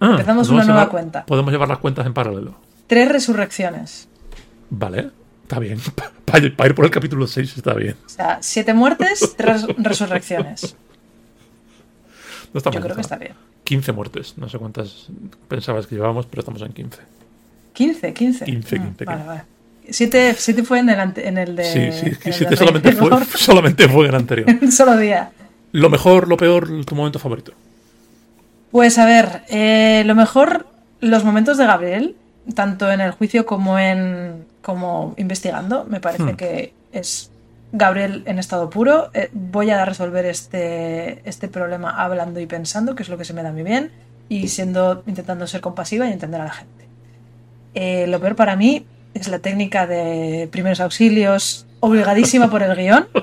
Ah, 0.00 0.10
Empezamos 0.12 0.48
una 0.48 0.64
nueva 0.64 0.88
cuenta. 0.88 1.24
Podemos 1.24 1.52
llevar 1.52 1.68
las 1.68 1.78
cuentas 1.78 2.04
en 2.04 2.12
paralelo. 2.12 2.66
Tres 2.86 3.08
resurrecciones. 3.08 4.08
Vale, 4.70 5.10
está 5.42 5.58
bien. 5.58 5.78
Para 6.24 6.38
ir 6.44 6.74
por 6.74 6.84
el 6.84 6.90
capítulo 6.90 7.26
6 7.26 7.56
está 7.56 7.74
bien. 7.74 7.96
O 8.04 8.08
sea, 8.08 8.38
siete 8.40 8.74
muertes, 8.74 9.34
tres 9.36 9.64
resurrecciones. 9.78 10.76
No 12.52 12.58
está 12.58 12.70
Yo 12.70 12.80
creo 12.80 12.94
que 12.94 13.00
está 13.00 13.16
bien. 13.16 13.34
15 13.64 13.92
muertes. 13.92 14.34
No 14.36 14.48
sé 14.48 14.58
cuántas 14.58 15.08
pensabas 15.48 15.86
que 15.86 15.94
llevábamos, 15.96 16.26
pero 16.26 16.40
estamos 16.40 16.62
en 16.62 16.72
15. 16.72 16.98
15, 17.72 18.14
15. 18.14 18.44
15, 18.44 18.76
15. 18.78 19.04
vale, 19.04 19.24
vale. 19.24 19.42
Siete, 19.88 20.34
fue 20.64 20.80
en 20.80 20.90
el, 20.90 21.12
en 21.16 21.38
el 21.38 21.54
de. 21.54 21.64
Sí, 21.64 22.10
sí, 22.20 22.32
siete 22.32 22.56
solamente 22.56 22.92
fue, 22.92 23.10
solamente 23.36 23.88
fue 23.88 24.06
en 24.06 24.08
el 24.10 24.14
anterior. 24.16 24.48
un 24.60 24.72
solo 24.72 24.96
día. 24.96 25.30
Lo 25.72 25.90
mejor, 25.90 26.28
lo 26.28 26.36
peor, 26.36 26.84
tu 26.84 26.94
momento 26.94 27.18
favorito. 27.18 27.52
Pues 28.70 28.98
a 28.98 29.04
ver, 29.04 29.42
eh, 29.48 30.02
lo 30.06 30.14
mejor, 30.14 30.66
los 31.00 31.22
momentos 31.24 31.56
de 31.56 31.66
Gabriel, 31.66 32.16
tanto 32.54 32.90
en 32.90 33.00
el 33.00 33.12
juicio 33.12 33.46
como 33.46 33.78
en. 33.78 34.44
como 34.62 35.14
investigando, 35.16 35.84
me 35.84 36.00
parece 36.00 36.32
hmm. 36.32 36.36
que 36.36 36.72
es 36.92 37.30
Gabriel 37.72 38.22
en 38.26 38.38
estado 38.38 38.70
puro. 38.70 39.10
Eh, 39.14 39.30
voy 39.32 39.70
a 39.70 39.84
resolver 39.84 40.24
este, 40.24 41.28
este 41.28 41.48
problema 41.48 42.02
hablando 42.02 42.40
y 42.40 42.46
pensando, 42.46 42.94
que 42.94 43.02
es 43.02 43.08
lo 43.08 43.18
que 43.18 43.24
se 43.24 43.32
me 43.32 43.42
da 43.42 43.52
muy 43.52 43.62
bien, 43.62 43.92
y 44.28 44.48
siendo, 44.48 45.02
intentando 45.06 45.46
ser 45.46 45.60
compasiva 45.60 46.06
y 46.06 46.12
entender 46.12 46.40
a 46.40 46.44
la 46.44 46.52
gente. 46.52 46.86
Eh, 47.74 48.06
lo 48.06 48.20
peor 48.20 48.36
para 48.36 48.56
mí 48.56 48.86
es 49.14 49.28
la 49.28 49.38
técnica 49.38 49.86
de 49.86 50.48
primeros 50.50 50.80
auxilios 50.80 51.66
obligadísima 51.80 52.50
por 52.50 52.62
el 52.62 52.74
guion. 52.74 53.06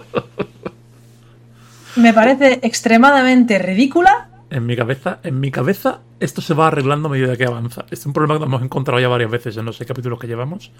Me 1.96 2.14
parece 2.14 2.60
extremadamente 2.64 3.60
ridícula. 3.60 4.30
En 4.54 4.68
mi 4.68 4.76
cabeza, 4.76 5.20
en 5.24 5.39
mi 5.39 5.50
cabeza, 5.50 6.02
esto 6.20 6.39
se 6.39 6.54
va 6.54 6.68
arreglando 6.68 7.08
a 7.08 7.12
medida 7.12 7.36
que 7.36 7.44
avanza. 7.44 7.86
es 7.89 8.06
un 8.06 8.13
problema 8.13 8.38
que 8.38 8.46
hemos 8.46 8.62
encontrado 8.62 9.00
ya 9.00 9.08
varias 9.08 9.32
veces 9.32 9.58
en 9.58 9.66
los 9.66 9.78
seis 9.78 9.88
capítulos 9.88 10.20
que 10.20 10.28
llevamos. 10.28 10.72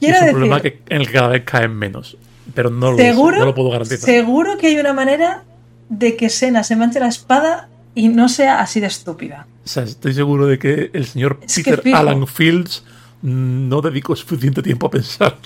Y 0.00 0.06
es 0.06 0.20
un 0.20 0.30
problema 0.30 0.60
que, 0.60 0.82
en 0.88 1.02
el 1.02 1.06
que 1.06 1.12
cada 1.12 1.28
vez 1.28 1.44
caen 1.44 1.72
menos. 1.72 2.16
Pero 2.52 2.70
no 2.70 2.90
lo, 2.90 2.98
no 2.98 3.44
lo 3.44 3.54
puedo 3.54 3.70
garantizar. 3.70 4.00
Seguro 4.00 4.58
que 4.58 4.66
hay 4.66 4.78
una 4.78 4.92
manera 4.92 5.44
de 5.88 6.16
que 6.16 6.30
Sena 6.30 6.64
se 6.64 6.74
manche 6.74 6.98
la 6.98 7.06
espada 7.06 7.68
y 7.94 8.08
no 8.08 8.28
sea 8.28 8.60
así 8.60 8.80
de 8.80 8.88
estúpida. 8.88 9.46
O 9.64 9.68
sea, 9.68 9.84
estoy 9.84 10.14
seguro 10.14 10.48
de 10.48 10.58
que 10.58 10.90
el 10.92 11.06
señor 11.06 11.38
Peter 11.38 11.80
Alan 11.94 12.26
Fields 12.26 12.84
no 13.22 13.80
dedico 13.82 14.16
suficiente 14.16 14.62
tiempo 14.62 14.88
a 14.88 14.90
pensar 14.90 15.38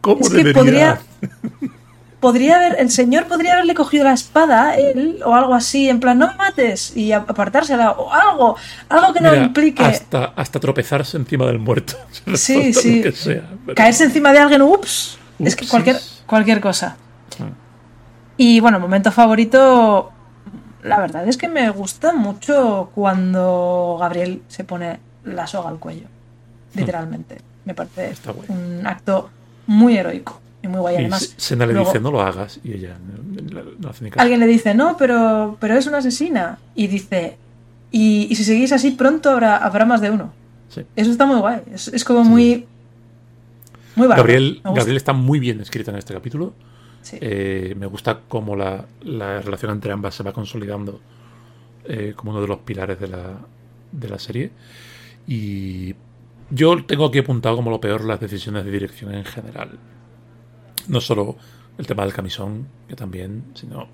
cómo 0.00 0.22
es 0.22 0.30
que 0.30 0.44
debería. 0.44 0.54
Podría, 0.60 1.00
podría 2.20 2.56
haber, 2.56 2.76
el 2.80 2.90
señor 2.90 3.26
podría 3.26 3.54
haberle 3.54 3.74
cogido 3.74 4.04
la 4.04 4.12
espada 4.12 4.76
él 4.76 5.20
o 5.24 5.34
algo 5.34 5.54
así, 5.54 5.88
en 5.88 6.00
plan, 6.00 6.18
no 6.18 6.28
me 6.28 6.34
mates 6.34 6.96
y 6.96 7.12
apartársela 7.12 7.92
o 7.92 8.12
algo, 8.12 8.56
algo 8.88 9.12
que 9.12 9.20
no 9.20 9.34
implique. 9.34 9.82
Hasta, 9.82 10.26
hasta 10.36 10.60
tropezarse 10.60 11.16
encima 11.16 11.46
del 11.46 11.58
muerto. 11.58 11.94
Sí, 12.34 12.72
sí. 12.72 13.02
Caerse 13.74 14.04
encima 14.04 14.32
de 14.32 14.38
alguien, 14.38 14.62
ups. 14.62 15.18
es 15.38 15.54
que 15.54 15.66
cualquier, 15.66 15.96
cualquier 16.26 16.60
cosa. 16.60 16.96
Ah. 17.40 17.50
Y 18.36 18.60
bueno, 18.60 18.80
momento 18.80 19.12
favorito. 19.12 20.12
La 20.82 21.00
verdad 21.00 21.26
es 21.26 21.36
que 21.36 21.48
me 21.48 21.68
gusta 21.70 22.12
mucho 22.12 22.90
cuando 22.94 23.96
Gabriel 23.98 24.42
se 24.48 24.64
pone 24.64 25.00
la 25.24 25.46
soga 25.46 25.68
al 25.68 25.78
cuello 25.78 26.08
literalmente. 26.76 27.38
Me 27.64 27.74
parece 27.74 28.14
un 28.48 28.86
acto 28.86 29.30
muy 29.66 29.96
heroico 29.96 30.40
y 30.66 30.68
muy 30.68 30.80
guay. 30.80 30.96
Además, 30.96 31.34
Sena 31.36 31.66
le 31.66 31.74
dice, 31.74 32.00
no 32.00 32.10
lo 32.10 32.20
hagas, 32.20 32.60
y 32.62 32.74
ella 32.74 32.96
no, 33.78 33.88
hace 33.88 34.04
ni 34.04 34.10
caso. 34.10 34.22
Alguien 34.22 34.40
le 34.40 34.46
dice, 34.46 34.74
no, 34.74 34.96
pero, 34.96 35.56
pero 35.60 35.74
es 35.74 35.86
una 35.86 35.98
asesina. 35.98 36.58
Y 36.74 36.86
dice, 36.86 37.36
y, 37.90 38.34
si 38.34 38.44
seguís 38.44 38.72
así, 38.72 38.90
pronto 38.92 39.30
habrá, 39.30 39.56
habrá 39.56 39.84
más 39.84 40.00
de 40.00 40.10
uno. 40.10 40.32
Eso 40.94 41.10
está 41.10 41.26
muy 41.26 41.38
guay. 41.38 41.60
Es, 41.72 42.04
como 42.04 42.24
muy. 42.24 42.66
Muy 43.94 44.08
Gabriel, 44.08 44.60
Gabriel 44.62 44.96
está 44.96 45.12
muy 45.14 45.38
bien 45.38 45.60
escrita 45.60 45.90
en 45.90 45.96
este 45.96 46.12
capítulo. 46.12 46.52
Eh, 47.12 47.74
me 47.78 47.86
gusta 47.86 48.20
cómo 48.28 48.56
la, 48.56 48.84
relación 49.02 49.72
entre 49.72 49.92
ambas 49.92 50.14
se 50.14 50.22
va 50.22 50.32
consolidando 50.32 51.00
eh, 51.84 52.12
como 52.16 52.32
uno 52.32 52.40
de 52.40 52.48
los 52.48 52.58
pilares 52.58 52.98
de 52.98 53.08
la, 53.08 53.38
de 53.92 54.08
la 54.08 54.18
serie. 54.18 54.50
Y 55.26 55.94
yo 56.50 56.84
tengo 56.84 57.06
aquí 57.06 57.18
apuntado 57.18 57.56
como 57.56 57.70
lo 57.70 57.80
peor 57.80 58.04
las 58.04 58.20
decisiones 58.20 58.64
de 58.64 58.70
dirección 58.70 59.14
en 59.14 59.24
general. 59.24 59.78
No 60.88 61.00
solo 61.00 61.36
el 61.78 61.86
tema 61.86 62.04
del 62.04 62.12
camisón, 62.12 62.66
que 62.88 62.96
también, 62.96 63.44
sino 63.54 63.88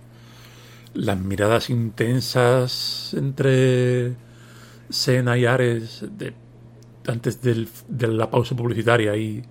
las 0.94 1.18
miradas 1.18 1.70
intensas 1.70 3.14
entre 3.16 4.14
Sena 4.90 5.38
y 5.38 5.46
Ares 5.46 6.04
de, 6.16 6.34
antes 7.06 7.40
de 7.40 8.08
la 8.08 8.30
pausa 8.30 8.54
publicitaria 8.54 9.16
y 9.16 9.42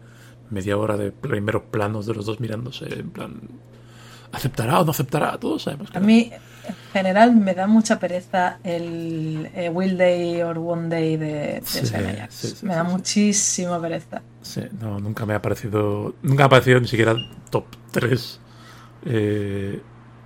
media 0.50 0.78
hora 0.78 0.98
de 0.98 1.12
primeros 1.12 1.64
planos 1.64 2.06
de 2.06 2.14
los 2.14 2.26
dos 2.26 2.40
mirándose 2.40 2.86
en 2.94 3.10
plan 3.10 3.42
aceptará 4.32 4.82
o 4.82 4.86
no 4.86 4.92
aceptará 4.92 5.38
todos 5.38 5.64
sabemos 5.64 5.90
a 5.94 6.00
mí 6.00 6.30
en 6.32 6.42
general 6.94 7.36
me 7.36 7.54
da 7.54 7.68
mucha 7.68 8.00
pereza 8.00 8.60
el 8.64 9.50
eh, 9.56 9.70
Will 9.70 9.98
Day 9.98 10.42
or 10.42 10.58
One 10.58 10.90
Day 10.90 11.18
de, 11.18 11.62
de 11.62 12.30
me 12.64 12.76
da 12.76 12.84
muchísima 12.84 13.82
pereza. 13.82 14.22
Sí 14.42 14.62
no 14.80 15.00
nunca 15.00 15.26
me 15.26 15.34
ha 15.34 15.42
parecido 15.42 16.16
nunca 16.22 16.44
me 16.44 16.46
ha 16.46 16.50
parecido 16.50 16.80
ni 16.80 16.88
siquiera 16.88 17.16
top 17.50 17.66
3 17.92 18.40
eh, 19.06 19.82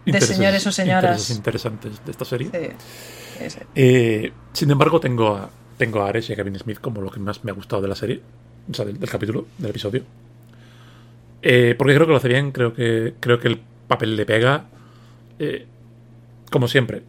de 0.06 0.22
señores 0.22 0.66
o 0.68 0.72
señoras. 0.72 1.30
interesantes 1.30 2.04
de 2.06 2.12
esta 2.12 2.26
serie. 2.26 2.50
Eh, 3.76 4.32
sin 4.54 4.72
embargo 4.72 5.00
tengo 5.00 5.36
a 5.36 5.50
tengo 5.78 6.02
a 6.02 6.10
Ares 6.10 6.30
y 6.30 6.34
a 6.34 6.36
Kevin 6.36 6.58
Smith 6.58 6.80
como 6.80 7.02
lo 7.02 7.12
que 7.12 7.20
más 7.20 7.44
me 7.44 7.52
ha 7.52 7.54
gustado 7.54 7.82
de 7.82 7.88
la 7.88 7.96
serie 7.96 8.22
o 8.70 8.74
sea, 8.74 8.86
del, 8.86 8.98
capítulo, 9.10 9.48
del 9.58 9.70
episodio. 9.70 10.04
Eh, 11.42 11.76
porque 11.78 11.94
creo 11.94 12.08
que 12.08 12.12
lo 12.12 12.18
hace 12.18 12.28
bien, 12.28 12.52
creo 12.52 12.74
que, 12.74 13.14
creo 13.20 13.40
que 13.40 13.48
el 13.48 13.62
papel 13.88 14.16
le 14.16 14.26
pega. 14.26 14.66
Eh, 15.38 15.68
como 16.52 16.68
siempre, 16.68 17.04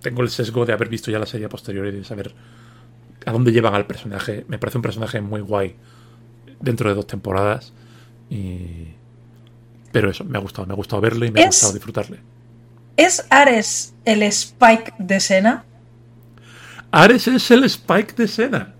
tengo 0.00 0.22
el 0.22 0.30
sesgo 0.30 0.66
de 0.66 0.72
haber 0.72 0.88
visto 0.88 1.10
ya 1.10 1.18
la 1.18 1.26
serie 1.26 1.48
posterior 1.48 1.86
y 1.86 1.92
de 1.92 2.04
saber 2.04 2.34
a 3.26 3.32
dónde 3.32 3.52
llevan 3.52 3.74
al 3.74 3.86
personaje. 3.86 4.44
Me 4.48 4.58
parece 4.58 4.78
un 4.78 4.82
personaje 4.82 5.20
muy 5.20 5.40
guay 5.40 5.76
dentro 6.60 6.88
de 6.88 6.94
dos 6.94 7.06
temporadas. 7.06 7.72
Y... 8.30 8.88
Pero 9.92 10.10
eso, 10.10 10.24
me 10.24 10.38
ha 10.38 10.40
gustado, 10.40 10.66
me 10.66 10.72
ha 10.72 10.76
gustado 10.76 11.02
verlo 11.02 11.24
y 11.24 11.30
me 11.30 11.42
ha 11.42 11.46
gustado 11.46 11.72
disfrutarle. 11.72 12.20
¿Es 12.96 13.26
Ares 13.30 13.94
el 14.04 14.22
Spike 14.22 14.94
de 14.98 15.20
Sena? 15.20 15.64
Ares 16.90 17.28
es 17.28 17.50
el 17.50 17.64
Spike 17.64 18.14
de 18.14 18.28
Sena. 18.28 18.74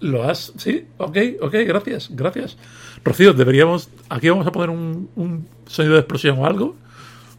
¿Lo 0.00 0.22
has? 0.22 0.52
Sí, 0.56 0.86
ok, 0.98 1.16
ok, 1.40 1.54
gracias, 1.66 2.08
gracias. 2.12 2.56
Rocío, 3.04 3.32
deberíamos. 3.32 3.88
Aquí 4.08 4.28
vamos 4.28 4.46
a 4.46 4.52
poner 4.52 4.70
un, 4.70 5.10
un 5.16 5.48
sonido 5.66 5.94
de 5.94 6.00
explosión 6.00 6.38
o 6.38 6.46
algo. 6.46 6.76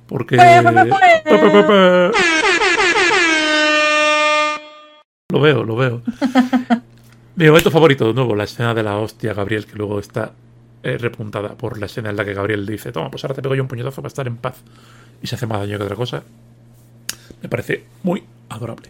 Porque. 0.09 0.37
Lo 5.31 5.39
veo, 5.39 5.63
lo 5.63 5.75
veo. 5.75 6.01
Mi 7.35 7.45
momento 7.45 7.69
favorito, 7.69 8.07
de 8.07 8.13
nuevo, 8.13 8.35
la 8.35 8.45
escena 8.45 8.73
de 8.73 8.81
la 8.81 8.97
hostia 8.97 9.35
Gabriel, 9.35 9.67
que 9.67 9.75
luego 9.75 9.99
está 9.99 10.31
eh, 10.81 10.97
repuntada 10.97 11.49
por 11.49 11.79
la 11.79 11.85
escena 11.85 12.09
en 12.09 12.17
la 12.17 12.25
que 12.25 12.33
Gabriel 12.33 12.65
dice: 12.65 12.91
Toma, 12.91 13.11
pues 13.11 13.23
ahora 13.23 13.35
te 13.35 13.43
pego 13.43 13.53
yo 13.53 13.61
un 13.61 13.67
puñetazo 13.67 14.01
para 14.01 14.07
estar 14.07 14.25
en 14.25 14.37
paz. 14.37 14.55
Y 15.21 15.27
se 15.27 15.35
hace 15.35 15.45
más 15.45 15.59
daño 15.59 15.77
que 15.77 15.83
otra 15.83 15.95
cosa. 15.95 16.23
Me 17.43 17.47
parece 17.47 17.85
muy 18.01 18.23
adorable. 18.49 18.89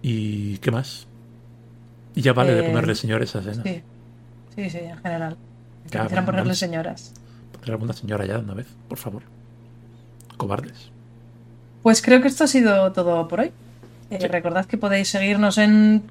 ¿Y 0.00 0.56
qué 0.58 0.70
más? 0.70 1.06
Y 2.14 2.22
ya 2.22 2.32
vale 2.32 2.54
de 2.54 2.64
eh, 2.64 2.68
ponerle 2.70 2.94
señores 2.94 3.36
a 3.36 3.40
escena. 3.40 3.62
Sí, 3.62 3.82
sí, 4.56 4.70
sí, 4.70 4.78
en 4.78 4.96
general. 4.96 5.36
Quisieran 5.84 6.24
ponerle 6.24 6.54
señoras. 6.54 7.12
Poner 7.52 7.72
alguna 7.72 7.92
señora 7.92 8.24
ya 8.24 8.38
de 8.38 8.44
una 8.44 8.54
vez, 8.54 8.66
por 8.88 8.96
favor. 8.96 9.37
Cobardes. 10.38 10.90
Pues 11.82 12.00
creo 12.00 12.22
que 12.22 12.28
esto 12.28 12.44
ha 12.44 12.48
sido 12.48 12.92
todo 12.92 13.28
por 13.28 13.40
hoy. 13.40 13.52
Eh, 14.10 14.26
recordad 14.28 14.64
que 14.64 14.78
podéis 14.78 15.08
seguirnos 15.08 15.58
en 15.58 16.02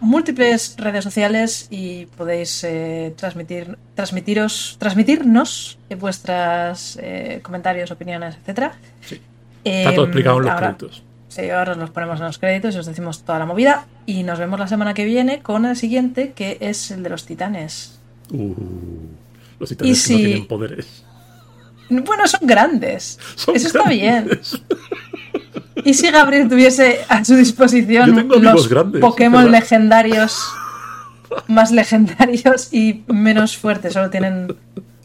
múltiples 0.00 0.74
redes 0.78 1.04
sociales 1.04 1.68
y 1.70 2.06
podéis 2.06 2.64
eh, 2.64 3.12
transmitir, 3.16 3.76
transmitiros, 3.94 4.76
transmitirnos 4.78 5.78
vuestros 5.98 6.98
comentarios, 7.42 7.90
opiniones, 7.90 8.36
etcétera. 8.36 8.72
Sí. 9.02 9.20
Está 9.64 9.94
todo 9.94 10.06
explicado 10.06 10.38
en 10.38 10.44
los 10.46 10.54
créditos. 10.56 11.02
Sí, 11.28 11.48
ahora 11.48 11.74
nos 11.74 11.88
ponemos 11.88 12.20
en 12.20 12.26
los 12.26 12.38
créditos 12.38 12.74
y 12.74 12.78
os 12.78 12.84
decimos 12.84 13.22
toda 13.22 13.38
la 13.38 13.46
movida. 13.46 13.86
Y 14.04 14.22
nos 14.22 14.38
vemos 14.38 14.60
la 14.60 14.68
semana 14.68 14.92
que 14.92 15.06
viene 15.06 15.40
con 15.40 15.64
el 15.64 15.76
siguiente, 15.76 16.32
que 16.32 16.58
es 16.60 16.90
el 16.90 17.02
de 17.02 17.08
los 17.08 17.24
titanes. 17.24 17.98
Uh, 18.30 18.54
los 19.58 19.68
titanes 19.70 20.10
no 20.10 20.16
tienen 20.18 20.46
poderes. 20.46 21.04
Bueno, 21.88 22.26
son 22.26 22.40
grandes. 22.46 23.18
Eso 23.54 23.66
está 23.66 23.88
bien. 23.88 24.28
¿Y 25.84 25.94
si 25.94 26.10
Gabriel 26.10 26.48
tuviese 26.48 27.00
a 27.08 27.24
su 27.24 27.34
disposición 27.34 28.28
los 28.28 28.68
Pokémon 29.00 29.50
legendarios 29.50 30.38
más 31.48 31.72
legendarios 31.72 32.72
y 32.72 33.04
menos 33.08 33.56
fuertes? 33.56 33.94
Solo 33.94 34.10
tienen, 34.10 34.54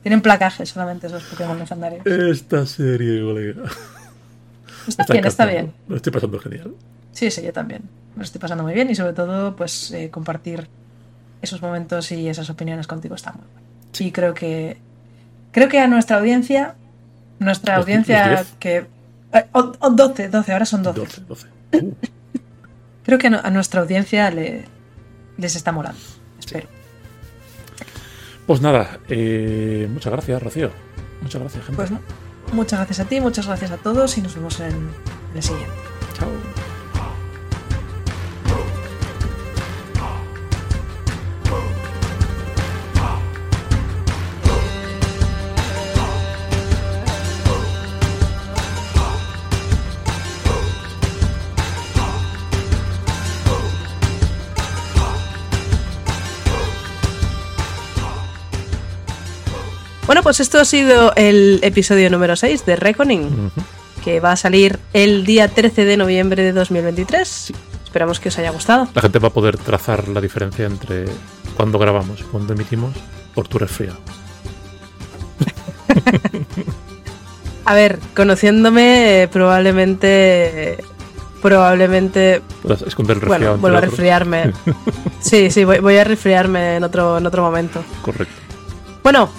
tienen 0.03 0.21
placaje 0.21 0.65
solamente 0.65 1.07
esos 1.07 1.23
Pokémon 1.23 1.57
legendarios. 1.57 2.05
Esta 2.05 2.65
serie, 2.65 3.21
colega. 3.21 3.63
Está, 4.87 5.05
bien, 5.11 5.25
está 5.25 5.45
bien. 5.45 5.73
Lo 5.87 5.95
estoy 5.97 6.13
pasando 6.13 6.39
genial. 6.39 6.73
Sí, 7.11 7.31
sí, 7.31 7.41
yo 7.43 7.53
también. 7.53 7.81
Me 8.15 8.19
lo 8.19 8.23
estoy 8.23 8.39
pasando 8.39 8.63
muy 8.63 8.73
bien 8.73 8.89
y 8.89 8.95
sobre 8.95 9.13
todo, 9.13 9.55
pues, 9.55 9.91
eh, 9.91 10.09
compartir 10.09 10.67
esos 11.41 11.61
momentos 11.61 12.11
y 12.11 12.27
esas 12.29 12.49
opiniones 12.49 12.87
contigo 12.87 13.15
está 13.15 13.31
muy 13.31 13.41
bien. 13.41 13.67
Sí. 13.91 14.05
Y 14.05 14.11
creo 14.11 14.33
que 14.33 14.77
creo 15.51 15.69
que 15.69 15.79
a 15.79 15.87
nuestra 15.87 16.17
audiencia, 16.17 16.75
nuestra 17.39 17.75
audiencia 17.75 18.45
que... 18.59 18.85
Eh, 19.33 19.45
12, 19.53 20.29
12, 20.29 20.51
ahora 20.53 20.65
son 20.65 20.83
12. 20.83 20.99
12, 20.99 21.21
12. 21.27 21.47
Uh. 21.73 21.95
creo 23.03 23.17
que 23.17 23.27
a 23.27 23.49
nuestra 23.51 23.81
audiencia 23.81 24.31
le, 24.31 24.65
les 25.37 25.55
está 25.55 25.71
molando. 25.71 25.99
Espero. 26.39 26.67
Pues 28.45 28.61
nada, 28.61 28.99
eh, 29.09 29.87
muchas 29.91 30.13
gracias, 30.13 30.41
Rocío. 30.41 30.71
Muchas 31.21 31.41
gracias, 31.41 31.65
gente. 31.65 31.75
Pues 31.75 31.91
Muchas 32.53 32.79
gracias 32.79 32.99
a 33.01 33.05
ti, 33.05 33.19
muchas 33.19 33.45
gracias 33.45 33.71
a 33.71 33.77
todos 33.77 34.17
y 34.17 34.21
nos 34.21 34.35
vemos 34.35 34.59
en 34.61 34.89
el 35.35 35.43
siguiente. 35.43 35.73
Chao. 36.17 36.29
Bueno, 60.07 60.23
pues 60.23 60.39
esto 60.39 60.57
ha 60.57 60.63
sido 60.63 61.13
el 61.17 61.59
episodio 61.63 62.09
número 62.09 62.37
6 62.37 62.65
de 62.65 62.77
Reckoning, 62.77 63.51
que 64.05 64.21
va 64.21 64.31
a 64.31 64.35
salir 64.37 64.79
el 64.93 65.25
día 65.25 65.49
13 65.49 65.83
de 65.83 65.97
noviembre 65.97 66.43
de 66.43 66.53
2023. 66.53 67.51
Esperamos 67.83 68.21
que 68.21 68.29
os 68.29 68.39
haya 68.39 68.51
gustado. 68.51 68.87
La 68.95 69.01
gente 69.01 69.19
va 69.19 69.27
a 69.27 69.33
poder 69.33 69.57
trazar 69.57 70.07
la 70.07 70.21
diferencia 70.21 70.65
entre 70.65 71.07
cuando 71.57 71.77
grabamos 71.77 72.21
y 72.21 72.23
cuando 72.23 72.53
emitimos 72.53 72.93
por 73.35 73.49
tu 73.49 73.59
resfriado. 73.59 73.97
a 77.65 77.73
ver, 77.73 77.99
conociéndome, 78.15 79.27
probablemente 79.29 80.77
probablemente. 81.41 82.41
esconder 82.85 83.17
el. 83.17 83.27
Bueno, 83.27 83.57
vuelvo 83.57 83.77
a 83.77 83.81
resfriarme. 83.81 84.53
sí, 85.19 85.51
sí, 85.51 85.65
voy, 85.65 85.79
voy, 85.79 85.97
a 85.97 86.05
resfriarme 86.05 86.77
en 86.77 86.85
otro, 86.85 87.17
en 87.17 87.25
otro 87.25 87.43
momento. 87.43 87.83
Correcto. 88.03 88.33
Bueno, 89.03 89.29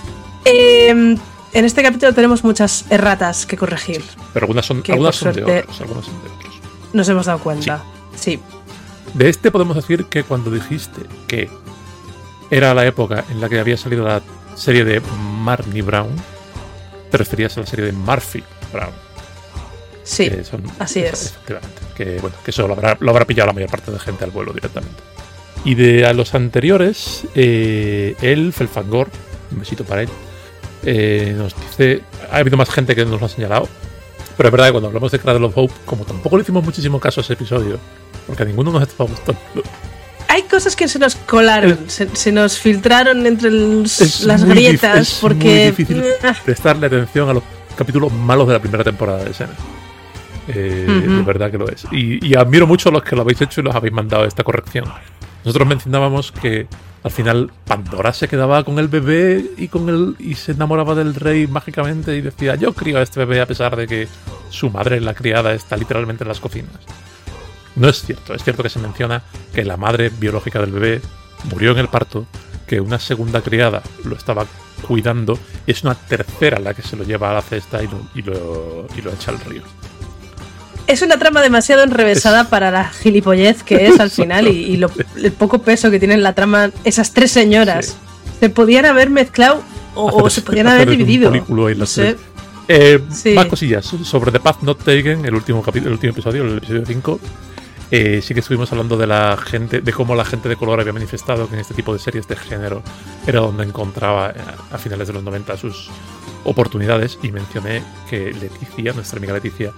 Em, 0.51 1.19
en 1.53 1.65
este 1.65 1.83
capítulo 1.83 2.15
tenemos 2.15 2.43
muchas 2.43 2.87
erratas 2.91 3.45
que 3.45 3.57
corregir. 3.57 4.03
Pero 4.33 4.45
algunas 4.45 4.65
son, 4.65 4.83
algunas 4.89 5.17
son, 5.17 5.35
de 5.35 5.43
otros, 5.43 6.11
Nos 6.93 7.09
hemos 7.09 7.27
dado 7.27 7.39
cuenta. 7.41 7.83
Sí. 8.17 8.41
De 9.13 9.29
este 9.29 9.51
podemos 9.51 9.77
decir 9.77 10.07
que 10.07 10.23
cuando 10.23 10.51
dijiste 10.51 11.03
que 11.27 11.51
era 12.51 12.73
la 12.73 12.87
época 12.87 13.25
en 13.31 13.41
la 13.41 13.49
que 13.49 13.59
había 13.59 13.77
salido 13.77 14.07
la 14.07 14.23
serie 14.55 14.85
de 14.85 15.03
Marnie 15.43 15.83
Brown, 15.83 16.15
te 17.11 17.17
referías 17.19 17.57
a 17.59 17.61
la 17.61 17.67
serie 17.67 17.87
de 17.87 17.93
Murphy 17.93 18.43
Brown. 18.73 18.93
Sí, 20.05 20.31
así 20.79 21.01
es. 21.01 21.27
Efectivamente. 21.27 21.83
Que, 21.95 22.19
bueno, 22.21 22.37
que 22.43 22.51
eso 22.51 22.67
lo 22.67 22.73
habrá, 22.73 22.97
lo 23.01 23.11
habrá, 23.11 23.27
pillado 23.27 23.49
la 23.49 23.53
mayor 23.53 23.71
parte 23.71 23.91
de 23.91 23.99
gente 23.99 24.25
al 24.25 24.31
vuelo 24.31 24.55
directamente. 24.55 25.03
Y 25.65 25.75
de 25.75 26.07
a 26.07 26.15
los 26.15 26.35
anteriores, 26.35 27.25
eh, 27.35 28.15
él, 28.23 28.55
Felfangor, 28.55 29.09
un 29.51 29.59
besito 29.59 29.85
para 29.85 30.03
él, 30.03 30.09
eh, 30.85 31.35
nos 31.37 31.55
dice, 31.57 32.03
ha 32.31 32.37
habido 32.37 32.57
más 32.57 32.71
gente 32.71 32.95
que 32.95 33.05
nos 33.05 33.21
lo 33.21 33.27
ha 33.27 33.29
señalado, 33.29 33.69
pero 34.37 34.49
es 34.49 34.53
verdad 34.53 34.67
que 34.67 34.73
cuando 34.73 34.89
hablamos 34.89 35.13
de 35.13 35.19
Cradle 35.19 35.47
of 35.47 35.53
Hope, 35.57 35.75
como 35.85 36.05
tampoco 36.05 36.37
le 36.37 36.43
hicimos 36.43 36.65
muchísimo 36.65 37.01
caso 37.01 37.21
a 37.21 37.25
ese 37.25 37.33
episodio, 37.33 37.79
porque 38.27 38.43
a 38.43 38.47
ninguno 38.47 38.71
nos 38.71 38.83
estaba 38.83 39.11
gustando. 39.11 39.41
hay 40.29 40.43
cosas 40.43 40.77
que 40.77 40.89
se 40.89 40.99
nos 40.99 41.17
colaron, 41.17 41.79
se, 41.89 42.33
nos 42.33 42.59
filtraron 42.59 43.27
entre 43.27 43.51
las 43.51 44.45
grietas 44.45 45.19
porque... 45.21 45.69
Es 45.69 45.77
difícil 45.77 46.05
ah. 46.23 46.35
prestarle 46.45 46.87
atención 46.87 47.29
a 47.29 47.35
los 47.35 47.43
capítulos 47.77 48.13
malos 48.13 48.47
de 48.47 48.55
la 48.55 48.61
primera 48.61 48.85
temporada 48.85 49.25
de 49.25 49.31
escena. 49.31 49.53
Eh, 50.49 50.87
De 50.89 51.23
verdad 51.23 51.51
que 51.51 51.59
lo 51.59 51.69
es. 51.69 51.85
Y, 51.93 52.35
admiro 52.37 52.67
mucho 52.67 52.89
a 52.89 52.93
los 52.93 53.03
que 53.03 53.15
lo 53.15 53.23
habéis 53.23 53.41
hecho 53.41 53.61
y 53.61 53.65
los 53.65 53.75
habéis 53.75 53.93
mandado 53.93 54.25
esta 54.25 54.43
corrección. 54.43 54.87
Nosotros 55.45 55.69
mencionábamos 55.69 56.33
que 56.33 56.67
al 57.03 57.11
final 57.11 57.51
Pandora 57.65 58.13
se 58.13 58.29
quedaba 58.29 58.65
con 58.65 58.79
el 58.79 58.89
bebé 58.89 59.45
y 59.57 59.69
con 59.69 59.89
él 59.89 60.17
y 60.19 60.35
se 60.35 60.53
enamoraba 60.53 60.95
del 60.95 61.15
rey 61.15 61.47
mágicamente 61.47 62.17
y 62.17 62.21
decía 62.21 62.57
yo 62.57 62.73
crío 62.73 62.99
a 62.99 63.03
este 63.03 63.21
bebé 63.21 63.41
a 63.41 63.47
pesar 63.47 63.77
de 63.77 63.87
que 63.87 64.09
su 64.51 64.71
madre, 64.71 65.01
la 65.01 65.15
criada, 65.15 65.55
está 65.55 65.77
literalmente 65.77 66.25
en 66.25 66.29
las 66.29 66.41
cocinas. 66.41 66.73
No 67.77 67.89
es 67.89 68.03
cierto, 68.03 68.35
es 68.35 68.43
cierto 68.43 68.63
que 68.63 68.69
se 68.69 68.81
menciona 68.81 69.23
que 69.55 69.65
la 69.65 69.77
madre 69.77 70.11
biológica 70.11 70.61
del 70.61 70.73
bebé 70.73 71.01
murió 71.51 71.73
en 71.73 71.79
el 71.79 71.89
parto, 71.89 72.27
que 72.67 72.81
una 72.81 72.99
segunda 72.99 73.41
criada 73.41 73.83
lo 74.05 74.17
estaba 74.17 74.47
cuidando 74.87 75.39
y 75.67 75.73
es 75.73 75.83
una 75.85 75.95
tercera 75.95 76.59
la 76.59 76.75
que 76.75 76.83
se 76.83 76.97
lo 76.97 77.05
lleva 77.05 77.31
a 77.31 77.35
la 77.35 77.43
cesta 77.43 77.83
y 77.83 77.87
lo, 77.89 78.89
y 78.97 79.03
lo, 79.03 79.13
echa 79.13 79.31
al 79.31 79.41
río. 79.41 79.63
Es 80.89 81.03
una 81.03 81.19
trama 81.19 81.43
demasiado 81.43 81.83
enrevesada 81.83 82.49
para 82.49 82.71
la 82.71 82.89
gilipollez 82.89 83.63
que 83.63 83.87
es 83.87 84.01
al 84.01 84.11
final 84.19 84.49
y, 84.49 84.83
el 85.23 85.33
poco 85.33 85.61
peso 85.61 85.91
que 85.91 85.99
tienen 85.99 86.23
la 86.23 86.33
trama 86.33 86.71
esas 86.83 87.13
tres 87.13 87.31
señoras. 87.31 87.97
Se 88.41 88.49
podían 88.49 88.87
haber 88.87 89.11
mezclado 89.11 89.63
o, 89.95 90.31
se 90.31 90.41
podían 90.43 90.67
haber 90.67 90.89
dividido. 90.89 91.31
Eh, 92.69 93.01
más 93.35 93.47
cosillas 93.47 93.85
sobre 93.85 94.31
The 94.31 94.41
Path 94.41 94.63
Not 94.63 94.79
Taken, 94.79 95.25
el 95.25 95.35
último 95.35 95.63
el 95.73 95.89
último 95.89 96.13
episodio, 96.13 96.45
el 96.45 96.59
episodio 96.59 96.85
5. 96.87 97.21
Eh, 97.91 98.21
sí 98.23 98.35
que 98.35 98.41
estuvimos 98.41 98.71
hablando 98.73 98.97
de 98.97 99.07
la 99.07 99.37
gente, 99.39 99.81
de 99.81 99.93
cómo 99.93 100.15
la 100.15 100.25
gente 100.25 100.49
de 100.49 100.57
color 100.57 100.81
había 100.81 100.93
manifestado 100.93 101.49
que 101.49 101.55
en 101.55 101.61
este 101.61 101.73
tipo 101.73 101.93
de 101.93 101.99
series 101.99 102.29
de 102.29 102.37
género 102.37 102.83
era 103.27 103.41
donde 103.41 103.65
encontraba 103.65 104.31
eh, 104.31 104.35
a 104.71 104.79
finales 104.79 105.09
de 105.09 105.15
los 105.15 105.23
90 105.23 105.57
sus 105.57 105.89
oportunidades 106.45 107.19
y 107.23 107.33
mencioné 107.33 107.83
que 108.09 108.33
Leticia, 108.33 108.93
nuestra 108.93 109.19
amiga 109.19 109.33
Leticia, 109.33 109.73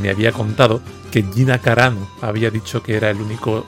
me 0.00 0.10
había 0.10 0.32
contado 0.32 0.80
que 1.10 1.24
Gina 1.34 1.58
Carano 1.58 2.08
había 2.20 2.50
dicho 2.50 2.82
que 2.82 2.96
era 2.96 3.10
el 3.10 3.20
único, 3.20 3.64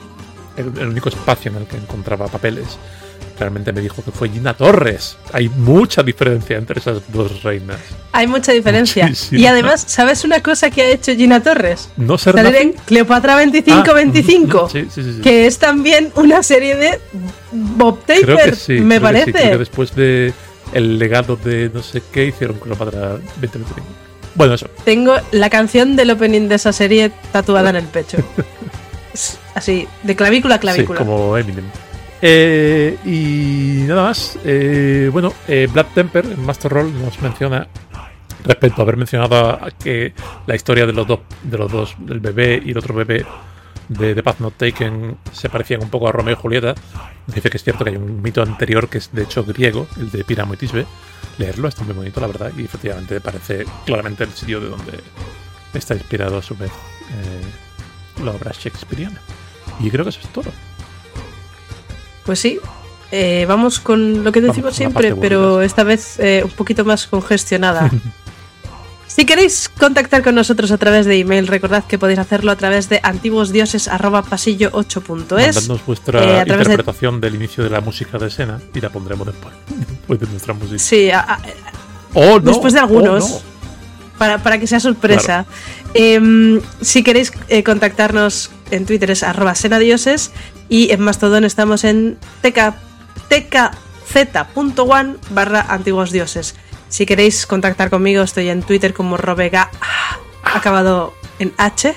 el 0.57 0.87
único 0.87 1.09
espacio 1.09 1.51
en 1.51 1.57
el 1.57 1.67
que 1.67 1.77
encontraba 1.77 2.27
papeles 2.27 2.77
realmente 3.39 3.71
me 3.71 3.81
dijo 3.81 4.03
que 4.03 4.11
fue 4.11 4.29
Gina 4.29 4.53
Torres. 4.55 5.17
Hay 5.33 5.49
mucha 5.49 6.03
diferencia 6.03 6.57
entre 6.57 6.79
esas 6.79 7.01
dos 7.11 7.43
reinas. 7.43 7.77
Hay 8.11 8.27
mucha 8.27 8.51
diferencia. 8.51 9.11
Y 9.31 9.45
además, 9.45 9.83
¿sabes 9.87 10.23
una 10.23 10.41
cosa 10.41 10.69
que 10.71 10.81
ha 10.81 10.89
hecho 10.89 11.15
Gina 11.15 11.41
Torres? 11.41 11.89
No 11.97 12.17
ser 12.17 12.35
Salir 12.35 12.55
en 12.55 12.73
Cleopatra 12.73 13.43
25-25, 13.43 14.67
ah, 14.67 15.21
que 15.21 15.47
es 15.47 15.59
también 15.59 16.11
una 16.15 16.43
serie 16.43 16.75
de 16.75 16.99
Bob 17.51 17.99
Taper, 18.05 18.57
me 18.81 18.99
parece. 18.99 19.31
Que 19.31 19.57
después 19.57 19.95
de 19.95 20.33
el 20.73 20.99
legado 20.99 21.35
de 21.37 21.71
no 21.73 21.81
sé 21.81 22.01
qué 22.11 22.25
hicieron 22.25 22.57
Cleopatra 22.59 23.19
2025. 23.41 24.06
Bueno, 24.37 24.53
eso. 24.53 24.69
Tengo 24.85 25.15
la 25.31 25.49
canción 25.49 25.95
del 25.95 26.11
opening 26.11 26.47
de 26.47 26.55
esa 26.55 26.71
serie 26.71 27.11
tatuada 27.31 27.71
en 27.71 27.77
el 27.77 27.85
pecho. 27.85 28.17
Así, 29.55 29.87
de 30.03 30.15
clavícula 30.15 30.55
a 30.55 30.59
clavícula. 30.59 30.99
como 30.99 31.35
Eminem. 31.35 31.65
Eh, 32.21 32.97
y 33.03 33.87
nada 33.87 34.03
más. 34.03 34.37
Eh, 34.45 35.09
bueno, 35.11 35.33
eh, 35.47 35.67
Black 35.73 35.93
Temper 35.95 36.25
en 36.25 36.45
Master 36.45 36.71
Roll 36.71 36.93
nos 37.01 37.19
menciona 37.19 37.67
respecto 38.43 38.81
a 38.81 38.83
haber 38.83 38.97
mencionado 38.97 39.59
que 39.83 40.13
la 40.45 40.55
historia 40.55 40.85
de 40.85 40.93
los 40.93 41.07
dos, 41.07 41.21
de 41.41 41.57
los 41.57 41.71
dos, 41.71 41.95
del 41.97 42.19
bebé 42.19 42.61
y 42.63 42.71
el 42.71 42.77
otro 42.77 42.93
bebé 42.93 43.25
de 43.87 44.15
The 44.15 44.23
Path 44.23 44.39
Not 44.39 44.57
Taken 44.57 45.17
se 45.31 45.49
parecían 45.49 45.83
un 45.83 45.89
poco 45.89 46.07
a 46.07 46.11
Romeo 46.11 46.33
y 46.33 46.37
Julieta. 46.37 46.75
Dice 47.27 47.49
que 47.49 47.57
es 47.57 47.63
cierto 47.63 47.83
que 47.83 47.91
hay 47.91 47.95
un 47.97 48.21
mito 48.21 48.41
anterior 48.41 48.89
que 48.89 48.99
es 48.99 49.11
de 49.11 49.23
hecho 49.23 49.43
griego, 49.43 49.87
el 49.97 50.09
de 50.11 50.23
Piramo 50.23 50.53
y 50.53 50.57
Tisbe. 50.57 50.85
Leerlo 51.37 51.67
está 51.67 51.83
muy 51.83 51.93
bonito, 51.93 52.19
la 52.19 52.27
verdad, 52.27 52.51
y 52.57 52.63
efectivamente 52.63 53.19
parece 53.21 53.65
claramente 53.85 54.23
el 54.23 54.31
sitio 54.31 54.59
de 54.59 54.69
donde 54.69 54.99
está 55.73 55.93
inspirado 55.93 56.37
a 56.37 56.41
su 56.41 56.55
vez 56.55 56.71
la 58.23 58.31
obra 58.31 58.51
shakespeariana. 58.51 59.19
Y 59.79 59.89
creo 59.89 60.03
que 60.03 60.09
eso 60.09 60.21
es 60.21 60.29
todo. 60.29 60.51
Pues 62.25 62.39
sí, 62.39 62.59
eh, 63.11 63.45
vamos 63.47 63.79
con 63.79 64.23
lo 64.23 64.31
que 64.31 64.41
decimos 64.41 64.75
siempre, 64.75 65.15
pero 65.15 65.61
esta 65.61 65.83
vez 65.83 66.19
eh, 66.19 66.41
un 66.43 66.51
poquito 66.51 66.83
más 66.83 67.07
congestionada. 67.07 67.89
si 69.17 69.25
queréis 69.25 69.67
contactar 69.67 70.21
con 70.21 70.35
nosotros 70.35 70.69
a 70.69 70.77
través 70.77 71.07
de 71.07 71.17
email, 71.17 71.47
recordad 71.47 71.83
que 71.85 71.97
podéis 71.97 72.19
hacerlo 72.19 72.51
a 72.51 72.55
través 72.55 72.87
de 72.87 72.99
antiguosdioses.pasillo8.es. 73.01 75.55
Mandadnos 75.55 75.83
vuestra 75.87 76.23
eh, 76.23 76.43
interpretación 76.47 77.19
del 77.19 77.33
inicio 77.33 77.63
de 77.63 77.71
la 77.71 77.81
música 77.81 78.19
de 78.19 78.27
escena 78.27 78.61
y 78.75 78.79
la 78.79 78.91
pondremos 78.91 79.25
después, 79.25 79.55
después 79.89 80.19
de 80.19 80.27
nuestra 80.27 80.53
música. 80.53 80.77
Sí, 80.77 81.09
después 82.43 82.73
de 82.73 82.79
algunos. 82.79 83.41
Para, 84.19 84.43
para, 84.43 84.59
que 84.59 84.67
sea 84.67 84.79
sorpresa. 84.79 85.47
Em, 85.95 86.61
si 86.81 87.01
queréis 87.01 87.33
contactarnos 87.65 88.51
en 88.69 88.85
Twitter 88.85 89.09
es 89.09 89.23
arroba 89.23 89.55
senadioses 89.55 90.29
y 90.69 90.91
en 90.91 91.01
Mastodon 91.01 91.43
estamos 91.43 91.85
en 91.85 92.19
tkz.one 92.43 92.75
barra 95.31 95.65
antiguos 95.69 96.11
dioses. 96.11 96.53
Si 96.89 97.05
queréis 97.05 97.45
contactar 97.45 97.89
conmigo, 97.89 98.23
estoy 98.23 98.49
en 98.49 98.63
Twitter 98.63 98.93
como 98.93 99.17
Robega, 99.17 99.69
acabado 100.43 101.13
en 101.39 101.53
H. 101.57 101.95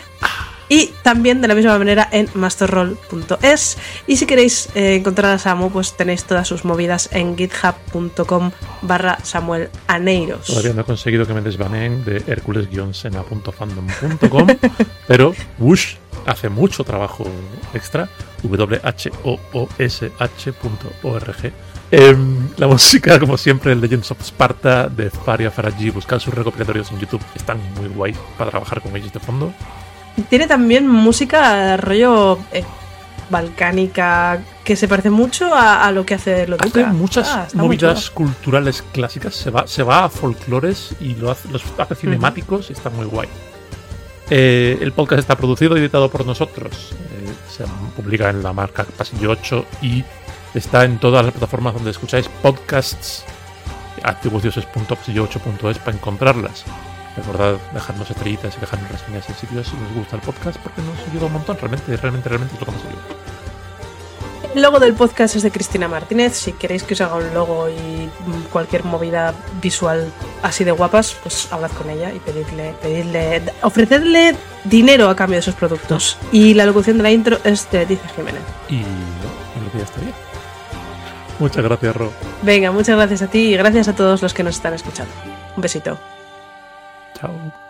Y 0.69 0.93
también 1.03 1.41
de 1.41 1.49
la 1.49 1.57
misma 1.57 1.77
manera 1.77 2.09
en 2.13 2.29
masterroll.es. 2.35 3.77
Y 4.07 4.17
si 4.17 4.25
queréis 4.25 4.69
eh, 4.77 4.95
encontrar 4.95 5.33
a 5.33 5.39
Samu, 5.39 5.73
pues 5.73 5.97
tenéis 5.97 6.23
todas 6.23 6.47
sus 6.47 6.65
movidas 6.65 7.09
en 7.11 7.37
github.com 7.37 8.53
barra 8.83 9.19
Samuel 9.25 9.69
Aneiros. 9.89 10.47
Todavía 10.47 10.73
no 10.73 10.83
he 10.83 10.85
conseguido 10.85 11.27
que 11.27 11.35
me 11.35 11.41
desbaneen 11.41 12.05
de 12.05 12.23
hercules-sena.fandom.com, 12.25 14.47
pero 15.09 15.35
Wush 15.59 15.97
hace 16.25 16.49
mucho 16.49 16.85
trabajo 16.85 17.25
extra, 17.75 18.09
whosh.org. 18.43 19.81
Em, 21.93 22.49
la 22.57 22.69
música, 22.69 23.19
como 23.19 23.37
siempre, 23.37 23.73
el 23.73 23.81
Legends 23.81 24.13
of 24.13 24.21
Sparta 24.23 24.89
de 24.89 25.11
Faria 25.11 25.51
Faraji. 25.51 25.91
Buscad 25.91 26.21
sus 26.21 26.33
recopilatorios 26.33 26.93
en 26.93 27.01
YouTube, 27.01 27.23
están 27.35 27.59
muy 27.75 27.89
guay 27.89 28.15
para 28.39 28.51
trabajar 28.51 28.81
con 28.81 28.97
ellos 28.97 29.13
de 29.13 29.19
fondo. 29.19 29.53
Tiene 30.29 30.47
también 30.47 30.87
música 30.87 31.77
rollo 31.77 32.39
eh, 32.53 32.63
balcánica 33.31 34.43
que 34.65 34.77
se 34.77 34.87
parece 34.87 35.11
mucho 35.11 35.55
a, 35.55 35.91
lo 35.93 36.05
que 36.05 36.15
hace 36.15 36.47
lo 36.47 36.57
Hace 36.61 36.85
muchas 36.87 37.29
ah, 37.29 37.49
movidas 37.55 38.11
culturales 38.11 38.85
clásicas, 38.93 39.35
se 39.35 39.51
va, 39.51 39.67
se 39.67 39.83
va 39.83 40.05
a 40.05 40.09
folclores 40.09 40.95
y 41.01 41.15
lo 41.15 41.31
hace, 41.31 41.49
los 41.49 41.65
hace 41.79 41.95
cinemáticos 41.95 42.71
y 42.71 42.75
está 42.75 42.91
muy 42.91 43.07
guay. 43.07 43.29
Eh, 44.29 44.79
el 44.81 44.93
podcast 44.93 45.21
está 45.21 45.37
producido 45.37 45.77
y 45.77 45.81
editado 45.81 46.09
por 46.09 46.25
nosotros. 46.25 46.93
Se 47.51 47.65
publica 47.97 48.31
en 48.31 48.43
la 48.43 48.53
marca 48.53 48.85
Pasillo 48.85 49.31
8 49.31 49.67
y 49.83 50.05
está 50.55 50.85
en 50.85 50.99
todas 50.99 51.25
las 51.25 51.33
plataformas 51.33 51.75
donde 51.75 51.91
escucháis 51.91 52.29
podcasts. 52.43 53.25
activosdioses.pasillo8.es 54.03 55.79
para 55.79 55.97
encontrarlas. 55.97 56.65
Recordad 57.17 57.57
dejarnos 57.75 58.11
estrellitas 58.11 58.57
y 58.57 58.61
dejarnos 58.61 58.91
reseñas 58.91 59.29
en 59.29 59.35
sitios 59.35 59.67
si 59.67 59.75
os 59.75 59.95
gusta 59.95 60.17
el 60.17 60.23
podcast 60.23 60.59
porque 60.61 60.81
nos 60.83 60.99
ayuda 61.09 61.27
un 61.27 61.33
montón. 61.35 61.57
Realmente, 61.59 61.97
realmente, 61.97 62.29
realmente 62.29 62.55
es 62.55 62.61
lo 62.61 62.67
que 62.67 62.73
nos 62.73 62.85
ayuda. 62.85 63.40
El 64.55 64.63
logo 64.63 64.81
del 64.81 64.95
podcast 64.95 65.37
es 65.37 65.43
de 65.43 65.53
Cristina 65.53 65.87
Martínez. 65.87 66.35
Si 66.35 66.53
queréis 66.53 66.83
que 66.83 66.95
os 66.95 67.01
haga 67.01 67.17
un 67.17 67.33
logo 67.33 67.69
y 67.69 68.11
cualquier 68.53 68.85
movida 68.85 69.33
visual 69.63 70.13
así 70.43 70.65
de 70.65 70.73
guapas, 70.73 71.17
pues 71.23 71.53
hablad 71.53 71.71
con 71.71 71.89
ella 71.89 72.13
y 72.13 72.19
pedirle, 72.19 72.75
pedirle, 72.83 73.43
ofrecerle 73.63 74.35
dinero 74.65 75.09
a 75.09 75.15
cambio 75.15 75.37
de 75.37 75.43
sus 75.43 75.55
productos. 75.55 76.19
Y 76.33 76.55
la 76.55 76.67
locución 76.67 76.97
de 76.97 77.05
la 77.05 77.13
intro 77.13 77.39
es 77.45 77.71
de 77.71 77.87
Dice 77.87 78.09
Jiménez. 78.17 78.43
Y 78.69 78.79
no, 78.79 79.65
lo 79.65 79.71
que 79.71 79.79
ya 79.79 79.85
estaría. 79.85 80.13
Muchas 81.39 81.65
gracias, 81.65 81.97
Ro. 81.97 82.13
Venga, 82.43 82.73
muchas 82.73 82.97
gracias 82.97 83.23
a 83.23 83.29
ti 83.29 83.39
y 83.39 83.57
gracias 83.57 83.89
a 83.89 83.95
todos 83.95 84.21
los 84.21 84.35
que 84.35 84.43
nos 84.43 84.57
están 84.57 84.75
escuchando. 84.75 85.13
Un 85.57 85.63
besito. 85.63 85.97
Ciao. 87.19 87.70